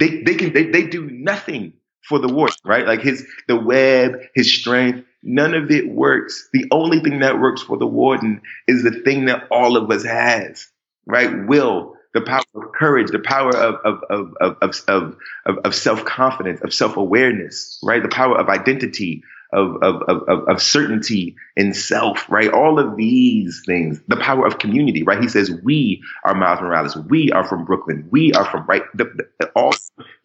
They 0.00 0.22
they 0.22 0.34
can 0.34 0.52
they, 0.52 0.64
they 0.70 0.86
do 0.86 1.08
nothing 1.08 1.74
for 2.04 2.18
the 2.18 2.28
war, 2.28 2.48
right? 2.64 2.86
Like 2.86 3.00
his 3.00 3.26
the 3.48 3.56
web, 3.56 4.18
his 4.34 4.52
strength, 4.52 5.04
none 5.22 5.54
of 5.54 5.70
it 5.70 5.88
works. 5.88 6.48
The 6.52 6.66
only 6.70 7.00
thing 7.00 7.20
that 7.20 7.40
works 7.40 7.62
for 7.62 7.76
the 7.76 7.86
warden 7.86 8.42
is 8.68 8.82
the 8.82 9.02
thing 9.02 9.26
that 9.26 9.44
all 9.50 9.76
of 9.76 9.90
us 9.90 10.04
has, 10.04 10.68
right? 11.06 11.46
Will, 11.46 11.96
the 12.12 12.20
power 12.20 12.42
of 12.54 12.72
courage, 12.72 13.10
the 13.10 13.18
power 13.18 13.54
of 13.56 13.74
of 13.84 14.00
of 14.10 14.34
of 14.40 14.56
of, 14.88 15.16
of, 15.46 15.58
of 15.64 15.74
self 15.74 16.04
confidence, 16.04 16.60
of 16.62 16.72
self 16.72 16.96
awareness, 16.96 17.80
right? 17.82 18.02
The 18.02 18.08
power 18.08 18.38
of 18.38 18.48
identity, 18.48 19.22
of, 19.52 19.76
of, 19.82 20.02
of, 20.02 20.48
of 20.48 20.62
certainty 20.62 21.36
in 21.56 21.72
self, 21.72 22.28
right? 22.28 22.50
All 22.50 22.78
of 22.78 22.96
these 22.96 23.62
things, 23.64 24.00
the 24.08 24.16
power 24.16 24.46
of 24.46 24.58
community, 24.58 25.04
right? 25.04 25.20
He 25.20 25.28
says, 25.28 25.50
we 25.62 26.02
are 26.24 26.34
Miles 26.34 26.60
Morales. 26.60 26.96
We 26.96 27.30
are 27.30 27.44
from 27.44 27.64
Brooklyn. 27.64 28.08
We 28.10 28.32
are 28.32 28.44
from, 28.44 28.66
right? 28.66 28.82
The, 28.94 29.26
the, 29.38 29.46
all 29.54 29.72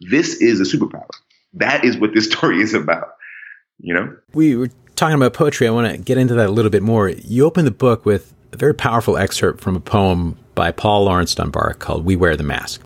this 0.01 0.35
is 0.35 0.59
a 0.59 0.63
superpower 0.63 1.09
that 1.53 1.83
is 1.83 1.97
what 1.97 2.13
this 2.13 2.25
story 2.31 2.61
is 2.61 2.73
about. 2.73 3.09
You 3.79 3.93
know, 3.93 4.17
we 4.33 4.55
were 4.55 4.69
talking 4.95 5.15
about 5.15 5.33
poetry. 5.33 5.67
I 5.67 5.71
want 5.71 5.91
to 5.91 5.97
get 5.97 6.17
into 6.17 6.33
that 6.35 6.47
a 6.47 6.51
little 6.51 6.71
bit 6.71 6.83
more. 6.83 7.09
You 7.09 7.45
open 7.45 7.65
the 7.65 7.71
book 7.71 8.05
with 8.05 8.33
a 8.51 8.57
very 8.57 8.73
powerful 8.73 9.17
excerpt 9.17 9.61
from 9.61 9.75
a 9.75 9.79
poem 9.79 10.37
by 10.55 10.71
Paul 10.71 11.05
Laurence 11.05 11.33
Dunbar 11.35 11.75
called 11.75 12.05
We 12.05 12.15
Wear 12.15 12.35
the 12.35 12.43
Mask. 12.43 12.81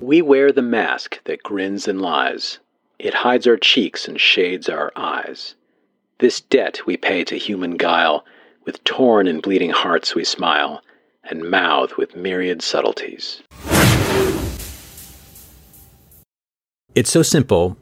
We 0.00 0.22
wear 0.22 0.52
the 0.52 0.62
mask 0.62 1.20
that 1.24 1.42
grins 1.42 1.88
and 1.88 2.00
lies. 2.00 2.58
It 2.98 3.14
hides 3.14 3.46
our 3.46 3.56
cheeks 3.56 4.08
and 4.08 4.20
shades 4.20 4.68
our 4.68 4.92
eyes. 4.96 5.54
This 6.18 6.40
debt 6.42 6.84
we 6.86 6.98
pay 6.98 7.24
to 7.24 7.38
human 7.38 7.76
guile. 7.76 8.24
With 8.66 8.84
torn 8.84 9.26
and 9.26 9.40
bleeding 9.40 9.70
hearts 9.70 10.14
we 10.14 10.24
smile, 10.24 10.82
and 11.24 11.50
mouth 11.50 11.96
with 11.96 12.14
myriad 12.14 12.62
subtleties. 12.62 13.42
It's 16.94 17.10
so 17.10 17.22
simple, 17.22 17.76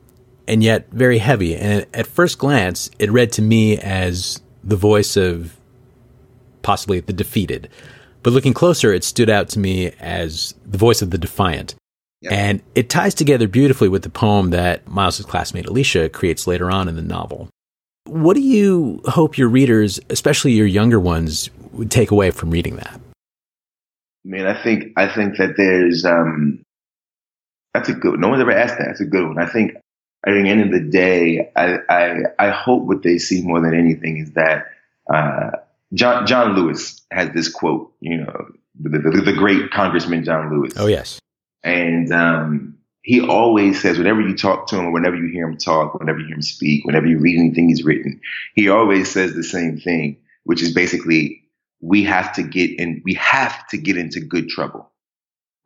and 0.47 0.63
yet 0.63 0.89
very 0.91 1.19
heavy. 1.19 1.57
And 1.57 1.87
at 1.95 2.07
first 2.07 2.39
glance, 2.39 2.91
it 2.99 3.11
read 3.11 3.33
to 3.33 3.43
me 3.43 3.79
as 3.79 4.41
the 4.65 4.77
voice 4.77 5.17
of 5.17 5.57
possibly 6.63 7.01
the 7.01 7.13
defeated. 7.13 7.69
But 8.23 8.33
looking 8.33 8.55
closer, 8.55 8.93
it 8.93 9.05
stood 9.05 9.31
out 9.31 9.49
to 9.51 9.59
me 9.59 9.93
as 10.01 10.55
the 10.67 10.79
voice 10.79 11.03
of 11.03 11.11
the 11.11 11.19
defiant. 11.19 11.75
Yep. 12.21 12.33
And 12.33 12.63
it 12.75 12.91
ties 12.91 13.15
together 13.15 13.47
beautifully 13.47 13.89
with 13.89 14.03
the 14.03 14.11
poem 14.11 14.51
that 14.51 14.89
Miles's 14.89 15.25
classmate 15.25 15.67
Alicia 15.67 16.09
creates 16.09 16.47
later 16.47 16.71
on 16.71 16.89
in 16.89 16.97
the 16.97 17.03
novel. 17.03 17.49
What 18.05 18.35
do 18.35 18.41
you 18.41 19.01
hope 19.05 19.39
your 19.39 19.49
readers, 19.49 20.01
especially 20.11 20.53
your 20.53 20.67
younger 20.67 20.99
ones, 20.99 21.51
would 21.73 21.91
take 21.91 22.11
away 22.11 22.31
from 22.31 22.51
reading 22.51 22.77
that? 22.77 23.01
I 24.27 24.29
mean, 24.29 24.47
I 24.47 24.63
think 24.63 24.93
I 24.97 25.15
think 25.15 25.37
that 25.37 25.55
there's 25.57 26.05
um, 26.05 26.63
that's 27.75 27.89
a 27.89 27.95
good. 27.95 28.13
One. 28.13 28.21
No 28.21 28.29
one's 28.29 28.41
ever 28.41 28.53
asked 28.53 28.79
that. 28.79 28.87
That's 28.87 29.01
a 29.01 29.07
good 29.07 29.27
one. 29.27 29.39
I 29.39 29.47
think 29.47 29.73
at 30.27 30.33
the 30.33 30.49
end 30.49 30.63
of 30.63 30.71
the 30.71 30.89
day, 30.89 31.51
I 31.57 31.79
I, 31.89 32.17
I 32.39 32.51
hope 32.51 32.85
what 32.85 33.03
they 33.03 33.19
see 33.19 33.43
more 33.43 33.61
than 33.61 33.75
anything 33.75 34.19
is 34.19 34.33
that 34.33 34.67
uh, 35.13 35.51
John 35.95 36.27
John 36.27 36.55
Lewis 36.55 37.01
has 37.11 37.31
this 37.33 37.49
quote. 37.49 37.93
You 38.01 38.19
know, 38.19 38.47
the, 38.81 38.99
the, 38.99 39.23
the 39.23 39.33
great 39.33 39.71
Congressman 39.71 40.25
John 40.25 40.51
Lewis. 40.51 40.75
Oh 40.77 40.87
yes, 40.87 41.19
and 41.63 42.13
um, 42.13 42.79
he 43.03 43.21
always 43.21 43.81
says 43.81 43.97
whenever 43.97 44.21
you 44.21 44.37
talk 44.37 44.67
to 44.69 44.77
him 44.77 44.93
whenever 44.93 45.17
you 45.17 45.33
hear 45.33 45.49
him 45.49 45.57
talk, 45.57 45.95
whenever 45.95 46.19
you 46.19 46.27
hear 46.27 46.35
him 46.35 46.43
speak, 46.43 46.85
whenever 46.85 47.07
you 47.07 47.19
read 47.19 47.39
anything 47.39 47.69
he's 47.69 47.85
written, 47.85 48.21
he 48.55 48.69
always 48.69 49.11
says 49.11 49.35
the 49.35 49.43
same 49.43 49.79
thing, 49.79 50.19
which 50.45 50.63
is 50.63 50.75
basically 50.75 51.43
we 51.81 52.05
have 52.05 52.35
to 52.35 52.43
get 52.43 52.79
in, 52.79 53.01
we 53.05 53.15
have 53.15 53.67
to 53.69 53.79
get 53.79 53.97
into 53.97 54.21
good 54.21 54.49
trouble, 54.49 54.91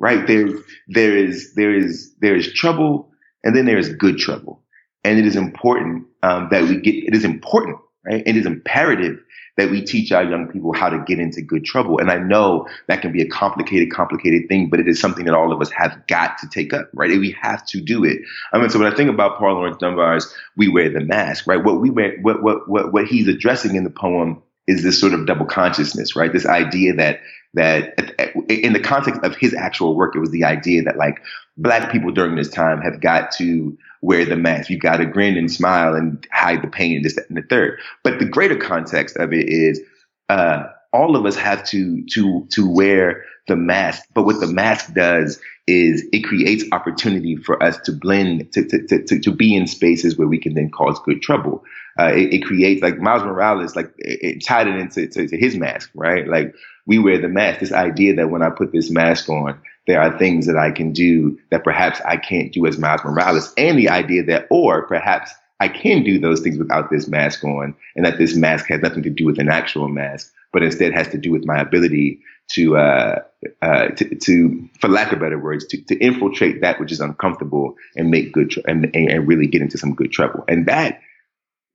right? 0.02 0.26
There, 0.26 0.48
there 0.88 1.16
is, 1.16 1.54
there 1.54 1.74
is, 1.74 2.12
there 2.20 2.34
is 2.34 2.52
trouble 2.52 3.10
and 3.44 3.56
then 3.56 3.64
there 3.64 3.78
is 3.78 3.88
good 3.94 4.18
trouble. 4.18 4.60
And 5.04 5.18
it 5.18 5.26
is 5.26 5.36
important 5.36 6.06
um, 6.22 6.48
that 6.50 6.64
we 6.64 6.80
get, 6.80 6.96
it 6.96 7.14
is 7.14 7.24
important, 7.24 7.78
right? 8.04 8.22
It 8.26 8.36
is 8.36 8.44
imperative 8.44 9.20
that 9.56 9.70
we 9.70 9.82
teach 9.82 10.10
our 10.10 10.24
young 10.24 10.48
people 10.48 10.72
how 10.72 10.88
to 10.88 10.98
get 11.06 11.20
into 11.20 11.40
good 11.40 11.64
trouble. 11.64 11.98
And 11.98 12.10
I 12.10 12.16
know 12.16 12.66
that 12.88 13.00
can 13.00 13.12
be 13.12 13.22
a 13.22 13.28
complicated, 13.28 13.92
complicated 13.92 14.48
thing, 14.48 14.70
but 14.70 14.80
it 14.80 14.88
is 14.88 14.98
something 14.98 15.24
that 15.26 15.34
all 15.34 15.52
of 15.52 15.60
us 15.60 15.70
have 15.70 16.06
got 16.08 16.38
to 16.38 16.48
take 16.48 16.72
up, 16.72 16.88
right? 16.94 17.10
We 17.10 17.36
have 17.40 17.64
to 17.66 17.80
do 17.80 18.04
it. 18.04 18.18
I 18.52 18.58
mean, 18.58 18.70
so 18.70 18.80
when 18.80 18.92
I 18.92 18.96
think 18.96 19.10
about 19.10 19.38
Paul 19.38 19.54
Laurence 19.54 19.76
Dunbar's 19.76 20.34
"We 20.56 20.68
Wear 20.68 20.88
the 20.88 21.00
Mask," 21.00 21.46
right? 21.46 21.62
What 21.62 21.80
we 21.80 21.90
wear, 21.90 22.16
what 22.22 22.42
what 22.42 22.68
what 22.68 22.92
what 22.92 23.06
he's 23.06 23.28
addressing 23.28 23.76
in 23.76 23.84
the 23.84 23.90
poem 23.90 24.42
is 24.66 24.82
this 24.82 25.00
sort 25.00 25.12
of 25.12 25.26
double 25.26 25.46
consciousness, 25.46 26.14
right? 26.14 26.32
This 26.32 26.46
idea 26.46 26.94
that 26.94 27.20
that 27.54 27.98
in 28.48 28.72
the 28.72 28.80
context 28.80 29.20
of 29.22 29.36
his 29.36 29.52
actual 29.54 29.94
work, 29.94 30.16
it 30.16 30.20
was 30.20 30.30
the 30.30 30.44
idea 30.44 30.82
that 30.82 30.96
like 30.96 31.22
black 31.56 31.92
people 31.92 32.10
during 32.10 32.34
this 32.36 32.48
time 32.48 32.80
have 32.80 33.00
got 33.00 33.30
to 33.32 33.76
wear 34.00 34.24
the 34.24 34.36
mask. 34.36 34.70
You've 34.70 34.80
got 34.80 34.96
to 34.96 35.06
grin 35.06 35.36
and 35.36 35.52
smile 35.52 35.94
and 35.94 36.26
hide 36.32 36.62
the 36.62 36.68
pain 36.68 36.96
and 36.96 37.04
this, 37.04 37.14
that, 37.16 37.28
and 37.28 37.36
the 37.36 37.42
third. 37.42 37.78
But 38.02 38.18
the 38.18 38.24
greater 38.24 38.56
context 38.56 39.16
of 39.16 39.32
it 39.32 39.48
is, 39.48 39.80
uh, 40.28 40.64
all 40.94 41.16
of 41.16 41.24
us 41.24 41.36
have 41.36 41.64
to, 41.64 42.04
to, 42.12 42.46
to 42.52 42.70
wear 42.70 43.24
the 43.48 43.56
mask. 43.56 44.02
But 44.14 44.24
what 44.24 44.40
the 44.40 44.46
mask 44.46 44.92
does 44.94 45.40
is 45.66 46.06
it 46.12 46.24
creates 46.24 46.64
opportunity 46.72 47.36
for 47.36 47.62
us 47.62 47.78
to 47.84 47.92
blend, 47.92 48.52
to, 48.52 48.66
to, 48.66 49.04
to, 49.04 49.20
to 49.20 49.30
be 49.30 49.54
in 49.54 49.66
spaces 49.66 50.18
where 50.18 50.28
we 50.28 50.38
can 50.38 50.54
then 50.54 50.70
cause 50.70 50.98
good 51.04 51.22
trouble. 51.22 51.62
Uh, 51.98 52.12
it, 52.14 52.34
it, 52.34 52.44
creates 52.44 52.82
like 52.82 52.98
Miles 52.98 53.22
Morales, 53.22 53.76
like 53.76 53.92
it, 53.98 54.18
it 54.22 54.44
tied 54.44 54.66
it 54.66 54.76
into 54.76 55.06
to, 55.06 55.28
to 55.28 55.36
his 55.36 55.56
mask, 55.56 55.90
right? 55.94 56.26
Like 56.26 56.54
we 56.86 56.98
wear 56.98 57.20
the 57.20 57.28
mask. 57.28 57.60
This 57.60 57.72
idea 57.72 58.14
that 58.16 58.30
when 58.30 58.42
I 58.42 58.50
put 58.50 58.72
this 58.72 58.90
mask 58.90 59.28
on, 59.28 59.60
there 59.86 60.00
are 60.00 60.16
things 60.18 60.46
that 60.46 60.56
I 60.56 60.70
can 60.70 60.92
do 60.92 61.38
that 61.50 61.64
perhaps 61.64 62.00
I 62.04 62.16
can't 62.16 62.52
do 62.52 62.66
as 62.66 62.78
Miles 62.78 63.04
Morales, 63.04 63.52
and 63.56 63.78
the 63.78 63.88
idea 63.88 64.24
that, 64.24 64.46
or 64.50 64.86
perhaps 64.86 65.32
I 65.60 65.68
can 65.68 66.02
do 66.02 66.18
those 66.18 66.40
things 66.40 66.58
without 66.58 66.90
this 66.90 67.06
mask 67.08 67.44
on, 67.44 67.74
and 67.94 68.04
that 68.04 68.18
this 68.18 68.34
mask 68.34 68.66
has 68.68 68.80
nothing 68.80 69.02
to 69.04 69.10
do 69.10 69.26
with 69.26 69.38
an 69.38 69.48
actual 69.48 69.88
mask, 69.88 70.32
but 70.52 70.62
instead 70.62 70.92
has 70.92 71.08
to 71.08 71.18
do 71.18 71.30
with 71.30 71.44
my 71.44 71.60
ability 71.60 72.20
to, 72.52 72.76
uh, 72.76 73.20
uh, 73.60 73.88
to, 73.88 74.14
to, 74.16 74.68
for 74.80 74.88
lack 74.88 75.12
of 75.12 75.20
better 75.20 75.38
words, 75.38 75.64
to, 75.66 75.80
to 75.84 75.96
infiltrate 75.98 76.60
that 76.62 76.80
which 76.80 76.90
is 76.90 77.00
uncomfortable 77.00 77.76
and 77.96 78.10
make 78.10 78.32
good 78.32 78.50
tr- 78.50 78.60
and, 78.66 78.90
and 78.94 79.28
really 79.28 79.46
get 79.46 79.62
into 79.62 79.78
some 79.78 79.94
good 79.94 80.10
trouble. 80.10 80.42
And 80.48 80.66
that 80.66 81.00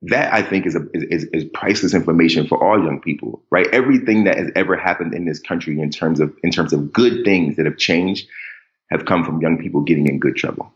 that 0.04 0.34
I 0.34 0.44
think 0.44 0.66
is, 0.66 0.76
a, 0.76 0.86
is, 0.94 1.24
is 1.26 1.46
priceless 1.54 1.94
information 1.94 2.48
for 2.48 2.64
all 2.64 2.84
young 2.84 3.02
people, 3.02 3.42
right? 3.50 3.68
Everything 3.74 4.26
that 4.26 4.38
has 4.38 4.52
ever 4.56 4.76
happened 4.78 5.14
in 5.14 5.26
this 5.26 5.40
country 5.40 5.80
in 5.80 5.90
terms 5.90 6.20
of 6.20 6.36
in 6.44 6.52
terms 6.52 6.72
of 6.74 6.94
good 6.94 7.26
things 7.26 7.56
that 7.56 7.66
have 7.66 7.78
changed 7.78 8.28
have 8.92 9.06
come 9.06 9.26
from 9.26 9.42
young 9.42 9.58
people 9.58 9.82
getting 9.82 10.08
in 10.08 10.20
good 10.20 10.36
trouble. 10.36 10.72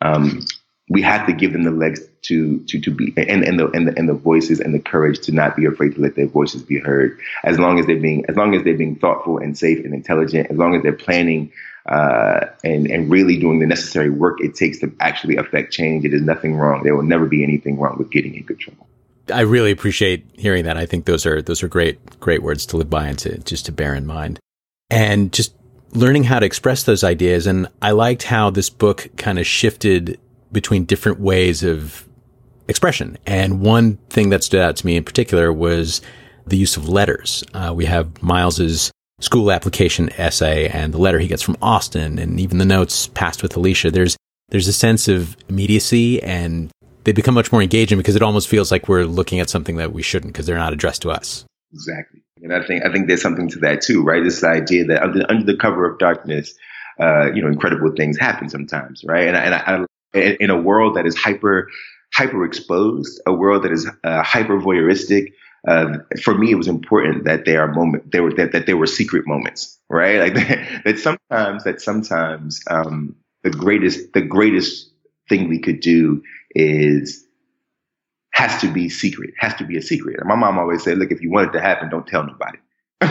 Um, 0.00 0.44
we 0.90 1.02
have 1.02 1.26
to 1.26 1.32
give 1.32 1.52
them 1.52 1.64
the 1.64 1.70
legs 1.70 2.00
to 2.22 2.60
to 2.64 2.80
to 2.80 2.90
be 2.90 3.12
and, 3.16 3.44
and 3.44 3.58
the 3.58 3.68
and 3.70 3.88
the 3.88 3.98
and 3.98 4.08
the 4.08 4.14
voices 4.14 4.60
and 4.60 4.74
the 4.74 4.78
courage 4.78 5.20
to 5.20 5.32
not 5.32 5.56
be 5.56 5.66
afraid 5.66 5.94
to 5.94 6.00
let 6.00 6.14
their 6.14 6.26
voices 6.26 6.62
be 6.62 6.78
heard. 6.78 7.18
As 7.44 7.58
long 7.58 7.78
as 7.78 7.86
they're 7.86 8.00
being 8.00 8.24
as 8.28 8.36
long 8.36 8.54
as 8.54 8.64
they're 8.64 8.76
being 8.76 8.96
thoughtful 8.96 9.38
and 9.38 9.56
safe 9.56 9.84
and 9.84 9.94
intelligent, 9.94 10.50
as 10.50 10.56
long 10.56 10.74
as 10.74 10.82
they're 10.82 10.92
planning 10.92 11.52
uh, 11.86 12.46
and 12.64 12.90
and 12.90 13.10
really 13.10 13.38
doing 13.38 13.58
the 13.58 13.66
necessary 13.66 14.10
work 14.10 14.40
it 14.40 14.54
takes 14.54 14.78
to 14.80 14.92
actually 15.00 15.36
affect 15.36 15.72
change, 15.72 16.04
it 16.04 16.14
is 16.14 16.22
nothing 16.22 16.56
wrong. 16.56 16.82
There 16.82 16.96
will 16.96 17.02
never 17.02 17.26
be 17.26 17.42
anything 17.42 17.78
wrong 17.78 17.96
with 17.98 18.10
getting 18.10 18.34
in 18.34 18.44
good 18.44 18.58
trouble. 18.58 18.86
I 19.32 19.40
really 19.40 19.70
appreciate 19.70 20.24
hearing 20.34 20.64
that. 20.64 20.78
I 20.78 20.86
think 20.86 21.04
those 21.04 21.26
are 21.26 21.42
those 21.42 21.62
are 21.62 21.68
great 21.68 22.18
great 22.18 22.42
words 22.42 22.64
to 22.66 22.78
live 22.78 22.88
by 22.88 23.08
and 23.08 23.18
to 23.20 23.38
just 23.38 23.66
to 23.66 23.72
bear 23.72 23.94
in 23.94 24.06
mind, 24.06 24.40
and 24.88 25.32
just 25.32 25.54
learning 25.92 26.24
how 26.24 26.38
to 26.38 26.46
express 26.46 26.82
those 26.82 27.04
ideas. 27.04 27.46
And 27.46 27.68
I 27.82 27.90
liked 27.90 28.22
how 28.22 28.50
this 28.50 28.70
book 28.70 29.08
kind 29.16 29.38
of 29.38 29.46
shifted 29.46 30.18
between 30.52 30.84
different 30.84 31.20
ways 31.20 31.62
of 31.62 32.06
expression. 32.68 33.18
And 33.26 33.60
one 33.60 33.96
thing 34.10 34.30
that 34.30 34.44
stood 34.44 34.60
out 34.60 34.76
to 34.76 34.86
me 34.86 34.96
in 34.96 35.04
particular 35.04 35.52
was 35.52 36.00
the 36.46 36.56
use 36.56 36.76
of 36.76 36.88
letters. 36.88 37.44
Uh, 37.54 37.72
we 37.74 37.86
have 37.86 38.22
Miles's 38.22 38.90
school 39.20 39.50
application 39.50 40.10
essay 40.18 40.68
and 40.68 40.94
the 40.94 40.98
letter 40.98 41.18
he 41.18 41.26
gets 41.26 41.42
from 41.42 41.56
Austin 41.60 42.18
and 42.18 42.38
even 42.38 42.58
the 42.58 42.64
notes 42.64 43.08
passed 43.08 43.42
with 43.42 43.56
Alicia, 43.56 43.90
there's 43.90 44.16
there's 44.50 44.68
a 44.68 44.72
sense 44.72 45.08
of 45.08 45.36
immediacy 45.48 46.22
and 46.22 46.70
they 47.04 47.12
become 47.12 47.34
much 47.34 47.52
more 47.52 47.60
engaging 47.60 47.98
because 47.98 48.16
it 48.16 48.22
almost 48.22 48.48
feels 48.48 48.70
like 48.70 48.88
we're 48.88 49.04
looking 49.04 49.40
at 49.40 49.50
something 49.50 49.76
that 49.76 49.92
we 49.92 50.02
shouldn't 50.02 50.32
because 50.32 50.46
they're 50.46 50.56
not 50.56 50.72
addressed 50.72 51.02
to 51.02 51.10
us. 51.10 51.44
Exactly. 51.72 52.22
And 52.42 52.54
I 52.54 52.64
think 52.64 52.84
I 52.84 52.92
think 52.92 53.08
there's 53.08 53.20
something 53.20 53.48
to 53.50 53.58
that 53.60 53.82
too, 53.82 54.02
right? 54.02 54.22
This 54.22 54.42
idea 54.44 54.86
that 54.86 55.02
under, 55.02 55.26
under 55.28 55.44
the 55.44 55.56
cover 55.56 55.86
of 55.90 55.98
darkness, 55.98 56.54
uh, 56.98 57.32
you 57.32 57.42
know, 57.42 57.48
incredible 57.48 57.92
things 57.96 58.18
happen 58.18 58.48
sometimes, 58.48 59.04
right? 59.04 59.28
And, 59.28 59.36
I, 59.36 59.40
and 59.40 59.54
I, 59.54 59.86
in 60.14 60.50
a 60.50 60.60
world 60.60 60.96
that 60.96 61.06
is 61.06 61.16
hyper 61.16 61.68
hyper 62.14 62.44
exposed, 62.44 63.20
a 63.26 63.32
world 63.32 63.64
that 63.64 63.72
is 63.72 63.86
uh, 64.04 64.22
hyper 64.22 64.58
voyeuristic, 64.58 65.32
uh, 65.66 65.98
for 66.22 66.34
me, 66.34 66.50
it 66.50 66.54
was 66.54 66.68
important 66.68 67.24
that 67.24 67.44
there 67.44 67.60
are 67.62 67.72
moment 67.72 68.10
there 68.12 68.22
were 68.22 68.32
that, 68.34 68.52
that 68.52 68.66
there 68.66 68.76
were 68.76 68.86
secret 68.86 69.26
moments, 69.26 69.78
right? 69.88 70.20
Like 70.20 70.34
that, 70.48 70.82
that 70.84 70.98
sometimes 70.98 71.64
that 71.64 71.80
sometimes 71.80 72.62
um, 72.70 73.16
the 73.42 73.50
greatest 73.50 74.12
the 74.12 74.22
greatest 74.22 74.90
thing 75.28 75.48
we 75.48 75.58
could 75.58 75.80
do 75.80 76.22
is 76.54 77.24
has 78.32 78.60
to 78.60 78.72
be 78.72 78.88
secret, 78.88 79.34
has 79.38 79.54
to 79.54 79.64
be 79.64 79.76
a 79.76 79.82
secret. 79.82 80.16
And 80.20 80.28
my 80.28 80.36
mom 80.36 80.58
always 80.58 80.84
said, 80.84 80.98
"Look, 80.98 81.10
if 81.10 81.20
you 81.20 81.30
want 81.30 81.48
it 81.48 81.52
to 81.52 81.60
happen, 81.60 81.90
don't 81.90 82.06
tell 82.06 82.24
nobody." 82.24 82.58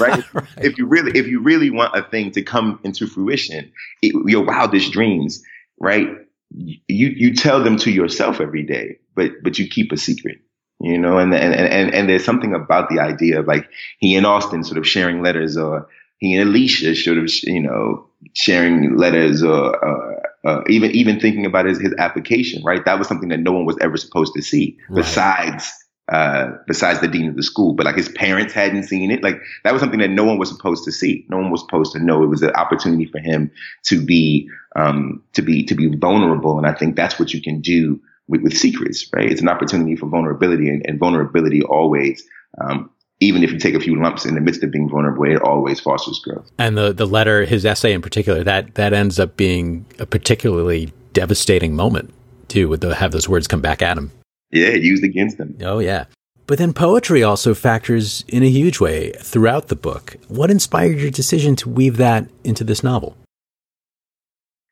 right? 0.00 0.34
right? 0.34 0.48
If 0.58 0.78
you 0.78 0.86
really 0.86 1.18
if 1.18 1.26
you 1.26 1.40
really 1.40 1.70
want 1.70 1.96
a 1.96 2.02
thing 2.02 2.30
to 2.32 2.42
come 2.42 2.78
into 2.84 3.06
fruition, 3.06 3.70
it, 4.02 4.14
your 4.26 4.44
wildest 4.44 4.92
dreams, 4.92 5.42
right? 5.80 6.08
You 6.50 6.78
you 6.88 7.34
tell 7.34 7.62
them 7.62 7.76
to 7.78 7.90
yourself 7.90 8.40
every 8.40 8.64
day, 8.64 8.98
but 9.14 9.32
but 9.42 9.58
you 9.58 9.68
keep 9.68 9.92
a 9.92 9.96
secret 9.96 10.38
you 10.80 10.98
know, 10.98 11.18
and, 11.18 11.34
and, 11.34 11.54
and, 11.54 11.92
and 11.92 12.08
there's 12.08 12.24
something 12.24 12.54
about 12.54 12.88
the 12.88 13.00
idea 13.00 13.40
of 13.40 13.46
like 13.46 13.68
he 13.98 14.14
and 14.14 14.26
Austin 14.26 14.62
sort 14.62 14.78
of 14.78 14.86
sharing 14.86 15.22
letters 15.22 15.56
or 15.56 15.88
he 16.18 16.36
and 16.36 16.48
Alicia 16.48 16.94
sort 16.94 17.18
of, 17.18 17.30
you 17.42 17.60
know, 17.60 18.08
sharing 18.34 18.96
letters 18.96 19.42
or, 19.42 19.84
uh, 19.84 20.20
uh, 20.44 20.62
even, 20.68 20.92
even 20.92 21.18
thinking 21.18 21.46
about 21.46 21.66
his, 21.66 21.80
his 21.80 21.94
application, 21.98 22.62
right? 22.64 22.84
That 22.84 22.98
was 22.98 23.08
something 23.08 23.28
that 23.30 23.40
no 23.40 23.52
one 23.52 23.66
was 23.66 23.76
ever 23.80 23.96
supposed 23.96 24.34
to 24.34 24.42
see 24.42 24.78
right. 24.88 25.02
besides, 25.02 25.72
uh, 26.08 26.52
besides 26.66 27.00
the 27.00 27.08
dean 27.08 27.28
of 27.28 27.36
the 27.36 27.42
school, 27.42 27.74
but 27.74 27.84
like 27.84 27.96
his 27.96 28.08
parents 28.08 28.54
hadn't 28.54 28.84
seen 28.84 29.10
it. 29.10 29.22
Like 29.22 29.40
that 29.64 29.72
was 29.72 29.80
something 29.80 30.00
that 30.00 30.08
no 30.08 30.24
one 30.24 30.38
was 30.38 30.48
supposed 30.48 30.84
to 30.84 30.92
see. 30.92 31.26
No 31.28 31.36
one 31.36 31.50
was 31.50 31.60
supposed 31.60 31.92
to 31.92 31.98
know. 31.98 32.22
It 32.22 32.28
was 32.28 32.42
an 32.42 32.52
opportunity 32.52 33.04
for 33.06 33.18
him 33.18 33.50
to 33.84 34.04
be, 34.04 34.48
um, 34.74 35.22
to 35.34 35.42
be, 35.42 35.64
to 35.64 35.74
be 35.74 35.94
vulnerable. 35.94 36.56
And 36.56 36.66
I 36.66 36.72
think 36.72 36.96
that's 36.96 37.18
what 37.18 37.34
you 37.34 37.42
can 37.42 37.60
do 37.60 38.00
with, 38.26 38.42
with 38.42 38.56
secrets, 38.56 39.08
right? 39.14 39.30
It's 39.30 39.42
an 39.42 39.48
opportunity 39.48 39.96
for 39.96 40.06
vulnerability 40.06 40.68
and, 40.70 40.82
and 40.86 40.98
vulnerability 40.98 41.62
always, 41.62 42.26
um, 42.58 42.90
even 43.20 43.42
if 43.42 43.50
you 43.50 43.58
take 43.58 43.74
a 43.74 43.80
few 43.80 44.00
lumps 44.00 44.24
in 44.24 44.34
the 44.34 44.40
midst 44.40 44.62
of 44.62 44.70
being 44.70 44.88
vulnerable, 44.88 45.24
it 45.24 45.42
always 45.42 45.80
fosters 45.80 46.20
growth. 46.20 46.50
And 46.58 46.78
the, 46.78 46.92
the 46.92 47.06
letter, 47.06 47.44
his 47.44 47.66
essay 47.66 47.92
in 47.92 48.00
particular, 48.00 48.44
that, 48.44 48.76
that 48.76 48.92
ends 48.92 49.18
up 49.18 49.36
being 49.36 49.84
a 49.98 50.06
particularly 50.06 50.92
devastating 51.12 51.74
moment 51.74 52.14
too, 52.46 52.68
with 52.68 52.82
have 52.82 53.12
those 53.12 53.28
words 53.28 53.46
come 53.46 53.60
back 53.60 53.82
at 53.82 53.98
him. 53.98 54.12
Yeah, 54.50 54.70
used 54.70 55.04
against 55.04 55.38
them. 55.38 55.56
Oh 55.60 55.78
yeah. 55.78 56.04
But 56.46 56.58
then 56.58 56.72
poetry 56.72 57.22
also 57.22 57.54
factors 57.54 58.24
in 58.26 58.42
a 58.42 58.48
huge 58.48 58.80
way 58.80 59.12
throughout 59.12 59.68
the 59.68 59.76
book. 59.76 60.16
What 60.28 60.50
inspired 60.50 60.98
your 60.98 61.10
decision 61.10 61.56
to 61.56 61.68
weave 61.68 61.98
that 61.98 62.26
into 62.42 62.64
this 62.64 62.82
novel? 62.82 63.16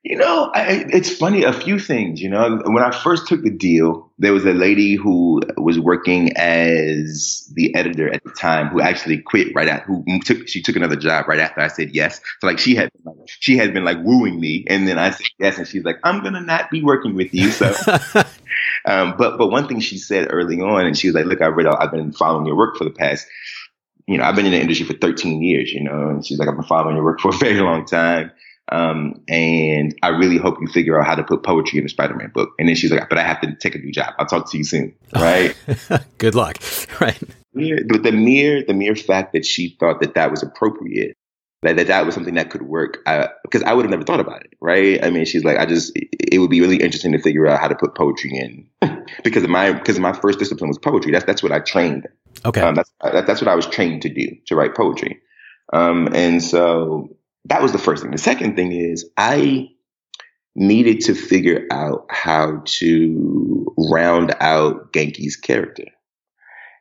You 0.08 0.14
know, 0.14 0.52
I, 0.54 0.84
it's 0.90 1.10
funny. 1.10 1.42
A 1.42 1.52
few 1.52 1.80
things. 1.80 2.20
You 2.20 2.28
know, 2.28 2.62
when 2.64 2.80
I 2.80 2.92
first 2.92 3.26
took 3.26 3.42
the 3.42 3.50
deal, 3.50 4.12
there 4.18 4.32
was 4.32 4.44
a 4.44 4.52
lady 4.52 4.94
who 4.94 5.40
was 5.56 5.80
working 5.80 6.36
as 6.36 7.50
the 7.54 7.74
editor 7.74 8.14
at 8.14 8.22
the 8.22 8.30
time 8.30 8.68
who 8.68 8.80
actually 8.80 9.18
quit 9.18 9.52
right 9.56 9.66
after. 9.66 9.86
Who 9.86 10.20
took 10.20 10.46
she 10.46 10.62
took 10.62 10.76
another 10.76 10.94
job 10.94 11.26
right 11.26 11.40
after 11.40 11.60
I 11.60 11.66
said 11.66 11.92
yes. 11.92 12.20
So 12.40 12.46
like 12.46 12.60
she 12.60 12.76
had 12.76 12.88
she 13.40 13.56
had 13.56 13.74
been 13.74 13.84
like 13.84 13.98
wooing 14.00 14.38
me, 14.38 14.64
and 14.68 14.86
then 14.86 14.96
I 14.96 15.10
said 15.10 15.26
yes, 15.40 15.58
and 15.58 15.66
she's 15.66 15.82
like, 15.82 15.96
"I'm 16.04 16.22
gonna 16.22 16.40
not 16.40 16.70
be 16.70 16.84
working 16.84 17.16
with 17.16 17.34
you." 17.34 17.50
So, 17.50 17.66
um, 18.84 19.16
but 19.18 19.38
but 19.38 19.48
one 19.48 19.66
thing 19.66 19.80
she 19.80 19.98
said 19.98 20.28
early 20.30 20.60
on, 20.60 20.86
and 20.86 20.96
she 20.96 21.08
was 21.08 21.16
like, 21.16 21.26
"Look, 21.26 21.42
I 21.42 21.46
read. 21.46 21.66
I've 21.66 21.90
been 21.90 22.12
following 22.12 22.46
your 22.46 22.56
work 22.56 22.76
for 22.76 22.84
the 22.84 22.90
past." 22.90 23.26
You 24.06 24.18
know, 24.18 24.24
I've 24.24 24.36
been 24.36 24.46
in 24.46 24.52
the 24.52 24.60
industry 24.60 24.86
for 24.86 24.92
13 24.92 25.42
years, 25.42 25.72
you 25.72 25.82
know, 25.82 26.10
and 26.10 26.24
she's 26.24 26.38
like, 26.38 26.48
I've 26.48 26.54
been 26.54 26.62
following 26.62 26.94
your 26.94 27.04
work 27.04 27.18
for 27.18 27.34
a 27.34 27.38
very 27.38 27.58
long 27.58 27.84
time. 27.84 28.30
Um, 28.72 29.22
and 29.28 29.94
I 30.02 30.08
really 30.08 30.38
hope 30.38 30.58
you 30.60 30.66
figure 30.66 30.98
out 30.98 31.06
how 31.06 31.14
to 31.14 31.22
put 31.22 31.42
poetry 31.44 31.78
in 31.78 31.84
a 31.84 31.88
Spider-Man 31.88 32.32
book. 32.34 32.50
And 32.58 32.68
then 32.68 32.74
she's 32.74 32.90
like, 32.90 33.08
but 33.08 33.18
I 33.18 33.22
have 33.22 33.40
to 33.42 33.54
take 33.54 33.74
a 33.74 33.78
new 33.78 33.92
job. 33.92 34.14
I'll 34.18 34.26
talk 34.26 34.50
to 34.50 34.58
you 34.58 34.64
soon. 34.64 34.94
Right. 35.14 35.56
Good 36.18 36.34
luck. 36.34 36.58
Right. 36.98 37.20
But 37.52 38.02
the 38.04 38.12
mere, 38.12 38.64
the 38.64 38.72
mere 38.72 38.96
fact 38.96 39.34
that 39.34 39.44
she 39.44 39.76
thought 39.78 40.00
that 40.00 40.14
that 40.14 40.30
was 40.30 40.42
appropriate, 40.42 41.14
that 41.62 41.76
that, 41.76 41.88
that 41.88 42.06
was 42.06 42.14
something 42.14 42.34
that 42.34 42.48
could 42.48 42.62
work, 42.62 42.98
I, 43.06 43.28
because 43.42 43.62
I 43.62 43.74
would 43.74 43.84
have 43.84 43.90
never 43.90 44.02
thought 44.02 44.20
about 44.20 44.42
it. 44.42 44.54
Right. 44.62 45.02
I 45.04 45.10
mean, 45.10 45.26
she's 45.26 45.44
like, 45.44 45.58
I 45.58 45.66
just, 45.66 45.92
it 45.94 46.38
would 46.38 46.48
be 46.48 46.62
really 46.62 46.76
interesting 46.76 47.12
to 47.12 47.18
figure 47.18 47.46
out 47.46 47.60
how 47.60 47.68
to 47.68 47.74
put 47.74 47.94
poetry 47.94 48.30
in 48.34 48.66
because 49.24 49.42
of 49.42 49.50
my, 49.50 49.72
because 49.72 49.98
my 49.98 50.14
first 50.14 50.38
discipline 50.38 50.68
was 50.68 50.78
poetry. 50.78 51.12
That's, 51.12 51.26
that's 51.26 51.42
what 51.42 51.52
I 51.52 51.60
trained. 51.60 52.06
Okay. 52.46 52.62
Um, 52.62 52.74
that's, 52.74 52.90
that, 53.02 53.26
that's 53.26 53.42
what 53.42 53.48
I 53.48 53.54
was 53.54 53.66
trained 53.66 54.02
to 54.02 54.08
do, 54.08 54.36
to 54.46 54.56
write 54.56 54.74
poetry. 54.74 55.20
Um, 55.72 56.08
and 56.14 56.42
so 56.42 57.15
that 57.48 57.62
was 57.62 57.72
the 57.72 57.78
first 57.78 58.02
thing. 58.02 58.10
The 58.12 58.18
second 58.18 58.56
thing 58.56 58.72
is 58.72 59.08
I 59.16 59.70
needed 60.54 61.02
to 61.02 61.14
figure 61.14 61.66
out 61.70 62.06
how 62.08 62.62
to 62.64 63.74
round 63.90 64.34
out 64.40 64.92
Genki's 64.92 65.36
character. 65.36 65.84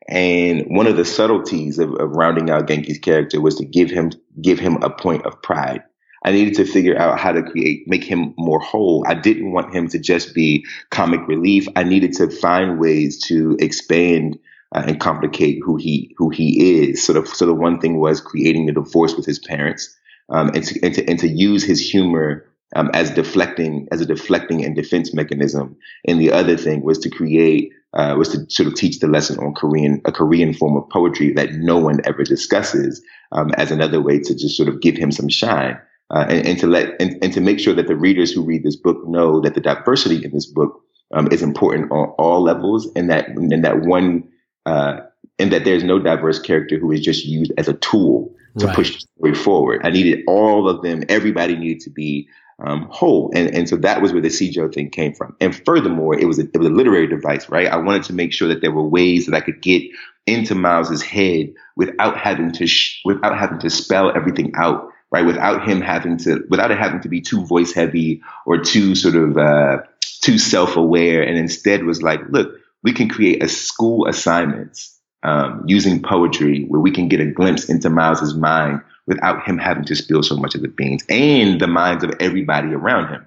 And 0.08 0.66
one 0.68 0.88
of 0.88 0.98
the 0.98 1.06
subtleties 1.06 1.80
of, 1.80 1.94
of, 1.96 2.12
rounding 2.12 2.50
out 2.50 2.68
Genki's 2.68 3.00
character 3.00 3.42
was 3.42 3.56
to 3.56 3.66
give 3.66 3.90
him 3.90 4.12
give 4.42 4.60
him 4.60 4.82
a 4.84 4.90
point 4.90 5.26
of 5.26 5.42
pride. 5.42 5.82
I 6.24 6.32
needed 6.32 6.56
to 6.56 6.66
figure 6.66 6.98
out 6.98 7.20
how 7.20 7.32
to 7.32 7.44
create 7.44 7.88
make 7.88 8.04
him 8.04 8.34
more 8.38 8.60
whole. 8.60 9.04
I 9.08 9.16
didn't 9.16 9.52
want 9.52 9.76
him 9.76 9.88
to 9.90 10.00
just 10.00 10.34
be 10.34 10.66
comic 10.90 11.28
relief. 11.28 11.68
I 11.76 11.84
needed 11.84 12.14
to 12.14 12.30
find 12.30 12.80
ways 12.80 13.22
to 13.26 13.58
expand 13.60 14.38
uh, 14.76 14.84
and 14.88 15.00
complicate 15.00 15.60
who 15.64 15.76
he 15.76 16.16
who 16.18 16.30
he 16.30 16.82
is. 16.82 17.04
So 17.04 17.14
the 17.14 17.26
so 17.26 17.46
the 17.46 17.54
one 17.54 17.80
thing 17.80 18.00
was 18.00 18.22
creating 18.22 18.68
the 18.68 18.74
divorce 18.74 19.16
with 19.16 19.26
his 19.26 19.40
parents 19.40 19.96
um, 20.30 20.50
and, 20.50 20.64
to, 20.64 20.80
and, 20.84 20.96
to, 20.96 21.10
and 21.10 21.20
to 21.20 21.28
use 21.28 21.64
his 21.64 21.80
humor 21.80 22.46
um, 22.76 22.90
as 22.94 23.12
deflecting 23.12 23.88
as 23.92 24.02
a 24.02 24.06
deflecting 24.06 24.64
and 24.64 24.76
defense 24.76 25.14
mechanism. 25.14 25.76
And 26.08 26.20
the 26.20 26.32
other 26.32 26.58
thing 26.58 26.84
was 26.84 26.98
to 27.00 27.10
create 27.10 27.72
uh, 27.94 28.14
was 28.18 28.30
to 28.30 28.46
sort 28.50 28.68
of 28.68 28.76
teach 28.76 29.00
the 29.00 29.08
lesson 29.08 29.40
on 29.40 29.54
Korean 29.54 30.02
a 30.06 30.12
Korean 30.12 30.54
form 30.54 30.76
of 30.76 30.90
poetry 30.90 31.32
that 31.34 31.54
no 31.54 31.78
one 31.78 32.02
ever 32.04 32.24
discusses 32.24 33.02
um, 33.32 33.52
as 33.58 33.72
another 33.72 34.02
way 34.02 34.20
to 34.20 34.36
just 34.36 34.58
sort 34.58 34.68
of 34.70 34.82
give 34.82 34.98
him 34.98 35.12
some 35.12 35.30
shine. 35.30 35.80
Uh, 36.12 36.26
and, 36.30 36.46
and, 36.46 36.60
to 36.60 36.68
let 36.68 36.94
and, 37.00 37.18
and, 37.24 37.34
to 37.34 37.42
make 37.42 37.60
sure 37.60 37.74
that 37.74 37.88
the 37.88 37.96
readers 37.96 38.32
who 38.32 38.44
read 38.44 38.64
this 38.64 38.76
book 38.76 38.98
know 39.08 39.42
that 39.42 39.56
the 39.56 39.60
diversity 39.60 40.24
in 40.24 40.32
this 40.32 40.46
book 40.46 40.80
um, 41.16 41.28
is 41.32 41.42
important 41.42 41.92
on 41.92 42.10
all 42.20 42.44
levels, 42.44 42.88
and 42.96 43.10
that 43.10 43.28
and 43.30 43.64
that 43.64 43.82
one 43.82 44.24
uh, 44.68 45.00
and 45.40 45.52
that 45.52 45.66
there's 45.66 45.84
no 45.84 46.00
diverse 46.00 46.40
character 46.40 46.78
who 46.78 46.92
is 46.92 47.02
just 47.02 47.26
used 47.26 47.52
as 47.58 47.68
a 47.68 47.74
tool 47.74 48.34
to 48.58 48.68
right. 48.68 48.76
push 48.76 48.94
the 48.94 49.00
story 49.18 49.34
forward. 49.34 49.82
I 49.84 49.90
needed 49.90 50.24
all 50.28 50.70
of 50.70 50.82
them. 50.82 51.04
Everybody 51.10 51.56
needed 51.56 51.82
to 51.82 51.90
be 51.90 52.28
um, 52.60 52.88
whole, 52.90 53.32
and 53.36 53.54
and 53.54 53.68
so 53.68 53.76
that 53.78 54.02
was 54.02 54.14
where 54.14 54.22
the 54.22 54.30
Sijo 54.30 54.74
thing 54.74 54.90
came 54.90 55.14
from. 55.14 55.36
And 55.42 55.54
furthermore, 55.66 56.18
it 56.18 56.26
was 56.26 56.40
a, 56.40 56.44
it 56.44 56.58
was 56.58 56.68
a 56.68 56.72
literary 56.72 57.08
device, 57.08 57.50
right? 57.50 57.68
I 57.68 57.78
wanted 57.78 58.04
to 58.04 58.14
make 58.14 58.32
sure 58.32 58.48
that 58.48 58.62
there 58.62 58.72
were 58.72 58.88
ways 58.88 59.26
that 59.26 59.36
I 59.36 59.42
could 59.42 59.62
get 59.62 59.84
into 60.26 60.56
Miles's 60.56 61.02
head 61.02 61.54
without 61.76 62.18
having 62.18 62.54
to 62.54 62.66
sh- 62.66 63.02
without 63.04 63.38
having 63.38 63.60
to 63.60 63.70
spell 63.70 64.16
everything 64.16 64.54
out, 64.56 64.90
right? 65.12 65.26
Without 65.26 65.68
him 65.68 65.82
having 65.82 66.18
to 66.20 66.46
without 66.50 66.72
it 66.72 66.78
having 66.78 67.02
to 67.02 67.10
be 67.10 67.20
too 67.20 67.46
voice 67.46 67.74
heavy 67.74 68.22
or 68.46 68.60
too 68.60 68.96
sort 68.96 69.16
of 69.16 69.38
uh, 69.38 69.80
too 70.22 70.38
self 70.38 70.78
aware, 70.78 71.24
and 71.24 71.38
instead 71.38 71.84
was 71.84 72.02
like, 72.02 72.22
look, 72.30 72.56
we 72.84 72.94
can 72.94 73.10
create 73.10 73.44
a 73.44 73.50
school 73.50 74.08
assignments 74.08 74.95
um, 75.26 75.64
using 75.66 76.04
poetry 76.04 76.66
where 76.66 76.80
we 76.80 76.92
can 76.92 77.08
get 77.08 77.20
a 77.20 77.26
glimpse 77.26 77.68
into 77.68 77.90
Miles's 77.90 78.36
mind 78.36 78.80
without 79.08 79.44
him 79.44 79.58
having 79.58 79.84
to 79.86 79.96
spill 79.96 80.22
so 80.22 80.38
much 80.38 80.54
of 80.54 80.62
the 80.62 80.68
beans 80.68 81.04
and 81.10 81.60
the 81.60 81.68
minds 81.68 82.04
of 82.04 82.14
everybody 82.20 82.74
around 82.74 83.10
him. 83.10 83.26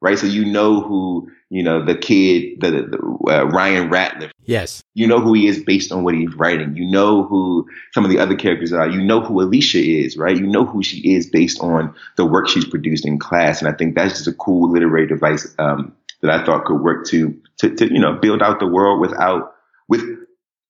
Right. 0.00 0.18
So 0.18 0.26
you 0.26 0.44
know 0.46 0.80
who, 0.80 1.28
you 1.50 1.62
know, 1.62 1.84
the 1.84 1.94
kid, 1.94 2.60
the, 2.60 2.70
the 2.70 2.98
uh, 3.30 3.44
Ryan 3.44 3.90
Ratliff. 3.90 4.30
Yes. 4.44 4.82
You 4.94 5.06
know 5.06 5.20
who 5.20 5.34
he 5.34 5.46
is 5.46 5.62
based 5.62 5.92
on 5.92 6.04
what 6.04 6.14
he's 6.14 6.32
writing. 6.34 6.74
You 6.76 6.90
know 6.90 7.24
who 7.24 7.68
some 7.92 8.04
of 8.04 8.10
the 8.10 8.18
other 8.18 8.36
characters 8.36 8.72
are. 8.72 8.88
You 8.88 9.02
know 9.02 9.20
who 9.20 9.42
Alicia 9.42 9.78
is, 9.78 10.16
right? 10.16 10.36
You 10.36 10.46
know 10.46 10.64
who 10.64 10.82
she 10.82 11.14
is 11.14 11.28
based 11.28 11.60
on 11.60 11.94
the 12.16 12.24
work 12.24 12.48
she's 12.48 12.64
produced 12.64 13.04
in 13.04 13.18
class. 13.18 13.60
And 13.60 13.68
I 13.68 13.72
think 13.72 13.94
that's 13.94 14.14
just 14.14 14.28
a 14.28 14.32
cool 14.32 14.70
literary 14.72 15.06
device 15.06 15.52
um, 15.58 15.94
that 16.22 16.30
I 16.30 16.46
thought 16.46 16.64
could 16.64 16.80
work 16.80 17.06
to, 17.08 17.36
to, 17.58 17.74
to, 17.74 17.92
you 17.92 17.98
know, 17.98 18.14
build 18.14 18.40
out 18.40 18.60
the 18.60 18.66
world 18.66 19.00
without, 19.00 19.54
with, 19.88 20.02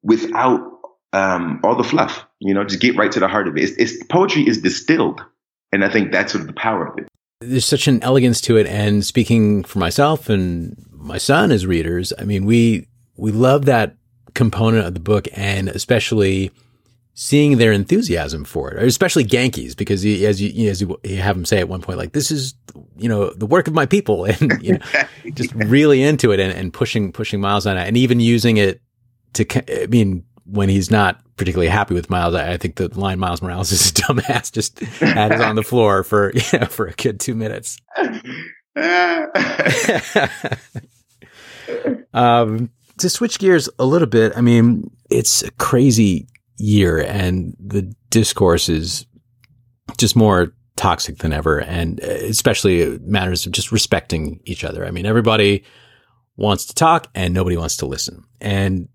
without 0.03 0.61
um, 1.13 1.61
all 1.65 1.77
the 1.77 1.85
fluff. 1.85 2.25
You 2.39 2.55
know, 2.55 2.65
just 2.65 2.81
get 2.81 2.97
right 2.97 3.13
to 3.13 3.21
the 3.21 3.29
heart 3.29 3.49
of 3.49 3.57
it. 3.57 3.65
It's, 3.65 3.73
it's, 3.77 4.05
poetry 4.05 4.47
is 4.47 4.61
distilled, 4.61 5.23
and 5.73 5.85
I 5.85 5.91
think 5.91 6.13
that's 6.13 6.33
sort 6.33 6.43
of 6.43 6.47
the 6.47 6.55
power 6.55 6.87
of 6.87 6.99
it. 6.99 7.09
There's 7.41 7.65
such 7.65 7.89
an 7.89 8.03
elegance 8.03 8.41
to 8.43 8.57
it, 8.57 8.67
and 8.67 9.05
speaking 9.05 9.65
for 9.65 9.79
myself 9.79 10.29
and 10.29 10.77
my 10.91 11.19
son 11.19 11.51
as 11.51 11.67
readers, 11.67 12.13
I 12.19 12.25
mean, 12.25 12.45
we 12.45 12.87
we 13.17 13.33
love 13.33 13.67
that 13.67 13.97
component 14.35 14.87
of 14.87 14.95
the 14.95 15.01
book, 15.01 15.27
and 15.35 15.69
especially 15.69 16.51
seeing 17.15 17.59
their 17.59 17.73
enthusiasm 17.73 18.45
for 18.45 18.73
it, 18.73 18.83
especially 18.87 19.25
Ganke's, 19.25 19.75
because 19.75 20.03
he, 20.03 20.27
as 20.27 20.41
you 20.41 20.71
as 20.71 20.81
you, 20.81 20.99
you, 21.03 21.17
have 21.17 21.37
him 21.37 21.45
say 21.45 21.59
at 21.59 21.69
one 21.69 21.83
point, 21.83 21.99
like 21.99 22.13
this 22.13 22.31
is 22.31 22.55
you 22.97 23.09
know 23.09 23.31
the 23.31 23.47
work 23.47 23.67
of 23.69 23.75
my 23.75 23.87
people, 23.87 24.25
and 24.41 24.63
you 24.63 24.75
know 24.75 24.85
just 25.35 25.55
really 25.55 26.03
into 26.03 26.33
it 26.33 26.41
and, 26.41 26.53
and 26.53 26.73
pushing 26.73 27.13
pushing 27.13 27.41
Miles 27.41 27.67
on 27.67 27.77
it, 27.77 27.87
and 27.87 27.97
even 27.97 28.21
using 28.21 28.57
it 28.59 28.81
to 29.35 29.83
I 29.83 29.87
mean 29.87 30.25
when 30.45 30.69
he's 30.69 30.91
not 30.91 31.21
particularly 31.37 31.71
happy 31.71 31.95
with 31.95 32.11
Miles, 32.11 32.35
I, 32.35 32.53
I 32.53 32.57
think 32.57 32.77
the 32.77 32.89
line 32.99 33.19
Miles 33.19 33.41
Morales 33.41 33.73
is 33.73 33.91
a 33.91 33.93
dumbass 33.95 34.53
just 34.53 34.79
had 34.81 35.41
on 35.41 35.57
the 35.57 35.63
floor 35.63 36.03
for 36.03 36.33
you 36.35 36.59
know, 36.59 36.67
for 36.67 36.87
a 36.87 36.93
good 36.93 37.21
two 37.21 37.35
minutes. 37.35 37.79
um, 42.13 42.71
to 42.99 43.09
switch 43.09 43.39
gears 43.39 43.69
a 43.79 43.87
little 43.87 44.09
bit, 44.09 44.33
I 44.37 44.41
mean, 44.41 44.91
it's 45.11 45.43
a 45.43 45.51
crazy 45.53 46.27
year 46.57 46.99
and 46.99 47.57
the 47.59 47.83
discourse 48.11 48.69
is 48.69 49.07
just 49.97 50.15
more 50.15 50.53
toxic 50.77 51.19
than 51.19 51.33
ever. 51.33 51.59
And 51.59 52.01
especially 52.01 52.99
matters 53.01 53.47
of 53.47 53.53
just 53.53 53.73
respecting 53.73 54.41
each 54.45 54.65
other. 54.65 54.85
I 54.85 54.91
mean, 54.91 55.07
everybody 55.07 55.65
wants 56.37 56.67
to 56.67 56.75
talk 56.75 57.09
and 57.15 57.33
nobody 57.35 57.57
wants 57.57 57.79
to 57.79 57.87
listen. 57.87 58.25
And 58.41 58.89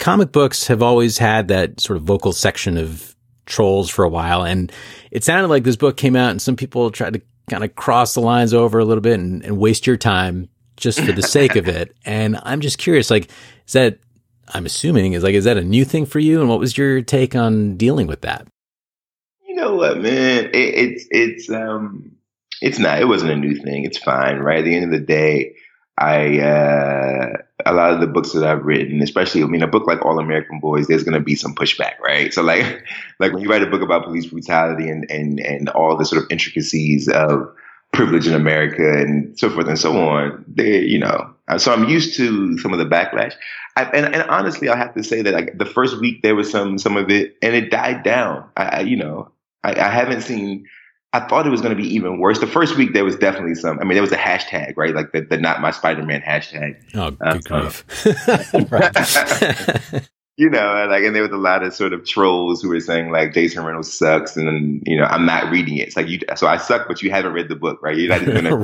comic 0.00 0.32
books 0.32 0.66
have 0.66 0.82
always 0.82 1.18
had 1.18 1.48
that 1.48 1.78
sort 1.78 1.98
of 1.98 2.02
vocal 2.02 2.32
section 2.32 2.76
of 2.76 3.14
trolls 3.46 3.90
for 3.90 4.04
a 4.04 4.08
while. 4.08 4.42
And 4.42 4.72
it 5.10 5.22
sounded 5.22 5.48
like 5.48 5.62
this 5.62 5.76
book 5.76 5.96
came 5.96 6.16
out 6.16 6.30
and 6.30 6.42
some 6.42 6.56
people 6.56 6.90
tried 6.90 7.12
to 7.12 7.22
kind 7.48 7.62
of 7.62 7.74
cross 7.76 8.14
the 8.14 8.20
lines 8.20 8.54
over 8.54 8.78
a 8.78 8.84
little 8.84 9.02
bit 9.02 9.20
and, 9.20 9.44
and 9.44 9.58
waste 9.58 9.86
your 9.86 9.96
time 9.96 10.48
just 10.76 11.00
for 11.00 11.12
the 11.12 11.22
sake 11.22 11.54
of 11.56 11.68
it. 11.68 11.94
And 12.04 12.38
I'm 12.42 12.60
just 12.60 12.78
curious, 12.78 13.10
like, 13.10 13.30
is 13.66 13.74
that, 13.74 13.98
I'm 14.48 14.66
assuming 14.66 15.12
is 15.12 15.22
like, 15.22 15.34
is 15.34 15.44
that 15.44 15.58
a 15.58 15.62
new 15.62 15.84
thing 15.84 16.06
for 16.06 16.18
you? 16.18 16.40
And 16.40 16.48
what 16.48 16.58
was 16.58 16.76
your 16.76 17.02
take 17.02 17.36
on 17.36 17.76
dealing 17.76 18.06
with 18.06 18.22
that? 18.22 18.48
You 19.46 19.54
know 19.54 19.74
what, 19.76 19.98
man? 19.98 20.46
It, 20.46 20.54
it's, 20.54 21.06
it's, 21.10 21.50
um, 21.50 22.12
it's 22.62 22.78
not, 22.78 23.00
it 23.00 23.04
wasn't 23.04 23.32
a 23.32 23.36
new 23.36 23.54
thing. 23.54 23.84
It's 23.84 23.98
fine, 23.98 24.38
right? 24.38 24.58
At 24.60 24.64
the 24.64 24.74
end 24.74 24.86
of 24.86 24.98
the 24.98 25.06
day, 25.06 25.56
I, 25.98 26.40
uh, 26.40 27.36
a 27.70 27.72
lot 27.72 27.92
of 27.92 28.00
the 28.00 28.06
books 28.06 28.32
that 28.32 28.44
I've 28.44 28.64
written, 28.64 29.00
especially, 29.00 29.42
I 29.42 29.46
mean, 29.46 29.62
a 29.62 29.68
book 29.68 29.86
like 29.86 30.04
All 30.04 30.18
American 30.18 30.58
Boys, 30.58 30.86
there's 30.86 31.04
going 31.04 31.14
to 31.14 31.24
be 31.24 31.34
some 31.34 31.54
pushback, 31.54 31.98
right? 32.00 32.32
So 32.34 32.42
like, 32.42 32.84
like 33.18 33.32
when 33.32 33.42
you 33.42 33.48
write 33.48 33.62
a 33.62 33.66
book 33.66 33.82
about 33.82 34.04
police 34.04 34.26
brutality 34.26 34.88
and, 34.88 35.08
and, 35.10 35.38
and 35.40 35.68
all 35.70 35.96
the 35.96 36.04
sort 36.04 36.22
of 36.22 36.30
intricacies 36.30 37.08
of 37.08 37.54
privilege 37.92 38.26
in 38.26 38.34
America 38.34 38.82
and 38.82 39.38
so 39.38 39.50
forth 39.50 39.68
and 39.68 39.78
so 39.78 39.96
on, 39.96 40.44
they, 40.48 40.80
you 40.80 40.98
know, 40.98 41.32
uh, 41.48 41.58
so 41.58 41.72
I'm 41.72 41.88
used 41.88 42.16
to 42.16 42.58
some 42.58 42.72
of 42.72 42.78
the 42.78 42.86
backlash. 42.86 43.34
I, 43.76 43.84
and, 43.84 44.14
and 44.14 44.22
honestly, 44.28 44.68
I 44.68 44.76
have 44.76 44.94
to 44.94 45.04
say 45.04 45.22
that 45.22 45.32
like 45.32 45.56
the 45.56 45.66
first 45.66 46.00
week 46.00 46.22
there 46.22 46.34
was 46.34 46.50
some, 46.50 46.78
some 46.78 46.96
of 46.96 47.08
it 47.10 47.36
and 47.40 47.54
it 47.54 47.70
died 47.70 48.02
down. 48.02 48.48
I, 48.56 48.80
you 48.80 48.96
know, 48.96 49.30
I, 49.62 49.74
I 49.74 49.88
haven't 49.88 50.22
seen 50.22 50.66
I 51.12 51.20
thought 51.20 51.46
it 51.46 51.50
was 51.50 51.60
going 51.60 51.76
to 51.76 51.82
be 51.82 51.88
even 51.94 52.20
worse. 52.20 52.38
The 52.38 52.46
first 52.46 52.76
week 52.76 52.92
there 52.92 53.04
was 53.04 53.16
definitely 53.16 53.56
some. 53.56 53.80
I 53.80 53.84
mean, 53.84 53.94
there 53.94 54.02
was 54.02 54.12
a 54.12 54.16
hashtag, 54.16 54.74
right? 54.76 54.94
Like 54.94 55.12
the, 55.12 55.22
the 55.22 55.38
not 55.38 55.60
my 55.60 55.72
Spider 55.72 56.04
Man 56.04 56.20
hashtag. 56.20 56.76
Oh, 56.94 57.10
good 57.10 57.50
um, 57.50 57.70
grief! 57.72 57.84
you 60.40 60.48
know, 60.48 60.86
like, 60.88 61.04
and 61.04 61.14
there 61.14 61.22
was 61.22 61.32
a 61.32 61.36
lot 61.36 61.62
of 61.62 61.74
sort 61.74 61.92
of 61.92 62.06
trolls 62.06 62.62
who 62.62 62.70
were 62.70 62.80
saying 62.80 63.10
like 63.10 63.34
Jason 63.34 63.62
Reynolds 63.62 63.92
sucks, 63.92 64.38
and 64.38 64.46
then 64.46 64.82
you 64.86 64.96
know 64.96 65.04
I'm 65.04 65.26
not 65.26 65.50
reading 65.50 65.76
it. 65.76 65.88
It's 65.88 65.96
like 65.96 66.08
you, 66.08 66.18
so 66.34 66.46
I 66.46 66.56
suck, 66.56 66.88
but 66.88 67.02
you 67.02 67.10
haven't 67.10 67.34
read 67.34 67.50
the 67.50 67.56
book, 67.56 67.78
right? 67.82 67.94
You're 67.94 68.08
not 68.08 68.22
just 68.22 68.32
gonna 68.32 68.56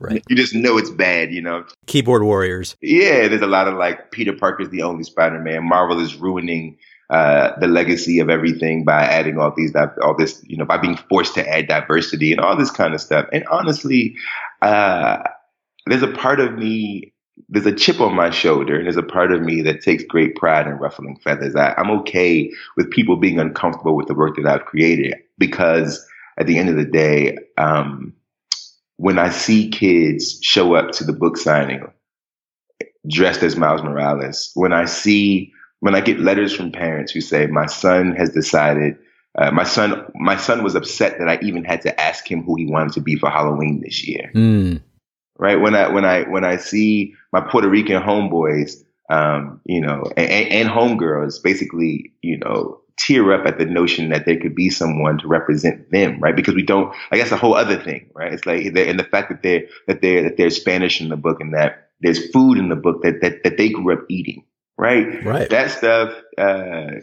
right. 0.00 0.22
you 0.28 0.36
just 0.36 0.54
know 0.54 0.76
it's 0.76 0.90
bad, 0.90 1.32
you 1.32 1.40
know. 1.40 1.64
Keyboard 1.86 2.24
warriors. 2.24 2.76
Yeah, 2.82 3.28
there's 3.28 3.40
a 3.40 3.46
lot 3.46 3.66
of 3.66 3.76
like 3.76 4.10
Peter 4.10 4.34
Parker's 4.34 4.68
the 4.68 4.82
only 4.82 5.04
Spider-Man. 5.04 5.66
Marvel 5.66 5.98
is 6.00 6.16
ruining. 6.16 6.76
Uh, 7.12 7.54
the 7.58 7.68
legacy 7.68 8.20
of 8.20 8.30
everything 8.30 8.84
by 8.86 9.02
adding 9.02 9.38
all 9.38 9.52
these 9.54 9.74
all 10.02 10.16
this 10.16 10.42
you 10.46 10.56
know 10.56 10.64
by 10.64 10.78
being 10.78 10.96
forced 11.10 11.34
to 11.34 11.46
add 11.46 11.68
diversity 11.68 12.32
and 12.32 12.40
all 12.40 12.56
this 12.56 12.70
kind 12.70 12.94
of 12.94 13.02
stuff 13.02 13.26
and 13.34 13.46
honestly 13.48 14.16
uh, 14.62 15.22
there's 15.84 16.02
a 16.02 16.12
part 16.12 16.40
of 16.40 16.54
me 16.54 17.12
there's 17.50 17.66
a 17.66 17.74
chip 17.74 18.00
on 18.00 18.14
my 18.14 18.30
shoulder 18.30 18.76
and 18.76 18.86
there's 18.86 18.96
a 18.96 19.02
part 19.02 19.30
of 19.30 19.42
me 19.42 19.60
that 19.60 19.82
takes 19.82 20.04
great 20.04 20.36
pride 20.36 20.66
in 20.66 20.74
ruffling 20.74 21.18
feathers. 21.22 21.54
I, 21.54 21.74
am 21.76 21.90
okay 22.00 22.50
with 22.78 22.90
people 22.90 23.16
being 23.16 23.38
uncomfortable 23.38 23.94
with 23.94 24.06
the 24.06 24.14
work 24.14 24.36
that 24.36 24.46
I've 24.46 24.64
created 24.64 25.14
because 25.36 26.06
at 26.38 26.46
the 26.46 26.58
end 26.58 26.70
of 26.70 26.76
the 26.76 26.84
day, 26.84 27.36
um, 27.58 28.14
when 28.96 29.18
I 29.18 29.28
see 29.28 29.68
kids 29.68 30.38
show 30.42 30.74
up 30.74 30.92
to 30.92 31.04
the 31.04 31.12
book 31.12 31.36
signing 31.36 31.86
dressed 33.08 33.42
as 33.42 33.56
Miles 33.56 33.82
Morales, 33.82 34.50
when 34.54 34.72
I 34.72 34.84
see, 34.84 35.52
when 35.82 35.94
I 35.94 36.00
get 36.00 36.18
letters 36.18 36.54
from 36.54 36.72
parents 36.72 37.12
who 37.12 37.20
say, 37.20 37.46
my 37.46 37.66
son 37.66 38.16
has 38.16 38.30
decided 38.30 38.98
uh, 39.38 39.50
my 39.50 39.64
son, 39.64 40.10
my 40.14 40.36
son 40.36 40.62
was 40.62 40.74
upset 40.74 41.18
that 41.18 41.28
I 41.28 41.38
even 41.42 41.64
had 41.64 41.82
to 41.82 42.00
ask 42.00 42.30
him 42.30 42.42
who 42.42 42.56
he 42.56 42.66
wanted 42.66 42.92
to 42.94 43.00
be 43.00 43.16
for 43.16 43.30
Halloween 43.30 43.80
this 43.80 44.06
year. 44.06 44.30
Mm 44.34 44.82
right? 45.42 45.60
When 45.60 45.74
I 45.74 45.88
when 45.88 46.04
I 46.04 46.22
when 46.22 46.44
I 46.44 46.56
see 46.56 47.14
my 47.32 47.40
Puerto 47.40 47.68
Rican 47.68 48.00
homeboys, 48.00 48.84
um, 49.10 49.60
you 49.64 49.80
know, 49.80 50.04
and, 50.16 50.30
and 50.30 50.68
homegirls, 50.68 51.42
basically, 51.42 52.12
you 52.22 52.38
know, 52.38 52.80
tear 52.96 53.32
up 53.32 53.44
at 53.46 53.58
the 53.58 53.64
notion 53.64 54.10
that 54.10 54.24
there 54.24 54.38
could 54.38 54.54
be 54.54 54.70
someone 54.70 55.18
to 55.18 55.26
represent 55.26 55.90
them, 55.90 56.20
right? 56.20 56.36
Because 56.36 56.54
we 56.54 56.62
don't, 56.62 56.88
like 57.10 57.20
that's 57.20 57.32
a 57.32 57.36
whole 57.36 57.54
other 57.54 57.76
thing, 57.76 58.08
right? 58.14 58.32
It's 58.32 58.46
like, 58.46 58.64
and 58.64 58.98
the 58.98 59.04
fact 59.04 59.30
that 59.30 59.42
they're, 59.42 59.66
that 59.88 60.00
they're, 60.00 60.22
that 60.22 60.36
there's 60.36 60.56
Spanish 60.56 61.00
in 61.00 61.08
the 61.08 61.16
book 61.16 61.40
and 61.40 61.54
that 61.54 61.88
there's 62.00 62.30
food 62.30 62.56
in 62.56 62.68
the 62.68 62.76
book 62.76 63.02
that, 63.02 63.20
that, 63.20 63.42
that 63.42 63.56
they 63.58 63.70
grew 63.70 63.92
up 63.92 64.04
eating, 64.08 64.44
right? 64.82 65.24
Right. 65.24 65.50
That 65.50 65.70
stuff, 65.70 66.14
uh, 66.36 67.00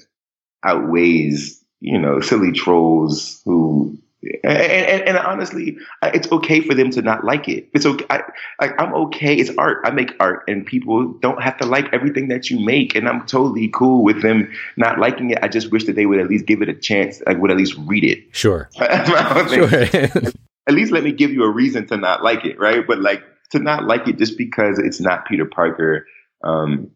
outweighs, 0.63 1.63
you 1.80 1.97
know, 1.97 2.19
silly 2.19 2.51
trolls 2.51 3.41
who 3.45 3.97
and, 4.21 4.43
and, 4.43 5.01
and, 5.03 5.17
honestly, 5.17 5.77
it's 6.03 6.30
okay 6.30 6.59
for 6.59 6.73
them 6.73 6.89
to 6.91 7.01
not 7.01 7.23
like 7.23 7.47
it. 7.47 7.69
It's 7.73 7.86
okay. 7.86 8.05
I, 8.09 8.73
am 8.77 8.93
okay. 8.93 9.34
It's 9.36 9.49
art. 9.57 9.80
I 9.86 9.91
make 9.91 10.13
art, 10.19 10.43
and 10.45 10.65
people 10.65 11.13
don't 11.21 11.41
have 11.41 11.57
to 11.59 11.65
like 11.65 11.93
everything 11.93 12.27
that 12.27 12.49
you 12.49 12.59
make. 12.59 12.95
And 12.95 13.07
I'm 13.07 13.25
totally 13.25 13.69
cool 13.73 14.03
with 14.03 14.21
them 14.21 14.51
not 14.75 14.99
liking 14.99 15.32
it. 15.32 15.39
I 15.41 15.47
just 15.47 15.71
wish 15.71 15.86
that 15.86 15.95
they 15.95 16.05
would 16.05 16.19
at 16.19 16.27
least 16.27 16.45
give 16.45 16.61
it 16.61 16.67
a 16.67 16.73
chance. 16.73 17.21
Like, 17.25 17.38
would 17.38 17.49
at 17.49 17.55
least 17.55 17.75
read 17.86 18.03
it. 18.03 18.36
Sure. 18.36 18.69
sure. 18.75 18.84
at 20.67 20.73
least 20.73 20.91
let 20.91 21.03
me 21.03 21.13
give 21.13 21.32
you 21.32 21.43
a 21.43 21.49
reason 21.49 21.88
to 21.88 21.95
not 21.95 22.21
like 22.21 22.43
it, 22.43 22.59
right? 22.59 22.86
But 22.86 22.99
like 22.99 23.23
to 23.51 23.59
not 23.59 23.86
like 23.86 24.09
it 24.09 24.17
just 24.17 24.38
because 24.38 24.80
it's 24.80 24.99
not 24.99 25.27
Peter 25.27 25.45
Parker. 25.45 26.05
Um, 26.43 26.91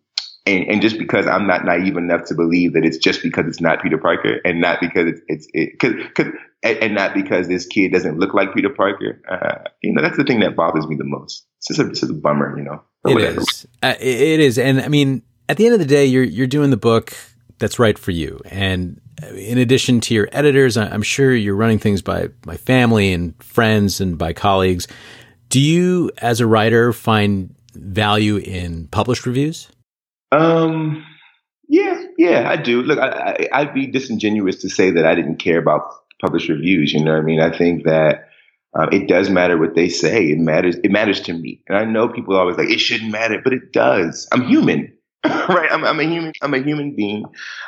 and, 0.45 0.67
and, 0.67 0.81
just 0.81 0.97
because 0.97 1.25
I'm 1.25 1.47
not 1.47 1.63
naive 1.63 1.95
enough 1.95 2.25
to 2.25 2.35
believe 2.35 2.73
that 2.73 2.83
it's 2.83 2.97
just 2.97 3.23
because 3.23 3.47
it's 3.47 3.61
not 3.61 3.81
Peter 3.81 3.97
Parker 3.97 4.39
and 4.43 4.59
not 4.59 4.79
because 4.81 5.07
it's, 5.07 5.21
it's 5.27 5.47
it, 5.53 5.79
cause, 5.79 5.93
cause, 6.15 6.33
and, 6.63 6.93
not 6.93 7.13
because 7.13 7.47
this 7.47 7.65
kid 7.65 7.91
doesn't 7.91 8.19
look 8.19 8.33
like 8.33 8.53
Peter 8.53 8.69
Parker. 8.69 9.21
Uh, 9.29 9.69
you 9.81 9.93
know, 9.93 10.01
that's 10.01 10.17
the 10.17 10.23
thing 10.23 10.41
that 10.41 10.55
bothers 10.55 10.87
me 10.87 10.95
the 10.95 11.05
most. 11.05 11.45
It's 11.59 11.67
just 11.69 11.79
a, 11.79 11.89
it's 11.89 11.99
just 12.01 12.11
a 12.11 12.15
bummer, 12.15 12.57
you 12.57 12.63
know. 12.63 12.81
It 13.05 13.17
is. 13.17 13.67
Uh, 13.81 13.95
it 13.99 14.39
is. 14.39 14.57
And 14.57 14.81
I 14.81 14.87
mean, 14.87 15.23
at 15.47 15.57
the 15.57 15.65
end 15.65 15.73
of 15.73 15.79
the 15.79 15.85
day, 15.85 16.05
you're, 16.05 16.23
you're 16.23 16.47
doing 16.47 16.69
the 16.69 16.77
book 16.77 17.13
that's 17.59 17.79
right 17.79 17.97
for 17.97 18.11
you. 18.11 18.41
And 18.45 18.99
in 19.35 19.57
addition 19.57 20.01
to 20.01 20.13
your 20.13 20.27
editors, 20.31 20.77
I'm 20.77 21.03
sure 21.03 21.33
you're 21.33 21.55
running 21.55 21.79
things 21.79 22.01
by 22.01 22.29
my 22.45 22.57
family 22.57 23.13
and 23.13 23.41
friends 23.41 24.01
and 24.01 24.17
by 24.17 24.33
colleagues. 24.33 24.87
Do 25.49 25.59
you, 25.61 26.11
as 26.17 26.39
a 26.39 26.47
writer, 26.47 26.91
find 26.93 27.55
value 27.73 28.37
in 28.37 28.87
published 28.87 29.25
reviews? 29.25 29.69
Um, 30.33 31.05
yeah, 31.67 32.03
yeah, 32.17 32.49
I 32.49 32.57
do. 32.57 32.81
Look, 32.81 32.99
I, 32.99 33.47
I, 33.53 33.63
would 33.63 33.73
be 33.73 33.87
disingenuous 33.87 34.57
to 34.57 34.69
say 34.69 34.91
that 34.91 35.05
I 35.05 35.15
didn't 35.15 35.37
care 35.37 35.57
about 35.57 35.81
published 36.21 36.49
reviews. 36.49 36.93
You 36.93 37.03
know 37.03 37.13
what 37.13 37.21
I 37.21 37.23
mean? 37.23 37.39
I 37.39 37.55
think 37.55 37.85
that 37.85 38.29
uh, 38.73 38.87
it 38.91 39.07
does 39.07 39.29
matter 39.29 39.57
what 39.57 39.75
they 39.75 39.89
say. 39.89 40.25
It 40.25 40.39
matters. 40.39 40.75
It 40.83 40.91
matters 40.91 41.21
to 41.21 41.33
me. 41.33 41.61
And 41.67 41.77
I 41.77 41.85
know 41.85 42.09
people 42.09 42.35
always 42.35 42.57
like 42.57 42.69
it 42.69 42.79
shouldn't 42.79 43.11
matter, 43.11 43.39
but 43.43 43.53
it 43.53 43.71
does. 43.71 44.27
I'm 44.31 44.43
human, 44.45 44.91
right? 45.25 45.71
I'm, 45.71 45.83
I'm, 45.85 45.99
a 45.99 46.03
human. 46.03 46.33
I'm 46.41 46.53
a 46.53 46.61
human 46.61 46.95
being 46.95 47.25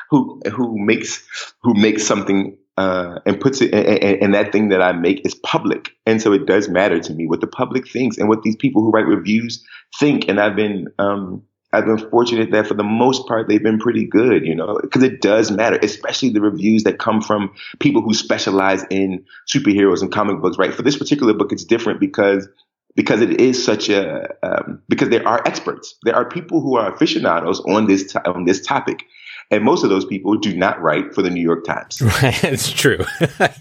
who 0.10 0.42
who 0.52 0.78
makes 0.78 1.24
who 1.62 1.74
makes 1.76 2.06
something 2.06 2.58
uh, 2.78 3.20
and 3.26 3.40
puts 3.40 3.62
it. 3.62 3.74
And, 3.74 4.24
and 4.24 4.34
that 4.34 4.52
thing 4.52 4.70
that 4.70 4.82
I 4.82 4.92
make 4.94 5.26
is 5.26 5.36
public, 5.36 5.92
and 6.06 6.22
so 6.22 6.34
it 6.34 6.48
does 6.48 6.68
matter 6.68 7.00
to 7.00 7.14
me 7.14 7.28
what 7.28 7.42
the 7.42 7.48
public 7.48 7.88
thinks 7.88 8.18
and 8.18 8.28
what 8.28 8.42
these 8.42 8.56
people 8.56 8.82
who 8.82 8.92
write 8.92 9.08
reviews 9.08 9.64
think. 10.00 10.28
And 10.28 10.40
I've 10.40 10.56
been 10.56 10.88
um, 10.98 11.44
I've 11.76 11.86
been 11.86 12.10
fortunate 12.10 12.52
that 12.52 12.68
for 12.68 12.74
the 12.74 12.84
most 12.84 13.28
part 13.28 13.48
they've 13.48 13.62
been 13.62 13.80
pretty 13.80 14.06
good, 14.06 14.46
you 14.46 14.56
know, 14.56 14.80
because 14.82 15.04
it 15.04 15.22
does 15.22 15.52
matter, 15.52 15.78
especially 15.82 16.30
the 16.30 16.42
reviews 16.42 16.84
that 16.84 17.00
come 17.00 17.22
from 17.22 17.54
people 17.80 18.02
who 18.02 18.14
specialize 18.14 18.84
in 18.90 19.26
superheroes 19.54 20.02
and 20.02 20.12
comic 20.12 20.42
books. 20.42 20.58
Right? 20.58 20.74
For 20.74 20.82
this 20.82 20.98
particular 20.98 21.34
book, 21.34 21.52
it's 21.52 21.66
different 21.66 22.00
because 22.00 22.48
because 22.96 23.22
it 23.22 23.42
is 23.42 23.64
such 23.64 23.90
a 23.90 24.30
um, 24.42 24.82
because 24.88 25.10
there 25.10 25.28
are 25.28 25.42
experts, 25.46 25.96
there 26.04 26.16
are 26.16 26.26
people 26.26 26.62
who 26.62 26.78
are 26.78 26.94
aficionados 26.94 27.60
on 27.62 27.88
this 27.88 28.12
to- 28.14 28.30
on 28.30 28.46
this 28.46 28.62
topic. 28.62 29.04
And 29.52 29.64
most 29.64 29.84
of 29.84 29.92
those 29.92 30.06
people 30.06 30.36
do 30.38 30.58
not 30.58 30.82
write 30.82 31.14
for 31.14 31.22
the 31.22 31.30
New 31.30 31.42
York 31.42 31.66
Times. 31.66 32.02
Right, 32.22 32.44
it's 32.44 32.72
true. 32.72 32.98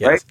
right, 0.00 0.24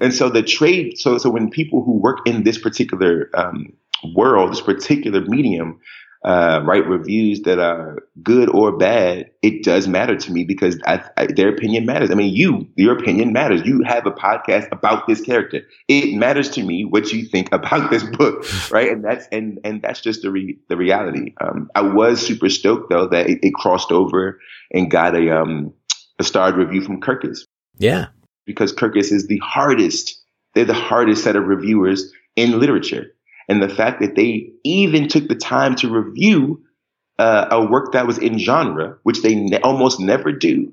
and 0.00 0.14
so 0.14 0.28
the 0.28 0.42
trade. 0.42 0.98
So, 0.98 1.18
so 1.18 1.30
when 1.30 1.50
people 1.50 1.82
who 1.82 1.98
work 1.98 2.18
in 2.26 2.44
this 2.44 2.58
particular 2.58 3.28
um, 3.34 3.72
world, 4.14 4.52
this 4.52 4.60
particular 4.60 5.20
medium, 5.22 5.80
uh, 6.24 6.62
write 6.64 6.86
reviews 6.86 7.42
that 7.42 7.58
are 7.58 7.98
good 8.22 8.48
or 8.48 8.76
bad, 8.76 9.30
it 9.42 9.64
does 9.64 9.88
matter 9.88 10.16
to 10.16 10.32
me 10.32 10.44
because 10.44 10.78
I, 10.86 11.04
I, 11.16 11.26
their 11.26 11.48
opinion 11.48 11.84
matters. 11.84 12.10
I 12.10 12.14
mean, 12.14 12.32
you, 12.32 12.68
your 12.76 12.96
opinion 12.96 13.32
matters. 13.32 13.62
You 13.64 13.82
have 13.84 14.06
a 14.06 14.12
podcast 14.12 14.68
about 14.70 15.08
this 15.08 15.20
character. 15.20 15.62
It 15.88 16.16
matters 16.16 16.48
to 16.50 16.62
me 16.62 16.84
what 16.84 17.12
you 17.12 17.26
think 17.26 17.52
about 17.52 17.90
this 17.90 18.04
book, 18.04 18.44
right? 18.70 18.90
And 18.90 19.04
that's 19.04 19.26
and 19.32 19.58
and 19.64 19.82
that's 19.82 20.00
just 20.00 20.22
the 20.22 20.30
re, 20.30 20.56
the 20.68 20.76
reality. 20.76 21.34
Um, 21.40 21.68
I 21.74 21.82
was 21.82 22.24
super 22.24 22.48
stoked 22.48 22.90
though 22.90 23.08
that 23.08 23.28
it, 23.28 23.40
it, 23.42 23.54
crossed 23.54 23.90
over 23.90 24.38
and 24.72 24.90
got 24.90 25.16
a 25.16 25.36
um 25.36 25.74
a 26.20 26.24
starred 26.24 26.56
review 26.56 26.82
from 26.82 27.00
Kirkus. 27.00 27.40
Yeah, 27.78 28.08
because 28.46 28.72
Kirkus 28.72 29.10
is 29.10 29.26
the 29.26 29.38
hardest. 29.38 30.20
They're 30.54 30.64
the 30.66 30.74
hardest 30.74 31.24
set 31.24 31.34
of 31.34 31.46
reviewers 31.46 32.12
in 32.36 32.60
literature. 32.60 33.06
And 33.48 33.62
the 33.62 33.68
fact 33.68 34.00
that 34.00 34.14
they 34.14 34.52
even 34.64 35.08
took 35.08 35.28
the 35.28 35.34
time 35.34 35.74
to 35.76 35.90
review 35.90 36.62
uh, 37.18 37.48
a 37.50 37.64
work 37.64 37.92
that 37.92 38.06
was 38.06 38.18
in 38.18 38.38
genre, 38.38 38.98
which 39.02 39.22
they 39.22 39.34
ne- 39.34 39.60
almost 39.60 40.00
never 40.00 40.32
do, 40.32 40.72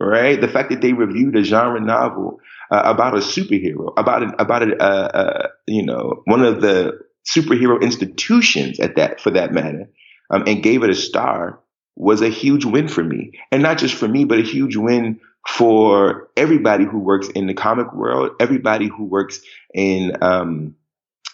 right? 0.00 0.40
The 0.40 0.48
fact 0.48 0.70
that 0.70 0.80
they 0.80 0.92
reviewed 0.92 1.36
a 1.36 1.44
genre 1.44 1.80
novel 1.80 2.40
uh, 2.70 2.82
about 2.84 3.14
a 3.14 3.18
superhero, 3.18 3.92
about 3.96 4.22
an, 4.22 4.34
about 4.38 4.62
a, 4.62 4.76
uh, 4.82 5.48
you 5.66 5.84
know, 5.84 6.22
one 6.24 6.42
of 6.42 6.60
the 6.60 6.98
superhero 7.28 7.80
institutions 7.80 8.80
at 8.80 8.96
that, 8.96 9.20
for 9.20 9.30
that 9.30 9.52
matter, 9.52 9.90
um, 10.30 10.44
and 10.46 10.62
gave 10.62 10.82
it 10.82 10.90
a 10.90 10.94
star 10.94 11.60
was 11.96 12.22
a 12.22 12.28
huge 12.28 12.64
win 12.64 12.88
for 12.88 13.04
me. 13.04 13.32
And 13.52 13.62
not 13.62 13.78
just 13.78 13.94
for 13.94 14.08
me, 14.08 14.24
but 14.24 14.38
a 14.38 14.42
huge 14.42 14.76
win 14.76 15.20
for 15.46 16.28
everybody 16.36 16.84
who 16.84 16.98
works 16.98 17.28
in 17.28 17.46
the 17.46 17.54
comic 17.54 17.92
world, 17.92 18.30
everybody 18.40 18.88
who 18.88 19.04
works 19.04 19.40
in, 19.74 20.16
um, 20.22 20.74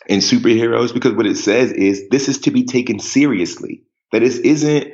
in 0.06 0.20
superheroes 0.20 0.94
because 0.94 1.12
what 1.12 1.26
it 1.26 1.36
says 1.36 1.72
is 1.72 2.08
this 2.10 2.28
is 2.28 2.38
to 2.38 2.50
be 2.50 2.64
taken 2.64 2.98
seriously. 2.98 3.82
That 4.12 4.20
this 4.20 4.38
isn't 4.38 4.92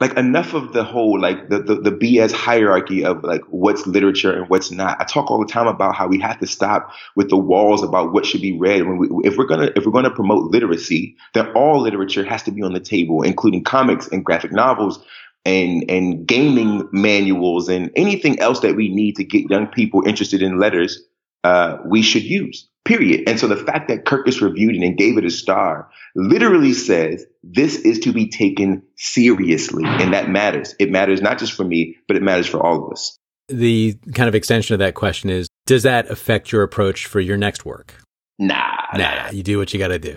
like 0.00 0.16
enough 0.16 0.54
of 0.54 0.72
the 0.72 0.82
whole 0.82 1.20
like 1.20 1.50
the, 1.50 1.62
the, 1.62 1.74
the 1.74 1.92
BS 1.92 2.32
hierarchy 2.32 3.04
of 3.04 3.22
like 3.22 3.42
what's 3.50 3.86
literature 3.86 4.32
and 4.32 4.48
what's 4.48 4.70
not. 4.70 5.00
I 5.00 5.04
talk 5.04 5.30
all 5.30 5.38
the 5.38 5.52
time 5.52 5.66
about 5.66 5.94
how 5.94 6.06
we 6.06 6.18
have 6.20 6.38
to 6.40 6.46
stop 6.46 6.90
with 7.16 7.28
the 7.28 7.36
walls 7.36 7.82
about 7.82 8.12
what 8.12 8.24
should 8.24 8.40
be 8.40 8.56
read. 8.56 8.86
When 8.86 8.96
we, 8.96 9.08
if 9.24 9.36
we're 9.36 9.46
gonna 9.46 9.70
if 9.76 9.84
we're 9.84 9.92
gonna 9.92 10.10
promote 10.10 10.50
literacy, 10.50 11.16
then 11.34 11.50
all 11.52 11.80
literature 11.80 12.24
has 12.24 12.42
to 12.44 12.50
be 12.50 12.62
on 12.62 12.72
the 12.72 12.80
table, 12.80 13.22
including 13.22 13.62
comics 13.62 14.08
and 14.08 14.24
graphic 14.24 14.52
novels 14.52 15.04
and 15.44 15.84
and 15.90 16.26
gaming 16.26 16.88
manuals 16.92 17.68
and 17.68 17.90
anything 17.94 18.38
else 18.40 18.60
that 18.60 18.76
we 18.76 18.88
need 18.88 19.16
to 19.16 19.24
get 19.24 19.50
young 19.50 19.66
people 19.66 20.06
interested 20.06 20.40
in 20.40 20.58
letters. 20.58 21.02
Uh, 21.42 21.78
we 21.86 22.02
should 22.02 22.22
use 22.22 22.69
period. 22.90 23.28
And 23.28 23.38
so 23.38 23.46
the 23.46 23.56
fact 23.56 23.88
that 23.88 24.04
Kirkus 24.04 24.40
reviewed 24.40 24.74
it 24.74 24.82
and 24.82 24.96
gave 24.96 25.16
it 25.16 25.24
a 25.24 25.30
star 25.30 25.88
literally 26.16 26.72
says 26.72 27.24
this 27.42 27.76
is 27.76 28.00
to 28.00 28.12
be 28.12 28.28
taken 28.28 28.82
seriously. 28.96 29.84
And 29.86 30.12
that 30.12 30.28
matters. 30.28 30.74
It 30.78 30.90
matters 30.90 31.22
not 31.22 31.38
just 31.38 31.52
for 31.52 31.64
me, 31.64 31.96
but 32.08 32.16
it 32.16 32.22
matters 32.22 32.46
for 32.46 32.64
all 32.64 32.84
of 32.84 32.92
us. 32.92 33.16
The 33.48 33.96
kind 34.14 34.28
of 34.28 34.34
extension 34.34 34.74
of 34.74 34.80
that 34.80 34.94
question 34.94 35.30
is 35.30 35.48
Does 35.66 35.84
that 35.84 36.10
affect 36.10 36.52
your 36.52 36.62
approach 36.62 37.06
for 37.06 37.20
your 37.20 37.36
next 37.36 37.64
work? 37.64 37.94
Nah. 38.38 38.76
Nah, 38.94 39.30
you 39.30 39.42
do 39.42 39.58
what 39.58 39.72
you 39.72 39.78
got 39.78 39.88
to 39.88 39.98
do. 39.98 40.16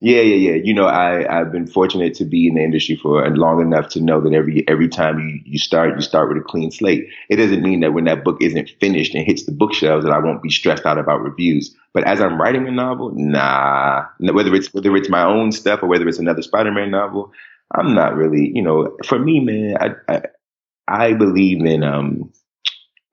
Yeah, 0.00 0.20
yeah, 0.20 0.50
yeah. 0.52 0.62
You 0.62 0.74
know, 0.74 0.86
I 0.86 1.40
I've 1.40 1.50
been 1.50 1.66
fortunate 1.66 2.14
to 2.14 2.24
be 2.24 2.46
in 2.46 2.54
the 2.54 2.62
industry 2.62 2.94
for 2.94 3.28
long 3.34 3.60
enough 3.60 3.88
to 3.90 4.00
know 4.00 4.20
that 4.20 4.32
every 4.32 4.64
every 4.68 4.88
time 4.88 5.18
you 5.18 5.40
you 5.44 5.58
start, 5.58 5.96
you 5.96 6.02
start 6.02 6.28
with 6.28 6.38
a 6.38 6.40
clean 6.46 6.70
slate. 6.70 7.08
It 7.28 7.36
doesn't 7.36 7.62
mean 7.62 7.80
that 7.80 7.92
when 7.94 8.04
that 8.04 8.22
book 8.22 8.36
isn't 8.40 8.70
finished 8.80 9.14
and 9.16 9.26
hits 9.26 9.44
the 9.44 9.50
bookshelves 9.50 10.04
that 10.04 10.12
I 10.12 10.18
won't 10.20 10.40
be 10.42 10.50
stressed 10.50 10.86
out 10.86 10.98
about 10.98 11.22
reviews. 11.22 11.74
But 11.94 12.04
as 12.04 12.20
I'm 12.20 12.40
writing 12.40 12.68
a 12.68 12.70
novel, 12.70 13.10
nah. 13.16 14.04
Whether 14.20 14.54
it's 14.54 14.72
whether 14.72 14.94
it's 14.94 15.08
my 15.08 15.24
own 15.24 15.50
stuff 15.50 15.82
or 15.82 15.88
whether 15.88 16.06
it's 16.06 16.20
another 16.20 16.42
Spider-Man 16.42 16.92
novel, 16.92 17.32
I'm 17.74 17.92
not 17.92 18.14
really. 18.14 18.52
You 18.54 18.62
know, 18.62 18.96
for 19.04 19.18
me, 19.18 19.40
man, 19.40 19.78
I 19.80 19.94
I, 20.14 20.22
I 20.88 21.12
believe 21.14 21.64
in 21.64 21.84
um 21.84 22.32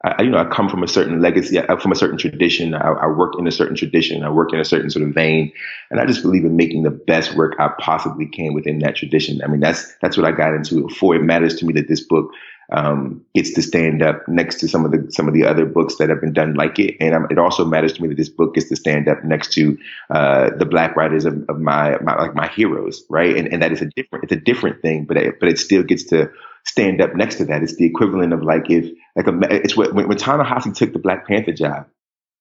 I, 0.05 0.21
you 0.21 0.29
know, 0.29 0.37
I 0.37 0.45
come 0.45 0.69
from 0.69 0.83
a 0.83 0.87
certain 0.87 1.19
legacy, 1.19 1.59
from 1.81 1.91
a 1.91 1.95
certain 1.95 2.17
tradition. 2.17 2.75
I, 2.75 2.91
I 2.91 3.07
work 3.07 3.33
in 3.39 3.47
a 3.47 3.51
certain 3.51 3.75
tradition. 3.75 4.23
I 4.23 4.29
work 4.29 4.53
in 4.53 4.59
a 4.59 4.65
certain 4.65 4.91
sort 4.91 5.07
of 5.07 5.15
vein, 5.15 5.51
and 5.89 5.99
I 5.99 6.05
just 6.05 6.21
believe 6.21 6.45
in 6.45 6.55
making 6.55 6.83
the 6.83 6.91
best 6.91 7.35
work 7.35 7.55
I 7.59 7.69
possibly 7.79 8.27
can 8.27 8.53
within 8.53 8.79
that 8.79 8.95
tradition. 8.95 9.41
I 9.43 9.47
mean, 9.47 9.61
that's 9.61 9.95
that's 10.01 10.15
what 10.15 10.27
I 10.27 10.31
got 10.31 10.53
into 10.53 10.87
for. 10.89 11.15
It 11.15 11.23
matters 11.23 11.55
to 11.55 11.65
me 11.65 11.73
that 11.73 11.87
this 11.87 12.01
book 12.01 12.31
um, 12.71 13.25
gets 13.33 13.53
to 13.53 13.61
stand 13.61 14.03
up 14.03 14.27
next 14.27 14.59
to 14.59 14.67
some 14.67 14.85
of 14.85 14.91
the 14.91 15.11
some 15.11 15.27
of 15.27 15.33
the 15.33 15.45
other 15.45 15.65
books 15.65 15.95
that 15.95 16.09
have 16.09 16.21
been 16.21 16.33
done 16.33 16.53
like 16.53 16.77
it, 16.77 16.97
and 16.99 17.15
um, 17.15 17.27
it 17.31 17.39
also 17.39 17.65
matters 17.65 17.93
to 17.93 18.01
me 18.01 18.07
that 18.09 18.17
this 18.17 18.29
book 18.29 18.53
gets 18.53 18.69
to 18.69 18.75
stand 18.75 19.07
up 19.07 19.23
next 19.23 19.53
to 19.53 19.77
uh, 20.11 20.51
the 20.57 20.65
black 20.65 20.95
writers 20.95 21.25
of, 21.25 21.43
of 21.49 21.59
my, 21.59 21.97
my 22.01 22.15
like 22.15 22.35
my 22.35 22.47
heroes, 22.47 23.03
right? 23.09 23.35
And 23.35 23.51
and 23.51 23.63
that 23.63 23.71
is 23.71 23.81
a 23.81 23.89
different 23.95 24.25
it's 24.25 24.33
a 24.33 24.37
different 24.37 24.81
thing, 24.81 25.05
but 25.05 25.17
it, 25.17 25.39
but 25.39 25.49
it 25.49 25.57
still 25.57 25.81
gets 25.83 26.03
to 26.05 26.29
stand 26.65 27.01
up 27.01 27.15
next 27.15 27.35
to 27.35 27.45
that. 27.45 27.63
It's 27.63 27.75
the 27.75 27.85
equivalent 27.85 28.33
of 28.33 28.43
like 28.43 28.69
if 28.69 28.85
like 29.15 29.27
a, 29.27 29.39
it's 29.49 29.75
what, 29.75 29.93
when, 29.93 30.07
when 30.07 30.17
Ta-Nehisi 30.17 30.75
took 30.75 30.93
the 30.93 30.99
Black 30.99 31.27
Panther 31.27 31.53
job. 31.53 31.87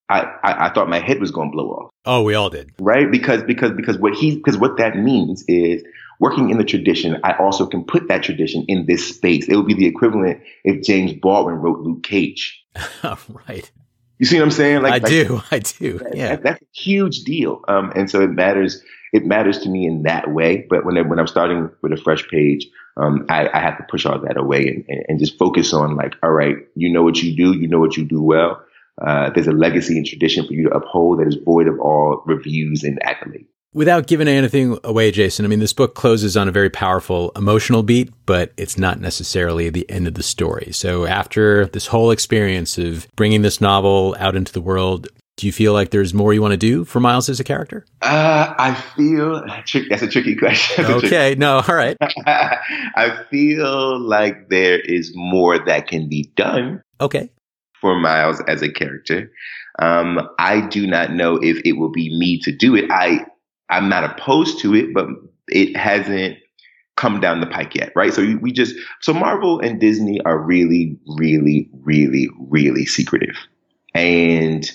I, 0.07 0.21
I, 0.43 0.67
I 0.67 0.73
thought 0.73 0.87
my 0.87 0.99
head 0.99 1.19
was 1.19 1.31
going 1.31 1.49
to 1.49 1.51
blow 1.51 1.69
off. 1.71 1.91
Oh, 2.05 2.21
we 2.21 2.35
all 2.35 2.51
did, 2.51 2.71
right? 2.79 3.09
Because 3.09 3.41
because 3.41 3.71
because 3.71 3.97
what 3.97 4.13
he 4.13 4.35
because 4.35 4.55
what 4.55 4.77
that 4.77 4.95
means 4.95 5.43
is 5.47 5.83
working 6.19 6.49
in 6.49 6.57
the 6.57 6.63
tradition. 6.63 7.19
I 7.23 7.33
also 7.33 7.65
can 7.65 7.83
put 7.83 8.07
that 8.07 8.23
tradition 8.23 8.65
in 8.67 8.85
this 8.85 9.15
space. 9.15 9.47
It 9.47 9.55
would 9.55 9.67
be 9.67 9.73
the 9.73 9.87
equivalent 9.87 10.41
if 10.63 10.83
James 10.83 11.13
Baldwin 11.13 11.55
wrote 11.55 11.79
Luke 11.79 12.03
Cage. 12.03 12.63
right. 13.03 13.69
You 14.17 14.25
see 14.25 14.37
what 14.37 14.45
I'm 14.45 14.51
saying? 14.51 14.81
Like 14.81 14.93
I 14.93 14.97
like, 14.97 15.07
do, 15.07 15.41
I 15.51 15.59
do. 15.59 15.99
Yeah, 16.13 16.29
that, 16.29 16.43
that's 16.43 16.61
a 16.61 16.65
huge 16.71 17.23
deal. 17.23 17.61
Um, 17.67 17.91
and 17.95 18.09
so 18.09 18.21
it 18.21 18.29
matters. 18.29 18.81
It 19.15 19.25
matters 19.25 19.59
to 19.59 19.69
me 19.69 19.87
in 19.87 20.03
that 20.03 20.31
way. 20.31 20.65
But 20.69 20.85
when 20.85 20.95
when 21.07 21.19
I'm 21.19 21.27
starting 21.27 21.69
with 21.81 21.93
a 21.93 21.97
fresh 21.97 22.27
page, 22.27 22.67
um, 22.97 23.25
I, 23.29 23.49
I, 23.53 23.59
have 23.59 23.77
to 23.77 23.85
push 23.89 24.05
all 24.05 24.19
that 24.19 24.37
away 24.37 24.67
and, 24.67 24.85
and, 24.87 25.05
and, 25.09 25.19
just 25.19 25.37
focus 25.37 25.73
on 25.73 25.95
like, 25.95 26.15
all 26.23 26.31
right, 26.31 26.55
you 26.75 26.91
know 26.91 27.03
what 27.03 27.21
you 27.21 27.35
do, 27.35 27.57
you 27.57 27.67
know 27.67 27.79
what 27.79 27.97
you 27.97 28.05
do 28.05 28.21
well. 28.21 28.61
Uh, 29.05 29.29
there's 29.31 29.47
a 29.47 29.51
legacy 29.51 29.97
and 29.97 30.05
tradition 30.05 30.47
for 30.47 30.53
you 30.53 30.69
to 30.69 30.75
uphold 30.75 31.19
that 31.19 31.27
is 31.27 31.35
void 31.35 31.67
of 31.67 31.77
all 31.79 32.23
reviews 32.25 32.83
and 32.83 32.99
accolades. 33.01 33.47
Without 33.73 34.07
giving 34.07 34.29
anything 34.29 34.79
away, 34.85 35.11
Jason, 35.11 35.43
I 35.43 35.49
mean, 35.49 35.59
this 35.59 35.73
book 35.73 35.95
closes 35.95 36.37
on 36.37 36.47
a 36.47 36.51
very 36.51 36.69
powerful 36.69 37.33
emotional 37.35 37.83
beat, 37.83 38.09
but 38.25 38.53
it's 38.55 38.77
not 38.77 39.01
necessarily 39.01 39.69
the 39.69 39.89
end 39.89 40.07
of 40.07 40.13
the 40.13 40.23
story. 40.23 40.71
So 40.71 41.05
after 41.05 41.65
this 41.65 41.87
whole 41.87 42.11
experience 42.11 42.77
of 42.77 43.05
bringing 43.17 43.41
this 43.41 43.59
novel 43.59 44.15
out 44.17 44.37
into 44.37 44.53
the 44.53 44.61
world, 44.61 45.09
do 45.37 45.45
you 45.47 45.51
feel 45.51 45.73
like 45.73 45.89
there's 45.89 46.13
more 46.13 46.33
you 46.33 46.41
want 46.41 46.53
to 46.53 46.57
do 46.57 46.85
for 46.85 46.99
Miles 46.99 47.27
as 47.27 47.39
a 47.39 47.43
character? 47.43 47.85
Uh, 48.01 48.53
I 48.57 48.73
feel 48.95 49.43
that's 49.89 50.03
a 50.03 50.07
tricky 50.07 50.35
question. 50.35 50.85
okay, 50.85 51.35
no, 51.35 51.61
all 51.67 51.75
right. 51.75 51.97
I 52.25 53.23
feel 53.29 53.99
like 53.99 54.49
there 54.49 54.79
is 54.79 55.11
more 55.13 55.59
that 55.59 55.87
can 55.87 56.07
be 56.07 56.31
done. 56.35 56.81
Okay. 57.01 57.29
For 57.81 57.99
Miles 57.99 58.41
as 58.47 58.61
a 58.61 58.71
character, 58.71 59.29
um, 59.79 60.27
I 60.39 60.61
do 60.61 60.87
not 60.87 61.11
know 61.11 61.35
if 61.35 61.61
it 61.65 61.73
will 61.73 61.91
be 61.91 62.17
me 62.17 62.39
to 62.39 62.51
do 62.51 62.75
it. 62.75 62.89
I 62.89 63.25
I'm 63.69 63.89
not 63.89 64.03
opposed 64.03 64.59
to 64.59 64.73
it, 64.73 64.93
but 64.93 65.07
it 65.49 65.75
hasn't 65.75 66.37
come 66.95 67.19
down 67.19 67.41
the 67.41 67.47
pike 67.47 67.75
yet, 67.75 67.91
right? 67.93 68.13
So 68.13 68.37
we 68.41 68.53
just 68.53 68.75
so 69.01 69.13
Marvel 69.13 69.59
and 69.59 69.81
Disney 69.81 70.21
are 70.21 70.39
really, 70.39 70.97
really, 71.17 71.69
really, 71.83 72.29
really 72.39 72.85
secretive, 72.85 73.35
and 73.93 74.71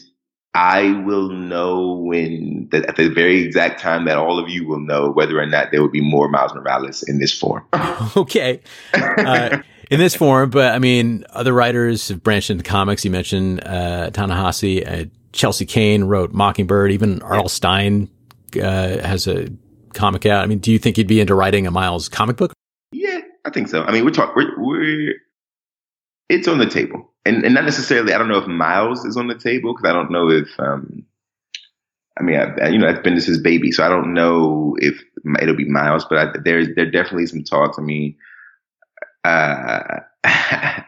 I 0.54 1.00
will 1.04 1.28
know 1.28 1.92
when 1.94 2.68
at 2.72 2.96
the 2.96 3.08
very 3.08 3.42
exact 3.44 3.80
time 3.80 4.06
that 4.06 4.18
all 4.18 4.38
of 4.38 4.48
you 4.48 4.66
will 4.66 4.80
know 4.80 5.10
whether 5.10 5.38
or 5.38 5.46
not 5.46 5.70
there 5.70 5.80
will 5.80 5.90
be 5.90 6.00
more 6.00 6.28
Miles 6.28 6.52
Morales 6.54 7.04
in 7.04 7.18
this 7.20 7.32
form. 7.36 7.64
okay. 8.16 8.60
Uh, 8.92 9.58
in 9.90 10.00
this 10.00 10.16
form, 10.16 10.50
but 10.50 10.74
I 10.74 10.78
mean, 10.78 11.24
other 11.30 11.52
writers 11.52 12.08
have 12.08 12.22
branched 12.22 12.50
into 12.50 12.64
comics. 12.64 13.04
You 13.04 13.10
mentioned 13.10 13.62
uh, 13.64 14.10
uh, 14.16 15.04
Chelsea 15.32 15.66
Cain 15.66 16.04
wrote 16.04 16.32
Mockingbird. 16.32 16.90
Even 16.92 17.22
R.L. 17.22 17.48
Stine 17.48 18.08
uh, 18.56 18.98
has 18.98 19.28
a 19.28 19.48
comic 19.94 20.26
out. 20.26 20.42
I 20.42 20.46
mean, 20.46 20.58
do 20.58 20.72
you 20.72 20.78
think 20.78 20.98
you'd 20.98 21.06
be 21.06 21.20
into 21.20 21.34
writing 21.34 21.66
a 21.66 21.70
Miles 21.70 22.08
comic 22.08 22.36
book? 22.36 22.52
Yeah, 22.92 23.20
I 23.44 23.50
think 23.50 23.68
so. 23.68 23.84
I 23.84 23.92
mean, 23.92 24.04
we're 24.04 24.10
talking. 24.10 24.34
We're, 24.36 24.60
we're 24.60 25.14
it's 26.30 26.48
on 26.48 26.58
the 26.58 26.66
table 26.66 27.10
and, 27.26 27.44
and 27.44 27.54
not 27.54 27.64
necessarily, 27.64 28.14
I 28.14 28.18
don't 28.18 28.28
know 28.28 28.38
if 28.38 28.46
Miles 28.46 29.04
is 29.04 29.16
on 29.16 29.28
the 29.28 29.34
table 29.34 29.74
because 29.74 29.88
I 29.88 29.92
don't 29.92 30.10
know 30.10 30.30
if, 30.30 30.48
um, 30.58 31.04
I 32.18 32.22
mean, 32.22 32.36
I, 32.36 32.68
you 32.68 32.78
know, 32.78 32.92
that's 32.92 33.26
his 33.26 33.40
baby, 33.40 33.72
so 33.72 33.84
I 33.84 33.88
don't 33.88 34.14
know 34.14 34.76
if 34.78 35.00
it'll 35.40 35.56
be 35.56 35.68
Miles, 35.68 36.04
but 36.04 36.18
I, 36.18 36.38
there's 36.44 36.68
there 36.74 36.90
definitely 36.90 37.26
some 37.26 37.44
talks. 37.44 37.78
I 37.78 37.82
mean, 37.82 38.16
uh, 39.24 40.00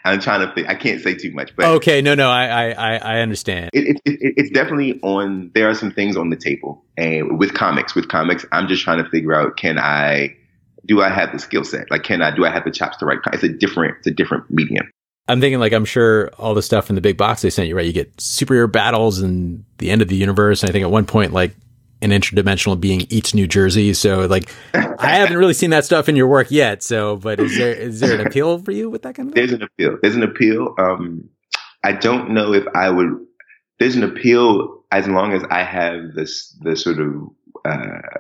I'm 0.05 0.21
trying 0.21 0.47
to 0.47 0.53
think. 0.55 0.69
I 0.69 0.75
can't 0.75 1.01
say 1.01 1.15
too 1.15 1.33
much, 1.33 1.55
but 1.57 1.65
okay, 1.77 2.03
no, 2.03 2.15
no, 2.15 2.29
I 2.29 2.73
I 2.73 2.97
I 2.97 3.21
understand. 3.21 3.71
It, 3.73 4.01
it, 4.05 4.19
it, 4.21 4.35
it's 4.37 4.51
definitely 4.51 5.01
on. 5.03 5.53
There 5.55 5.71
are 5.71 5.75
some 5.75 5.91
things 5.91 6.19
on 6.19 6.29
the 6.29 6.37
table, 6.37 6.85
and 6.99 7.39
with 7.39 7.55
comics, 7.55 7.95
with 7.95 8.09
comics, 8.09 8.45
I'm 8.53 8.69
just 8.69 8.83
trying 8.83 9.03
to 9.03 9.09
figure 9.09 9.33
out: 9.33 9.57
can 9.57 9.79
I, 9.79 10.37
do 10.85 11.01
I 11.01 11.09
have 11.09 11.33
the 11.33 11.39
skill 11.39 11.65
set? 11.65 11.91
Like, 11.91 12.03
can 12.03 12.21
I, 12.21 12.35
do 12.35 12.45
I 12.45 12.51
have 12.51 12.65
the 12.65 12.71
chops 12.71 12.99
to 12.99 13.07
write? 13.07 13.21
It's 13.33 13.43
a 13.43 13.49
different, 13.49 13.97
it's 13.99 14.09
a 14.09 14.11
different 14.11 14.51
medium. 14.51 14.91
I'm 15.29 15.41
thinking 15.41 15.61
like 15.61 15.73
I'm 15.73 15.85
sure 15.85 16.31
all 16.39 16.55
the 16.55 16.63
stuff 16.63 16.89
in 16.89 16.97
the 16.97 17.01
big 17.01 17.17
box 17.17 17.43
they 17.43 17.51
sent 17.51 17.69
you, 17.69 17.77
right? 17.77 17.87
You 17.87 17.93
get 17.93 18.17
superhero 18.17 18.71
battles 18.71 19.21
and 19.21 19.65
the 19.79 19.91
end 19.91 20.03
of 20.03 20.09
the 20.09 20.17
universe. 20.17 20.63
And 20.63 20.71
I 20.71 20.73
think 20.73 20.83
at 20.83 20.91
one 20.91 21.07
point 21.07 21.33
like 21.33 21.55
an 22.01 22.11
interdimensional 22.11 22.79
being 22.79 23.07
eats 23.09 23.33
New 23.33 23.47
Jersey. 23.47 23.95
So 23.95 24.27
like 24.27 24.53
I 24.75 25.17
haven't 25.17 25.39
really 25.39 25.55
seen 25.55 25.71
that 25.71 25.85
stuff 25.85 26.09
in 26.09 26.17
your 26.17 26.27
work 26.27 26.51
yet. 26.51 26.83
So 26.83 27.17
but 27.17 27.39
is 27.39 27.57
there 27.57 27.73
is 27.73 28.01
there 28.01 28.19
an 28.21 28.27
appeal 28.27 28.59
for 28.59 28.73
you 28.73 28.91
with 28.91 29.03
that 29.03 29.15
kind 29.15 29.29
of 29.29 29.35
thing? 29.35 29.47
There's 29.47 29.53
an 29.53 29.63
appeal. 29.63 29.99
There's 30.03 30.17
an 30.17 30.25
appeal. 30.25 30.75
Um 30.79 31.29
I 31.85 31.93
don't 31.93 32.31
know 32.31 32.53
if 32.53 32.67
I 32.75 32.91
would 32.91 33.25
there's 33.79 33.97
an 33.97 34.03
appeal 34.03 34.83
as 34.91 35.07
long 35.09 35.33
as 35.33 35.45
I 35.45 35.63
have 35.63 36.15
this 36.15 36.57
the 36.61 36.77
sort 36.77 36.99
of 36.99 37.29
uh 37.65 38.19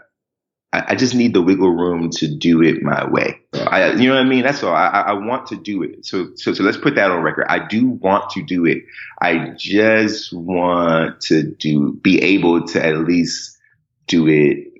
I, 0.72 0.84
I, 0.88 0.94
just 0.94 1.14
need 1.14 1.34
the 1.34 1.42
wiggle 1.42 1.70
room 1.70 2.10
to 2.10 2.28
do 2.28 2.62
it 2.62 2.82
my 2.82 3.08
way. 3.08 3.40
I, 3.52 3.92
you 3.92 4.08
know 4.08 4.14
what 4.14 4.24
I 4.24 4.28
mean? 4.28 4.42
That's 4.42 4.62
all. 4.62 4.74
I, 4.74 4.86
I 4.86 5.12
want 5.12 5.48
to 5.48 5.56
do 5.56 5.82
it. 5.82 6.06
So, 6.06 6.30
so, 6.34 6.54
so 6.54 6.64
let's 6.64 6.78
put 6.78 6.94
that 6.94 7.10
on 7.10 7.22
record. 7.22 7.46
I 7.48 7.66
do 7.66 7.88
want 7.88 8.30
to 8.30 8.42
do 8.42 8.64
it. 8.64 8.84
I 9.20 9.54
just 9.56 10.32
want 10.32 11.20
to 11.22 11.42
do, 11.42 11.92
be 11.92 12.22
able 12.22 12.66
to 12.68 12.84
at 12.84 12.98
least 12.98 13.58
do 14.06 14.26
it 14.28 14.72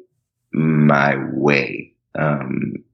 my 0.52 1.16
way. 1.32 1.92
Um, 2.14 2.84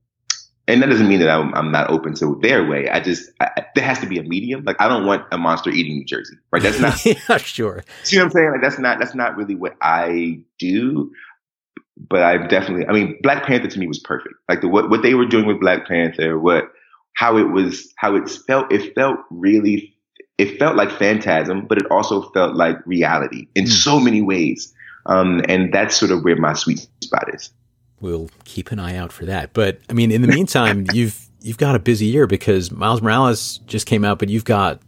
and 0.68 0.82
that 0.82 0.90
doesn't 0.90 1.09
mean 1.09 1.20
that 1.20 1.30
I'm, 1.30 1.55
I'm, 1.55 1.72
not 1.72 1.88
open 1.88 2.14
to 2.16 2.38
their 2.42 2.68
way. 2.68 2.90
I 2.90 3.01
just 3.01 3.30
I, 3.40 3.64
there 3.74 3.84
has 3.84 4.01
to 4.01 4.07
be 4.07 4.18
a 4.18 4.22
medium. 4.22 4.64
Like 4.64 4.76
I 4.80 4.86
don't 4.86 5.07
want 5.07 5.24
a 5.32 5.38
monster 5.38 5.70
eating 5.70 5.94
New 5.94 6.05
Jersey, 6.05 6.36
right? 6.53 6.62
That's 6.62 6.78
not 6.78 7.05
yeah, 7.07 7.38
sure. 7.38 7.84
See 8.05 8.18
what 8.18 8.24
I'm 8.24 8.30
saying? 8.30 8.51
Like 8.53 8.61
that's 8.61 8.78
not 8.78 8.99
that's 8.99 9.14
not 9.14 9.36
really 9.36 9.55
what 9.55 9.76
I 9.80 10.40
do 10.59 11.11
but 11.97 12.22
I 12.22 12.47
definitely, 12.47 12.87
I 12.87 12.93
mean, 12.93 13.18
Black 13.22 13.45
Panther 13.45 13.68
to 13.68 13.79
me 13.79 13.87
was 13.87 13.99
perfect. 13.99 14.35
Like 14.49 14.61
the, 14.61 14.68
what, 14.68 14.91
what 14.91 15.03
they 15.03 15.14
were 15.14 15.26
doing 15.26 15.47
with 15.47 15.61
Black 15.61 15.87
Panther, 15.87 16.39
what, 16.39 16.64
how 17.14 17.37
it 17.37 17.51
was, 17.51 17.93
how 17.97 18.14
it 18.14 18.29
felt, 18.29 18.72
it 18.72 18.95
felt 18.95 19.18
really, 19.31 19.95
it 20.39 20.59
felt 20.59 20.76
like 20.76 20.91
phantasm, 20.93 21.66
but 21.66 21.79
it 21.79 21.91
also 21.91 22.31
felt 22.31 22.55
like 22.55 22.76
reality 22.87 23.49
in 23.55 23.64
mm. 23.64 23.68
so 23.68 23.99
many 23.99 24.22
ways. 24.22 24.72
Um, 25.07 25.43
and 25.49 25.72
that's 25.72 25.97
sort 25.97 26.12
of 26.12 26.22
where 26.22 26.37
my 26.37 26.53
sweet 26.53 26.87
spot 27.03 27.35
is. 27.35 27.51
We'll 28.01 28.31
keep 28.45 28.70
an 28.70 28.79
eye 28.79 28.97
out 28.97 29.11
for 29.11 29.24
that. 29.24 29.53
But 29.53 29.81
I 29.91 29.95
mean, 29.95 30.12
in 30.12 30.22
the 30.22 30.29
meantime, 30.29 30.87
you've, 30.93 31.29
you've 31.41 31.59
got 31.59 31.74
a 31.74 31.81
busy 31.81 32.07
year 32.07 32.26
because 32.26 32.70
Miles 32.70 33.03
Morales 33.03 33.59
just 33.66 33.87
came 33.87 34.05
out, 34.05 34.18
but 34.18 34.29
you've 34.29 34.45
got 34.45 34.81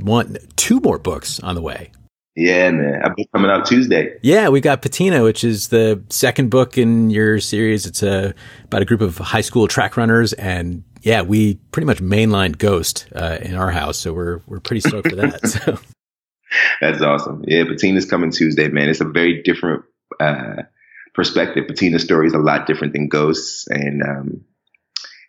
one, 0.00 0.36
two 0.56 0.80
more 0.80 0.98
books 0.98 1.40
on 1.40 1.54
the 1.54 1.62
way. 1.62 1.90
Yeah, 2.40 2.70
man. 2.70 3.02
A 3.02 3.10
book 3.10 3.28
coming 3.34 3.50
out 3.50 3.66
Tuesday. 3.66 4.16
Yeah, 4.22 4.48
we 4.48 4.62
got 4.62 4.80
Patina, 4.80 5.22
which 5.22 5.44
is 5.44 5.68
the 5.68 6.02
second 6.08 6.48
book 6.48 6.78
in 6.78 7.10
your 7.10 7.38
series. 7.38 7.84
It's 7.84 8.02
a, 8.02 8.34
about 8.64 8.80
a 8.80 8.86
group 8.86 9.02
of 9.02 9.18
high 9.18 9.42
school 9.42 9.68
track 9.68 9.98
runners, 9.98 10.32
and 10.32 10.82
yeah, 11.02 11.20
we 11.20 11.56
pretty 11.70 11.84
much 11.84 11.98
mainlined 11.98 12.56
Ghost 12.56 13.06
uh, 13.14 13.36
in 13.42 13.56
our 13.56 13.70
house, 13.70 13.98
so 13.98 14.14
we're 14.14 14.40
we're 14.46 14.58
pretty 14.58 14.80
stoked 14.80 15.10
for 15.10 15.16
that. 15.16 15.46
So. 15.46 15.78
That's 16.80 17.02
awesome. 17.02 17.44
Yeah, 17.46 17.64
Patina's 17.64 18.06
coming 18.06 18.30
Tuesday, 18.30 18.68
man. 18.68 18.88
It's 18.88 19.02
a 19.02 19.04
very 19.04 19.42
different 19.42 19.84
uh, 20.18 20.62
perspective. 21.12 21.68
Patina's 21.68 22.04
story 22.04 22.26
is 22.26 22.32
a 22.32 22.38
lot 22.38 22.66
different 22.66 22.94
than 22.94 23.08
Ghosts, 23.08 23.68
and 23.68 24.02
um, 24.02 24.44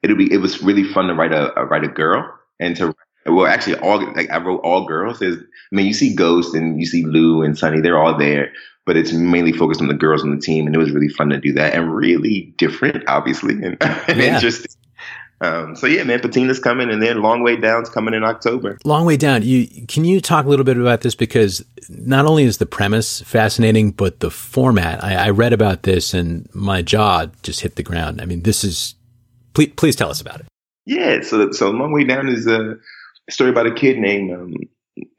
it'll 0.01 0.15
be. 0.15 0.31
It 0.31 0.37
was 0.37 0.63
really 0.63 0.85
fun 0.85 1.07
to 1.07 1.13
write 1.13 1.33
a, 1.33 1.59
a 1.59 1.65
write 1.65 1.83
a 1.83 1.89
girl 1.89 2.33
and 2.57 2.77
to 2.77 2.95
Well, 3.25 3.45
actually, 3.45 3.75
all 3.77 3.99
like 4.13 4.29
I 4.29 4.37
wrote 4.37 4.61
all 4.61 4.85
girls. 4.85 5.21
Is 5.21 5.37
I 5.37 5.75
mean, 5.75 5.85
you 5.85 5.93
see 5.93 6.15
Ghost 6.15 6.55
and 6.55 6.79
you 6.79 6.85
see 6.85 7.05
Lu 7.05 7.43
and 7.43 7.57
Sunny. 7.57 7.79
They're 7.79 7.97
all 7.97 8.17
there, 8.17 8.51
but 8.85 8.97
it's 8.97 9.13
mainly 9.13 9.51
focused 9.53 9.81
on 9.81 9.87
the 9.87 9.93
girls 9.93 10.23
on 10.23 10.35
the 10.35 10.41
team, 10.41 10.65
and 10.65 10.75
it 10.75 10.79
was 10.79 10.91
really 10.91 11.09
fun 11.09 11.29
to 11.29 11.39
do 11.39 11.53
that 11.53 11.73
and 11.73 11.93
really 11.93 12.53
different, 12.57 13.03
obviously, 13.07 13.53
and, 13.53 13.77
and 13.81 14.19
yeah. 14.19 14.35
interesting. 14.35 14.71
Um, 15.41 15.75
so 15.75 15.87
yeah, 15.87 16.03
man, 16.03 16.19
Patina's 16.19 16.59
coming, 16.59 16.91
and 16.91 17.01
then 17.01 17.23
Long 17.23 17.41
Way 17.41 17.57
Down's 17.57 17.89
coming 17.89 18.13
in 18.13 18.23
October. 18.23 18.77
Long 18.85 19.05
Way 19.05 19.17
Down. 19.17 19.41
You 19.41 19.67
can 19.87 20.05
you 20.05 20.21
talk 20.21 20.45
a 20.45 20.49
little 20.49 20.65
bit 20.65 20.77
about 20.77 21.01
this 21.01 21.15
because 21.15 21.65
not 21.89 22.25
only 22.25 22.43
is 22.43 22.59
the 22.59 22.67
premise 22.67 23.21
fascinating, 23.21 23.91
but 23.91 24.19
the 24.19 24.29
format. 24.29 25.03
I, 25.03 25.15
I 25.15 25.29
read 25.31 25.51
about 25.51 25.83
this, 25.83 26.13
and 26.13 26.47
my 26.53 26.83
jaw 26.83 27.25
just 27.41 27.61
hit 27.61 27.75
the 27.75 27.83
ground. 27.83 28.21
I 28.21 28.25
mean, 28.25 28.43
this 28.43 28.63
is. 28.63 28.95
Please, 29.53 29.73
please 29.75 29.95
tell 29.95 30.09
us 30.09 30.21
about 30.21 30.39
it. 30.39 30.45
Yeah, 30.85 31.21
so 31.21 31.51
so 31.51 31.71
Long 31.71 31.91
Way 31.91 32.03
Down 32.03 32.29
is 32.29 32.45
a 32.45 32.75
story 33.29 33.49
about 33.49 33.67
a 33.67 33.73
kid 33.73 33.97
named 33.97 34.31
um, 34.31 34.53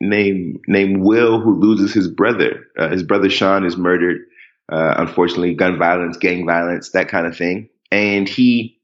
named 0.01 0.61
named 0.69 1.03
Will 1.03 1.41
who 1.41 1.59
loses 1.59 1.93
his 1.93 2.09
brother. 2.09 2.67
Uh, 2.79 2.89
his 2.89 3.03
brother 3.03 3.31
Sean 3.31 3.65
is 3.65 3.77
murdered. 3.77 4.21
Uh, 4.71 4.95
unfortunately, 4.99 5.55
gun 5.55 5.79
violence, 5.79 6.17
gang 6.17 6.47
violence, 6.47 6.91
that 6.91 7.09
kind 7.09 7.27
of 7.27 7.37
thing, 7.37 7.69
and 7.91 8.29
he 8.29 8.79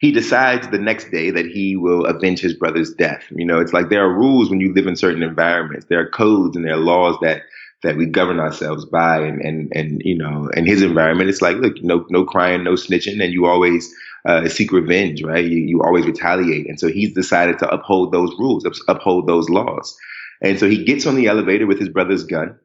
he 0.00 0.10
decides 0.10 0.68
the 0.68 0.78
next 0.78 1.10
day 1.10 1.30
that 1.30 1.46
he 1.46 1.76
will 1.76 2.06
avenge 2.06 2.40
his 2.40 2.54
brother's 2.54 2.92
death. 2.94 3.22
You 3.30 3.44
know, 3.44 3.60
it's 3.60 3.72
like 3.72 3.90
there 3.90 4.04
are 4.04 4.12
rules 4.12 4.48
when 4.48 4.60
you 4.60 4.72
live 4.72 4.86
in 4.86 4.96
certain 4.96 5.22
environments. 5.22 5.86
There 5.86 6.00
are 6.00 6.08
codes 6.08 6.56
and 6.56 6.64
there 6.64 6.74
are 6.74 6.78
laws 6.78 7.16
that 7.20 7.42
that 7.82 7.96
we 7.96 8.06
govern 8.06 8.40
ourselves 8.40 8.84
by. 8.86 9.18
And 9.18 9.40
and 9.42 9.72
and 9.74 10.02
you 10.04 10.16
know, 10.16 10.48
in 10.56 10.66
his 10.66 10.82
environment, 10.82 11.30
it's 11.30 11.42
like, 11.42 11.56
look, 11.56 11.82
no 11.82 12.06
no 12.10 12.24
crying, 12.24 12.64
no 12.64 12.74
snitching, 12.74 13.22
and 13.22 13.32
you 13.32 13.46
always 13.46 13.94
uh, 14.26 14.48
seek 14.48 14.72
revenge, 14.72 15.22
right? 15.22 15.44
You 15.44 15.58
you 15.58 15.82
always 15.82 16.06
retaliate. 16.06 16.68
And 16.68 16.78
so 16.78 16.88
he's 16.88 17.14
decided 17.14 17.58
to 17.60 17.68
uphold 17.68 18.12
those 18.12 18.30
rules, 18.38 18.64
uphold 18.88 19.26
those 19.26 19.48
laws. 19.48 19.96
And 20.42 20.58
so 20.58 20.68
he 20.68 20.84
gets 20.84 21.06
on 21.06 21.16
the 21.16 21.26
elevator 21.26 21.66
with 21.66 21.78
his 21.78 21.88
brother's 21.88 22.24
gun. 22.24 22.58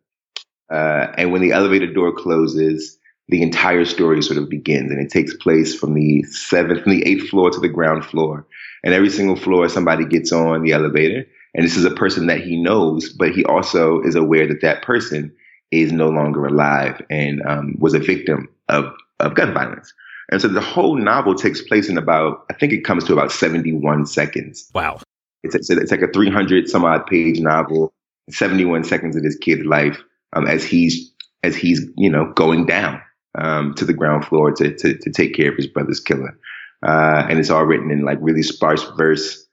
Uh, 0.71 1.07
and 1.17 1.31
when 1.31 1.41
the 1.41 1.51
elevator 1.51 1.91
door 1.91 2.11
closes, 2.11 2.97
the 3.27 3.41
entire 3.41 3.85
story 3.85 4.21
sort 4.21 4.37
of 4.37 4.49
begins 4.49 4.91
and 4.91 5.01
it 5.01 5.11
takes 5.11 5.33
place 5.35 5.75
from 5.75 5.93
the 5.93 6.23
seventh 6.23 6.83
from 6.83 6.91
the 6.91 7.05
eighth 7.07 7.29
floor 7.29 7.49
to 7.49 7.59
the 7.59 7.69
ground 7.69 8.05
floor 8.05 8.45
and 8.83 8.93
every 8.93 9.09
single 9.09 9.35
floor 9.35 9.67
somebody 9.67 10.05
gets 10.05 10.31
on 10.31 10.61
the 10.63 10.71
elevator 10.71 11.25
and 11.55 11.65
this 11.65 11.75
is 11.75 11.85
a 11.85 11.91
person 11.91 12.27
that 12.27 12.41
he 12.41 12.55
knows 12.55 13.09
but 13.09 13.31
he 13.31 13.43
also 13.45 14.01
is 14.01 14.15
aware 14.15 14.47
that 14.47 14.61
that 14.61 14.83
person 14.83 15.33
is 15.71 15.91
no 15.91 16.09
longer 16.09 16.45
alive 16.45 17.01
and 17.09 17.41
um, 17.47 17.75
was 17.79 17.93
a 17.93 17.99
victim 17.99 18.47
of, 18.69 18.85
of 19.19 19.33
gun 19.33 19.53
violence 19.53 19.91
and 20.31 20.41
so 20.41 20.47
the 20.47 20.61
whole 20.61 20.97
novel 20.97 21.35
takes 21.35 21.61
place 21.61 21.89
in 21.89 21.97
about 21.97 22.45
i 22.49 22.53
think 22.53 22.73
it 22.73 22.83
comes 22.83 23.03
to 23.03 23.13
about 23.13 23.31
71 23.31 24.05
seconds 24.05 24.69
wow 24.73 24.99
it's, 25.43 25.55
it's, 25.55 25.69
it's 25.69 25.91
like 25.91 26.01
a 26.01 26.11
300 26.11 26.67
some 26.67 26.85
odd 26.85 27.05
page 27.07 27.39
novel 27.39 27.93
71 28.29 28.83
seconds 28.83 29.15
of 29.15 29.23
this 29.23 29.37
kid's 29.37 29.65
life 29.65 29.99
um, 30.33 30.47
as 30.47 30.63
he's 30.63 31.11
as 31.43 31.55
he's 31.55 31.81
you 31.97 32.09
know 32.09 32.31
going 32.33 32.65
down 32.65 33.01
um, 33.37 33.73
to 33.75 33.85
the 33.85 33.93
ground 33.93 34.25
floor 34.25 34.51
to, 34.51 34.75
to, 34.75 34.97
to 34.97 35.11
take 35.11 35.35
care 35.35 35.51
of 35.51 35.57
his 35.57 35.67
brother's 35.67 35.99
killer. 35.99 36.37
Uh, 36.85 37.25
and 37.29 37.39
it's 37.39 37.49
all 37.49 37.65
written 37.65 37.91
in 37.91 38.01
like 38.01 38.17
really 38.21 38.43
sparse 38.43 38.83
verse, 38.97 39.45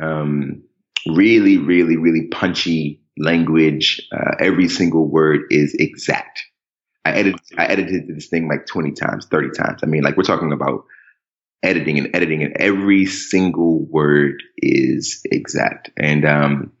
um, 0.00 0.62
really, 1.06 1.58
really, 1.58 1.96
really 1.96 2.26
punchy 2.28 3.00
language. 3.18 4.00
Uh, 4.12 4.34
every 4.40 4.68
single 4.68 5.06
word 5.06 5.42
is 5.50 5.74
exact. 5.74 6.42
I 7.04 7.12
edited, 7.12 7.40
I 7.58 7.66
edited 7.66 8.08
this 8.08 8.28
thing 8.28 8.48
like 8.48 8.66
20 8.66 8.92
times, 8.92 9.26
30 9.26 9.50
times. 9.50 9.80
I 9.82 9.86
mean, 9.86 10.02
like 10.02 10.16
we're 10.16 10.22
talking 10.22 10.52
about 10.52 10.84
editing 11.62 11.98
and 11.98 12.14
editing 12.14 12.42
and 12.42 12.56
every 12.58 13.06
single 13.06 13.84
word 13.86 14.42
is 14.58 15.20
exact. 15.30 15.90
And, 15.96 16.24
um, 16.24 16.72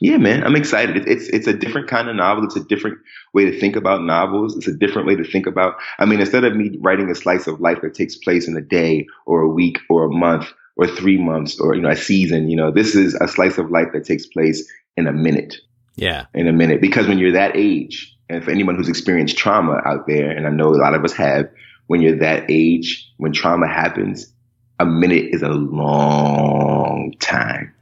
yeah, 0.00 0.18
man, 0.18 0.44
I'm 0.44 0.56
excited. 0.56 0.96
It's, 0.96 1.06
it's, 1.06 1.28
it's 1.28 1.46
a 1.46 1.54
different 1.54 1.88
kind 1.88 2.08
of 2.08 2.16
novel. 2.16 2.44
It's 2.44 2.56
a 2.56 2.64
different 2.64 2.98
way 3.32 3.50
to 3.50 3.58
think 3.58 3.76
about 3.76 4.02
novels. 4.02 4.56
It's 4.56 4.66
a 4.66 4.74
different 4.74 5.06
way 5.06 5.16
to 5.16 5.24
think 5.24 5.46
about. 5.46 5.76
I 5.98 6.04
mean, 6.04 6.20
instead 6.20 6.44
of 6.44 6.54
me 6.54 6.76
writing 6.80 7.10
a 7.10 7.14
slice 7.14 7.46
of 7.46 7.60
life 7.60 7.78
that 7.82 7.94
takes 7.94 8.16
place 8.16 8.48
in 8.48 8.56
a 8.56 8.60
day 8.60 9.06
or 9.24 9.40
a 9.40 9.48
week 9.48 9.78
or 9.88 10.04
a 10.04 10.10
month 10.10 10.52
or 10.76 10.86
three 10.88 11.16
months 11.16 11.60
or 11.60 11.74
you 11.74 11.80
know 11.80 11.90
a 11.90 11.96
season, 11.96 12.50
you 12.50 12.56
know, 12.56 12.70
this 12.70 12.94
is 12.94 13.14
a 13.14 13.28
slice 13.28 13.56
of 13.56 13.70
life 13.70 13.88
that 13.92 14.04
takes 14.04 14.26
place 14.26 14.70
in 14.96 15.06
a 15.06 15.12
minute. 15.12 15.56
Yeah, 15.96 16.26
in 16.34 16.48
a 16.48 16.52
minute. 16.52 16.80
Because 16.80 17.06
when 17.06 17.18
you're 17.18 17.32
that 17.32 17.56
age, 17.56 18.14
and 18.34 18.44
for 18.44 18.50
anyone 18.50 18.74
who's 18.74 18.88
experienced 18.88 19.36
trauma 19.36 19.80
out 19.84 20.06
there, 20.06 20.30
and 20.30 20.46
I 20.46 20.50
know 20.50 20.68
a 20.68 20.76
lot 20.76 20.94
of 20.94 21.04
us 21.04 21.12
have, 21.12 21.48
when 21.86 22.00
you're 22.00 22.18
that 22.18 22.46
age, 22.48 23.10
when 23.18 23.32
trauma 23.32 23.68
happens, 23.68 24.32
a 24.80 24.86
minute 24.86 25.26
is 25.32 25.42
a 25.42 25.48
long 25.48 27.14
time 27.20 27.72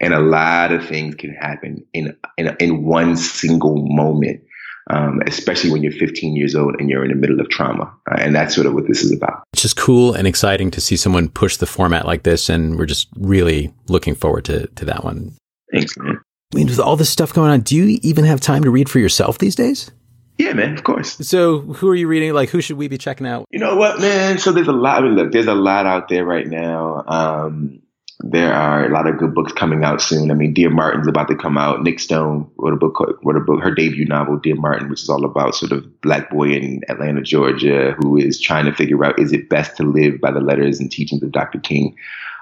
and 0.00 0.12
a 0.12 0.20
lot 0.20 0.72
of 0.72 0.86
things 0.86 1.14
can 1.14 1.32
happen 1.34 1.84
in 1.94 2.16
in, 2.36 2.54
in 2.60 2.84
one 2.84 3.16
single 3.16 3.76
moment. 3.76 4.42
Um, 4.90 5.22
especially 5.26 5.70
when 5.70 5.82
you're 5.82 5.92
15 5.92 6.36
years 6.36 6.54
old 6.54 6.74
and 6.78 6.90
you're 6.90 7.02
in 7.02 7.08
the 7.08 7.16
middle 7.16 7.40
of 7.40 7.48
trauma. 7.48 7.84
Uh, 8.06 8.16
and 8.18 8.34
that's 8.34 8.54
sort 8.54 8.66
of 8.66 8.74
what 8.74 8.86
this 8.86 9.02
is 9.02 9.12
about. 9.12 9.42
It's 9.54 9.62
just 9.62 9.78
cool 9.78 10.12
and 10.12 10.26
exciting 10.26 10.70
to 10.72 10.80
see 10.82 10.98
someone 10.98 11.30
push 11.30 11.56
the 11.56 11.64
format 11.64 12.04
like 12.04 12.24
this. 12.24 12.50
And 12.50 12.76
we're 12.76 12.84
just 12.84 13.08
really 13.16 13.72
looking 13.88 14.14
forward 14.14 14.44
to, 14.44 14.66
to 14.66 14.84
that 14.84 15.02
one. 15.02 15.32
Thanks, 15.72 15.96
man. 15.96 16.20
I 16.52 16.56
mean, 16.56 16.66
with 16.66 16.78
all 16.78 16.96
this 16.96 17.10
stuff 17.10 17.32
going 17.32 17.50
on, 17.50 17.60
do 17.60 17.74
you 17.76 17.98
even 18.02 18.24
have 18.24 18.40
time 18.40 18.62
to 18.62 18.70
read 18.70 18.88
for 18.88 18.98
yourself 18.98 19.38
these 19.38 19.54
days? 19.54 19.90
Yeah, 20.38 20.52
man, 20.52 20.74
of 20.74 20.82
course. 20.82 21.16
So, 21.26 21.60
who 21.60 21.88
are 21.88 21.94
you 21.94 22.08
reading? 22.08 22.32
Like, 22.32 22.48
who 22.48 22.60
should 22.60 22.76
we 22.76 22.88
be 22.88 22.98
checking 22.98 23.26
out? 23.26 23.46
You 23.50 23.60
know 23.60 23.76
what, 23.76 24.00
man? 24.00 24.38
So, 24.38 24.52
there's 24.52 24.68
a 24.68 24.72
lot. 24.72 25.02
I 25.02 25.06
mean, 25.06 25.14
look, 25.14 25.32
there's 25.32 25.46
a 25.46 25.54
lot 25.54 25.86
out 25.86 26.08
there 26.08 26.24
right 26.24 26.46
now. 26.46 27.04
Um, 27.06 27.80
there 28.20 28.52
are 28.52 28.86
a 28.86 28.88
lot 28.88 29.06
of 29.06 29.18
good 29.18 29.34
books 29.34 29.52
coming 29.52 29.84
out 29.84 30.00
soon. 30.00 30.30
I 30.30 30.34
mean, 30.34 30.54
Dear 30.54 30.70
Martin's 30.70 31.08
about 31.08 31.28
to 31.28 31.36
come 31.36 31.58
out. 31.58 31.82
Nic 31.82 32.00
Stone 32.00 32.50
wrote 32.56 32.72
a 32.72 32.76
book, 32.76 32.98
wrote 33.22 33.36
a 33.36 33.40
book, 33.40 33.62
her 33.62 33.74
debut 33.74 34.06
novel, 34.06 34.38
Dear 34.38 34.56
Martin, 34.56 34.88
which 34.88 35.02
is 35.02 35.08
all 35.08 35.24
about 35.24 35.54
sort 35.54 35.72
of 35.72 36.00
black 36.00 36.30
boy 36.30 36.50
in 36.50 36.80
Atlanta, 36.88 37.22
Georgia, 37.22 37.94
who 37.98 38.16
is 38.16 38.40
trying 38.40 38.64
to 38.64 38.72
figure 38.72 39.04
out 39.04 39.18
is 39.18 39.32
it 39.32 39.48
best 39.48 39.76
to 39.76 39.82
live 39.82 40.20
by 40.20 40.30
the 40.30 40.40
letters 40.40 40.80
and 40.80 40.90
teachings 40.90 41.22
of 41.22 41.32
Dr. 41.32 41.58
King 41.58 41.96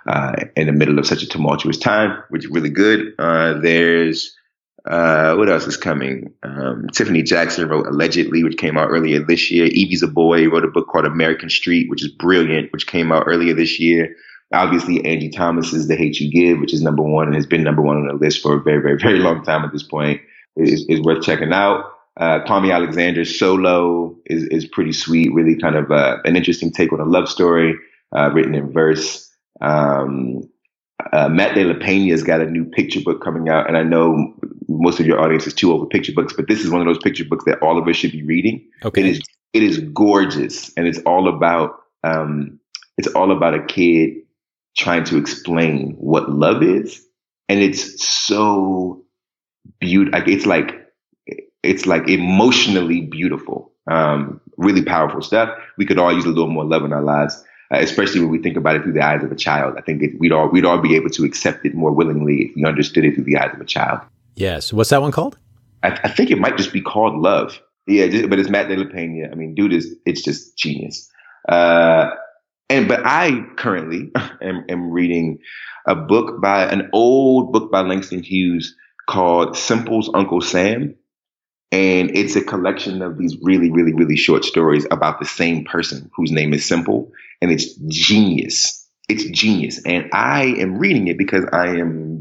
uh, 0.07 0.35
in 0.57 0.67
the 0.67 0.73
middle 0.73 0.99
of 0.99 1.07
such 1.07 1.23
a 1.23 1.29
tumultuous 1.29 1.79
time, 1.79 2.23
which 2.31 2.45
is 2.45 2.51
really 2.51 2.71
good. 2.71 3.15
Uh, 3.19 3.55
there's 3.61 4.37
uh, 4.85 5.37
what 5.37 5.49
else 5.49 5.67
is 5.67 5.77
coming? 5.77 6.33
Um, 6.43 6.89
Tiffany 6.93 7.23
Jackson 7.23 7.69
wrote 7.69 7.87
Allegedly, 7.87 8.43
which 8.43 8.57
came 8.57 8.77
out 8.77 8.89
earlier 8.89 9.21
this 9.21 9.51
year. 9.51 9.67
Ibi 9.67 9.97
Zoboi 9.97 10.51
wrote 10.51 10.65
a 10.65 10.69
book 10.69 10.89
called 10.89 11.05
American 11.05 11.51
Street, 11.51 11.89
which 11.89 12.03
is 12.03 12.11
brilliant, 12.11 12.73
which 12.73 12.87
came 12.87 13.13
out 13.13 13.25
earlier 13.27 13.55
this 13.55 13.79
year. 13.79 14.15
Obviously, 14.53 15.05
Angie 15.05 15.31
Thomas's 15.31 15.89
The 15.89 15.97
Hate 15.97 16.19
You 16.21 16.31
Give, 16.31 16.59
which 16.59 16.75
is 16.75 16.83
number 16.83 17.03
one 17.03 17.27
and 17.27 17.37
has 17.37 17.47
been 17.47 17.63
number 17.63 17.81
one 17.81 17.97
on 17.97 18.09
the 18.09 18.15
list 18.15 18.43
for 18.43 18.57
a 18.57 18.63
very, 18.63 18.83
very, 18.83 18.99
very 18.99 19.19
long 19.19 19.45
time 19.45 19.65
at 19.65 19.73
this 19.73 19.85
point, 19.85 20.21
is, 20.57 20.85
is 20.89 21.01
worth 21.01 21.23
checking 21.23 21.53
out. 21.53 21.85
Uh, 22.19 22.41
Kwame 22.41 22.75
Alexander's 22.75 23.39
Solo 23.39 24.15
is, 24.27 24.45
is 24.49 24.67
pretty 24.67 24.93
sweet, 24.93 25.33
really 25.33 25.57
kind 25.57 25.77
of 25.77 25.91
uh, 25.91 26.19
an 26.25 26.37
interesting 26.37 26.71
take 26.71 26.93
on 26.93 27.01
a 27.01 27.05
love 27.05 27.29
story 27.29 27.75
uh, 28.15 28.31
written 28.35 28.55
in 28.55 28.71
verse. 28.71 29.32
Um, 29.63 30.43
uh, 31.13 31.29
Matt 31.29 31.55
De 31.55 31.65
La 31.65 31.75
Pena's 31.75 32.23
got 32.23 32.41
a 32.41 32.51
new 32.51 32.65
picture 32.65 33.01
book 33.01 33.23
coming 33.23 33.49
out, 33.49 33.67
and 33.67 33.77
I 33.77 33.83
know 33.83 34.35
most 34.69 35.01
of 35.01 35.07
your 35.07 35.21
audience 35.21 35.47
is 35.47 35.55
too 35.55 35.73
old 35.73 35.83
for 35.83 35.89
picture 35.89 36.13
books, 36.13 36.35
but 36.37 36.49
this 36.49 36.61
is 36.61 36.71
one 36.71 36.81
of 36.81 36.87
those 36.87 37.03
picture 37.03 37.25
books 37.25 37.45
that 37.47 37.63
all 37.63 37.79
of 37.79 37.89
us 37.89 37.97
should 37.97 38.13
be 38.13 38.23
reading. 38.23 38.69
Okay. 38.85 39.01
It 39.01 39.07
is 39.07 39.23
it 39.53 39.63
is 39.63 39.79
gorgeous, 39.79 40.73
and 40.77 40.87
it's 40.87 40.99
all 41.07 41.29
about 41.29 41.81
um, 42.05 42.61
it's 42.99 43.09
all 43.09 43.33
about 43.33 43.55
a 43.55 43.65
kid 43.65 44.19
trying 44.77 45.05
to 45.05 45.17
explain 45.17 45.95
what 45.99 46.31
love 46.31 46.63
is. 46.63 47.05
And 47.49 47.61
it's 47.61 48.07
so 48.07 49.05
beautiful. 49.81 50.19
Like, 50.19 50.29
it's 50.29 50.47
like, 50.47 50.93
it's 51.63 51.87
like 51.87 52.09
emotionally 52.09 53.03
beautiful. 53.03 53.73
Um, 53.91 54.41
really 54.57 54.83
powerful 54.83 55.23
stuff. 55.23 55.51
We 55.77 55.87
could 55.87 55.99
all 55.99 56.13
use 56.13 56.25
a 56.25 56.29
little 56.29 56.51
more 56.51 56.65
love 56.65 56.85
in 56.85 56.93
our 56.93 57.03
lives, 57.03 57.43
uh, 57.73 57.79
especially 57.79 58.21
when 58.21 58.31
we 58.31 58.39
think 58.39 58.57
about 58.57 58.77
it 58.77 58.83
through 58.83 58.93
the 58.93 59.05
eyes 59.05 59.23
of 59.25 59.33
a 59.33 59.37
child. 59.37 59.75
I 59.79 59.81
think 59.81 60.03
it, 60.03 60.19
we'd 60.19 60.33
all, 60.33 60.49
we'd 60.49 60.65
all 60.65 60.79
be 60.79 60.95
able 60.97 61.11
to 61.11 61.25
accept 61.25 61.65
it 61.65 61.75
more 61.75 61.93
willingly 61.93 62.43
if 62.43 62.57
we 62.57 62.65
understood 62.65 63.05
it 63.05 63.15
through 63.15 63.25
the 63.25 63.39
eyes 63.39 63.55
of 63.55 63.61
a 63.61 63.65
child. 63.65 64.01
Yes. 64.35 64.73
What's 64.73 64.91
that 64.91 65.01
one 65.01 65.13
called? 65.13 65.39
I, 65.83 65.99
I 66.05 66.09
think 66.09 66.31
it 66.31 66.39
might 66.39 66.57
just 66.57 66.73
be 66.73 66.81
called 66.81 67.17
Love. 67.17 67.61
Yeah, 67.87 68.07
just, 68.07 68.29
but 68.29 68.39
it's 68.39 68.49
Matt 68.49 68.69
De 68.69 68.77
La 68.77 68.89
Pena. 68.91 69.29
I 69.31 69.35
mean, 69.35 69.55
dude 69.55 69.73
is, 69.73 69.95
it's 70.07 70.23
just 70.23 70.57
genius. 70.57 71.11
Uh, 71.49 72.11
and 72.69 72.89
but 72.89 73.01
I 73.05 73.45
currently 73.57 74.13
am, 74.43 74.65
am 74.69 74.91
reading 74.91 75.39
a 75.87 75.95
book 75.95 76.41
by 76.41 76.65
an 76.65 76.89
old 76.93 77.53
book 77.53 77.71
by 77.71 77.81
Langston 77.81 78.23
Hughes 78.23 78.77
called 79.09 79.57
Simple's 79.57 80.11
Uncle 80.15 80.41
Sam. 80.41 80.95
And 81.73 82.15
it's 82.15 82.37
a 82.37 82.45
collection 82.45 83.01
of 83.01 83.17
these 83.17 83.37
really, 83.43 83.71
really, 83.71 83.95
really 83.95 84.17
short 84.17 84.45
stories 84.45 84.87
about 84.91 85.19
the 85.19 85.25
same 85.25 85.65
person 85.65 86.11
whose 86.15 86.31
name 86.31 86.53
is 86.53 86.67
Simple. 86.67 87.11
And 87.41 87.51
it's 87.51 87.75
genius. 87.89 88.87
It's 89.09 89.25
genius. 89.31 89.81
And 89.85 90.09
I 90.13 90.55
am 90.59 90.79
reading 90.79 91.09
it 91.09 91.17
because 91.19 91.45
I 91.53 91.69
am 91.69 92.21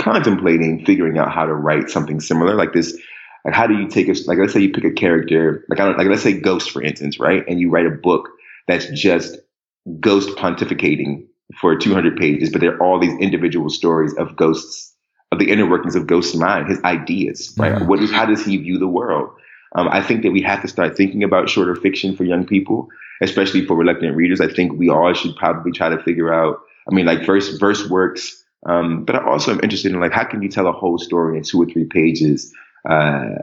contemplating 0.00 0.84
figuring 0.84 1.18
out 1.18 1.32
how 1.32 1.44
to 1.44 1.54
write 1.54 1.90
something 1.90 2.20
similar 2.20 2.54
like 2.54 2.72
this. 2.72 2.96
Like, 3.44 3.54
how 3.54 3.66
do 3.66 3.74
you 3.74 3.88
take 3.88 4.08
a, 4.08 4.14
like, 4.26 4.38
let's 4.38 4.52
say 4.52 4.60
you 4.60 4.72
pick 4.72 4.84
a 4.84 4.92
character, 4.92 5.64
like, 5.68 5.80
I 5.80 5.86
don't, 5.86 5.98
like, 5.98 6.06
let's 6.06 6.22
say 6.22 6.40
Ghost, 6.40 6.70
for 6.70 6.80
instance, 6.80 7.18
right? 7.18 7.44
And 7.48 7.60
you 7.60 7.70
write 7.70 7.86
a 7.86 7.90
book 7.90 8.28
that's 8.68 8.86
just 8.90 9.36
Ghost 9.98 10.30
pontificating 10.36 11.26
for 11.60 11.76
200 11.76 12.16
pages, 12.16 12.50
but 12.50 12.60
they're 12.60 12.80
all 12.80 13.00
these 13.00 13.18
individual 13.18 13.68
stories 13.68 14.14
of 14.14 14.36
ghosts, 14.36 14.91
of 15.32 15.38
the 15.38 15.50
inner 15.50 15.68
workings 15.68 15.96
of 15.96 16.06
Ghost's 16.06 16.36
mind, 16.36 16.68
his 16.68 16.80
ideas, 16.84 17.54
right? 17.58 17.72
Mm-hmm. 17.72 17.86
What 17.86 18.00
is, 18.00 18.12
how 18.12 18.26
does 18.26 18.44
he 18.44 18.58
view 18.58 18.78
the 18.78 18.86
world? 18.86 19.30
Um, 19.74 19.88
I 19.88 20.02
think 20.02 20.22
that 20.22 20.30
we 20.30 20.42
have 20.42 20.60
to 20.60 20.68
start 20.68 20.94
thinking 20.94 21.24
about 21.24 21.48
shorter 21.48 21.74
fiction 21.74 22.14
for 22.14 22.24
young 22.24 22.46
people, 22.46 22.88
especially 23.22 23.64
for 23.64 23.74
reluctant 23.74 24.14
readers. 24.14 24.42
I 24.42 24.52
think 24.52 24.74
we 24.74 24.90
all 24.90 25.12
should 25.14 25.34
probably 25.36 25.72
try 25.72 25.88
to 25.88 26.00
figure 26.02 26.32
out. 26.32 26.58
I 26.88 26.94
mean, 26.94 27.06
like 27.06 27.24
verse 27.24 27.48
verse 27.56 27.88
works, 27.88 28.44
um, 28.66 29.04
but 29.06 29.16
I 29.16 29.24
also 29.24 29.52
am 29.52 29.60
interested 29.62 29.92
in 29.92 30.00
like 30.00 30.12
how 30.12 30.24
can 30.24 30.42
you 30.42 30.50
tell 30.50 30.66
a 30.66 30.72
whole 30.72 30.98
story 30.98 31.38
in 31.38 31.44
two 31.44 31.62
or 31.62 31.66
three 31.66 31.86
pages? 31.86 32.52
Uh, 32.88 33.38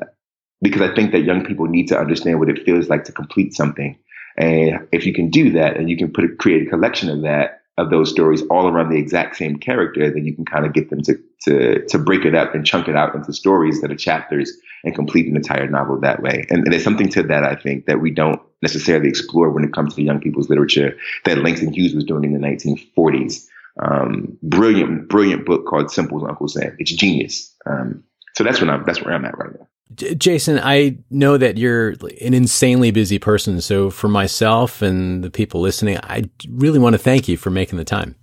because 0.62 0.82
I 0.82 0.94
think 0.94 1.12
that 1.14 1.22
young 1.22 1.44
people 1.44 1.66
need 1.66 1.88
to 1.88 1.98
understand 1.98 2.40
what 2.40 2.50
it 2.50 2.64
feels 2.66 2.90
like 2.90 3.06
to 3.06 3.12
complete 3.12 3.54
something. 3.54 3.98
And 4.38 4.88
if 4.92 5.06
you 5.06 5.14
can 5.14 5.30
do 5.30 5.52
that 5.52 5.78
and 5.78 5.90
you 5.90 5.98
can 5.98 6.12
put 6.12 6.26
a, 6.26 6.28
create 6.36 6.68
a 6.68 6.70
collection 6.70 7.10
of 7.10 7.22
that, 7.24 7.62
of 7.78 7.90
those 7.90 8.12
stories 8.12 8.44
all 8.50 8.68
around 8.68 8.90
the 8.90 9.00
exact 9.00 9.38
same 9.38 9.58
character, 9.58 10.12
then 10.12 10.26
you 10.26 10.36
can 10.36 10.46
kind 10.46 10.66
of 10.66 10.74
get 10.74 10.90
them 10.90 11.02
to, 11.04 11.18
to, 11.44 11.86
to 11.88 11.98
break 11.98 12.26
it 12.26 12.36
up 12.36 12.54
and 12.54 12.66
chunk 12.66 12.88
it 12.88 12.96
out 12.96 13.16
into 13.16 13.34
stories 13.34 13.82
that 13.82 13.92
are 13.92 13.96
chapters 13.96 14.52
and 14.84 14.96
complete 14.96 15.28
an 15.28 15.36
entire 15.36 15.68
novel 15.68 16.00
that 16.00 16.22
way. 16.22 16.46
And, 16.50 16.64
and 16.64 16.74
there's 16.74 16.84
something 16.84 17.10
to 17.10 17.24
that, 17.24 17.44
I 17.44 17.56
think, 17.56 17.86
that 17.86 18.02
we 18.02 18.12
don't 18.12 18.42
necessarily 18.62 19.10
explore 19.10 19.50
when 19.50 19.64
it 19.64 19.74
comes 19.74 19.96
to 19.96 20.04
young 20.04 20.20
people's 20.20 20.50
literature 20.50 20.98
that 21.26 21.38
Langston 21.40 21.74
Hughes 21.74 21.94
was 21.94 22.04
doing 22.04 22.26
in 22.26 22.34
the 22.34 22.48
1940s. 22.48 23.46
Um, 23.82 24.38
brilliant, 24.44 25.08
brilliant 25.08 25.46
book 25.46 25.66
called 25.66 25.92
Simple's 25.92 26.24
Uncle 26.24 26.48
Sam. 26.48 26.76
It's 26.80 26.92
genius. 26.92 27.54
Um, 27.66 28.04
so 28.36 28.44
that's 28.44 28.62
where 28.62 28.70
I'm, 28.70 28.84
that's 28.86 29.02
where 29.02 29.14
I'm 29.14 29.26
at 29.26 29.38
right 29.38 29.52
now. 29.58 29.68
Jason, 29.96 30.60
I 30.62 30.98
know 31.10 31.38
that 31.38 31.58
you're 31.58 31.90
an 32.22 32.34
insanely 32.34 32.92
busy 32.92 33.18
person. 33.18 33.60
So 33.60 33.90
for 33.90 34.08
myself 34.08 34.82
and 34.82 35.24
the 35.24 35.32
people 35.32 35.62
listening, 35.62 35.98
I 36.04 36.30
really 36.48 36.80
want 36.80 36.94
to 36.94 37.00
thank 37.00 37.28
you 37.28 37.38
for 37.38 37.50
making 37.50 37.78
the 37.78 37.84
time. 37.84 38.16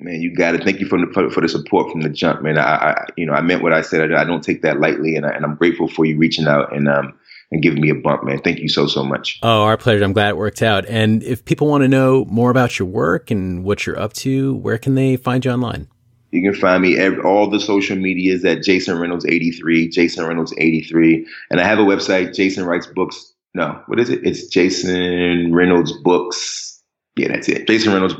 Man, 0.00 0.20
you 0.20 0.34
got 0.34 0.54
it. 0.54 0.62
Thank 0.62 0.78
you 0.78 0.86
for 0.86 0.98
the, 0.98 1.12
for, 1.12 1.28
for, 1.30 1.40
the 1.40 1.48
support 1.48 1.90
from 1.90 2.02
the 2.02 2.08
jump, 2.08 2.42
man. 2.42 2.56
I, 2.56 2.90
I, 2.90 3.06
you 3.16 3.26
know, 3.26 3.32
I 3.32 3.40
meant 3.40 3.62
what 3.62 3.72
I 3.72 3.82
said. 3.82 4.12
I, 4.12 4.20
I 4.20 4.24
don't 4.24 4.44
take 4.44 4.62
that 4.62 4.78
lightly, 4.78 5.16
and, 5.16 5.26
I, 5.26 5.30
and 5.30 5.44
I'm 5.44 5.56
grateful 5.56 5.88
for 5.88 6.04
you 6.04 6.16
reaching 6.16 6.46
out 6.46 6.74
and 6.74 6.88
um 6.88 7.18
and 7.50 7.62
giving 7.62 7.80
me 7.80 7.88
a 7.90 7.94
bump, 7.94 8.24
man. 8.24 8.40
Thank 8.40 8.60
you 8.60 8.68
so 8.68 8.86
so 8.86 9.02
much. 9.02 9.40
Oh, 9.42 9.62
our 9.62 9.76
pleasure. 9.76 10.04
I'm 10.04 10.12
glad 10.12 10.30
it 10.30 10.36
worked 10.36 10.62
out. 10.62 10.86
And 10.86 11.22
if 11.22 11.44
people 11.44 11.66
want 11.66 11.82
to 11.82 11.88
know 11.88 12.26
more 12.26 12.50
about 12.50 12.78
your 12.78 12.86
work 12.86 13.30
and 13.30 13.64
what 13.64 13.86
you're 13.86 13.98
up 13.98 14.12
to, 14.14 14.54
where 14.56 14.78
can 14.78 14.94
they 14.94 15.16
find 15.16 15.44
you 15.44 15.50
online? 15.50 15.88
You 16.30 16.42
can 16.42 16.60
find 16.60 16.82
me 16.82 16.98
every, 16.98 17.22
all 17.22 17.48
the 17.48 17.58
social 17.58 17.96
medias 17.96 18.44
at 18.44 18.62
Jason 18.62 18.98
Reynolds 18.98 19.24
83, 19.24 19.88
Jason 19.88 20.26
Reynolds 20.26 20.52
83. 20.58 21.26
And 21.50 21.58
I 21.58 21.64
have 21.64 21.78
a 21.78 21.82
website, 21.82 22.34
Jason 22.34 22.66
Writes 22.66 22.86
Books. 22.86 23.32
No, 23.54 23.82
what 23.86 23.98
is 23.98 24.10
it? 24.10 24.20
It's 24.24 24.46
Jason 24.46 25.54
Reynolds 25.54 25.92
Books. 26.02 26.82
Yeah, 27.16 27.28
that's 27.28 27.48
it. 27.48 27.66
Jason 27.66 27.94
Reynolds 27.94 28.14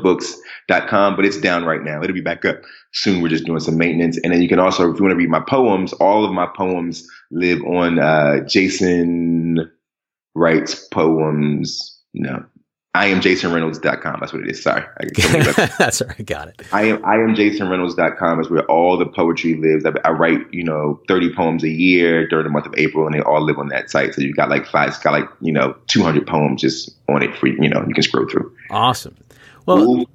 Books.com, 0.69 1.15
but 1.15 1.25
it's 1.25 1.39
down 1.39 1.65
right 1.65 1.83
now. 1.83 2.01
It'll 2.01 2.13
be 2.13 2.21
back 2.21 2.45
up 2.45 2.61
soon. 2.93 3.21
We're 3.21 3.29
just 3.29 3.45
doing 3.45 3.59
some 3.59 3.77
maintenance. 3.77 4.19
And 4.23 4.33
then 4.33 4.41
you 4.41 4.47
can 4.47 4.59
also, 4.59 4.91
if 4.91 4.97
you 4.97 5.03
want 5.03 5.13
to 5.13 5.17
read 5.17 5.29
my 5.29 5.41
poems, 5.41 5.93
all 5.93 6.25
of 6.25 6.31
my 6.31 6.47
poems 6.47 7.07
live 7.31 7.61
on 7.63 7.99
uh, 7.99 8.41
Jason 8.47 9.69
Writes 10.35 10.87
Poems. 10.91 11.97
No, 12.13 12.43
I 12.95 13.05
am 13.07 13.21
Jason 13.21 13.51
jasonreynolds.com. 13.51 14.19
That's 14.19 14.33
what 14.33 14.43
it 14.43 14.49
is. 14.49 14.63
Sorry. 14.63 14.83
That's 15.77 16.01
right. 16.01 16.25
Got 16.25 16.49
it. 16.49 16.61
I 16.71 16.83
am, 16.83 17.05
I 17.05 17.15
am 17.15 17.35
jasonreynolds.com 17.35 18.39
is 18.39 18.49
where 18.49 18.63
all 18.65 18.97
the 18.97 19.05
poetry 19.05 19.55
lives. 19.55 19.85
I, 19.85 19.91
I, 20.05 20.11
write, 20.11 20.41
you 20.51 20.63
know, 20.63 20.99
30 21.07 21.33
poems 21.35 21.63
a 21.63 21.69
year 21.69 22.27
during 22.27 22.45
the 22.45 22.49
month 22.49 22.65
of 22.65 22.73
April 22.77 23.05
and 23.05 23.13
they 23.13 23.21
all 23.21 23.43
live 23.43 23.59
on 23.59 23.69
that 23.69 23.91
site. 23.91 24.15
So 24.15 24.21
you've 24.21 24.35
got 24.35 24.49
like 24.49 24.65
five, 24.65 24.89
it's 24.89 24.99
got 24.99 25.11
like, 25.11 25.29
you 25.41 25.53
know, 25.53 25.75
200 25.87 26.25
poems 26.25 26.61
just 26.61 26.91
on 27.07 27.21
it 27.21 27.35
for, 27.37 27.47
you 27.47 27.69
know, 27.69 27.85
you 27.87 27.93
can 27.93 28.03
scroll 28.03 28.27
through. 28.27 28.51
Awesome. 28.71 29.15
Well, 29.67 29.83
Ooh. 29.83 30.05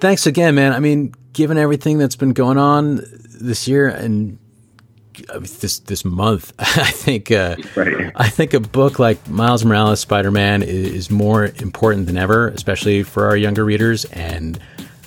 Thanks 0.00 0.26
again, 0.26 0.54
man. 0.54 0.72
I 0.72 0.80
mean, 0.80 1.14
given 1.32 1.58
everything 1.58 1.98
that's 1.98 2.16
been 2.16 2.32
going 2.32 2.58
on 2.58 3.00
this 3.40 3.68
year 3.68 3.88
and 3.88 4.38
this 5.38 5.78
this 5.80 6.04
month. 6.04 6.52
I 6.58 6.90
think 6.90 7.30
uh, 7.30 7.56
right. 7.74 8.12
I 8.16 8.28
think 8.28 8.54
a 8.54 8.60
book 8.60 8.98
like 8.98 9.28
Miles 9.28 9.64
Morales 9.64 10.00
Spider 10.00 10.30
Man 10.30 10.62
is, 10.62 10.92
is, 10.92 11.10
more 11.10 11.46
important 11.46 12.06
than 12.06 12.18
ever, 12.18 12.48
especially 12.48 13.02
for 13.02 13.26
our 13.26 13.36
younger 13.36 13.64
readers. 13.64 14.04
And 14.06 14.58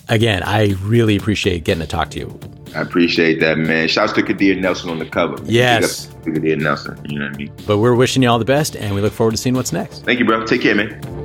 again, 0.07 0.43
I 0.43 0.75
really 0.81 1.15
appreciate 1.15 1.63
getting 1.63 1.81
to 1.81 1.87
talk 1.87 2.11
to 2.11 2.19
you. 2.19 2.39
I 2.75 2.81
appreciate 2.81 3.39
that, 3.39 3.57
man. 3.57 3.87
Shouts 3.87 4.13
to 4.13 4.23
Kadir 4.23 4.55
Nelson 4.55 4.89
on 4.89 4.99
the 4.99 5.05
cover. 5.05 5.37
Yes, 5.45 6.13
Kadir 6.23 6.57
Nelson. 6.57 6.99
You 7.09 7.19
know 7.19 7.25
what 7.25 7.35
I 7.35 7.37
mean. 7.37 7.51
But 7.65 7.79
we're 7.79 7.95
wishing 7.95 8.23
you 8.23 8.29
all 8.29 8.39
the 8.39 8.45
best, 8.45 8.75
and 8.75 8.93
we 8.93 9.01
look 9.01 9.13
forward 9.13 9.31
to 9.31 9.37
seeing 9.37 9.55
what's 9.55 9.73
next. 9.73 10.05
Thank 10.05 10.19
you, 10.19 10.25
bro. 10.25 10.45
Take 10.45 10.61
care, 10.61 10.75
man. 10.75 11.18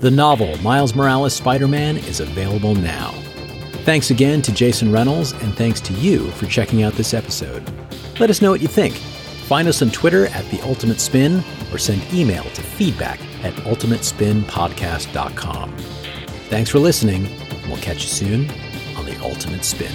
The 0.00 0.10
novel 0.10 0.56
Miles 0.62 0.94
Morales 0.94 1.34
Spider 1.34 1.68
Man 1.68 1.98
is 1.98 2.20
available 2.20 2.74
now. 2.74 3.10
Thanks 3.84 4.10
again 4.10 4.40
to 4.42 4.52
Jason 4.52 4.90
Reynolds, 4.90 5.32
and 5.32 5.54
thanks 5.54 5.78
to 5.82 5.92
you 5.92 6.30
for 6.32 6.46
checking 6.46 6.82
out 6.82 6.94
this 6.94 7.12
episode. 7.12 7.70
Let 8.18 8.30
us 8.30 8.40
know 8.40 8.50
what 8.50 8.62
you 8.62 8.68
think. 8.68 8.94
Find 8.94 9.68
us 9.68 9.82
on 9.82 9.90
Twitter 9.90 10.28
at 10.28 10.48
The 10.50 10.62
Ultimate 10.62 11.00
Spin 11.00 11.44
or 11.70 11.76
send 11.76 12.02
email 12.14 12.44
to 12.44 12.62
feedback 12.62 13.20
at 13.42 13.52
ultimatespinpodcast.com. 13.54 15.76
Thanks 16.48 16.70
for 16.70 16.78
listening, 16.78 17.26
and 17.26 17.68
we'll 17.68 17.76
catch 17.82 18.02
you 18.02 18.08
soon 18.08 18.48
on 18.96 19.04
The 19.04 19.20
Ultimate 19.22 19.66
Spin. 19.66 19.92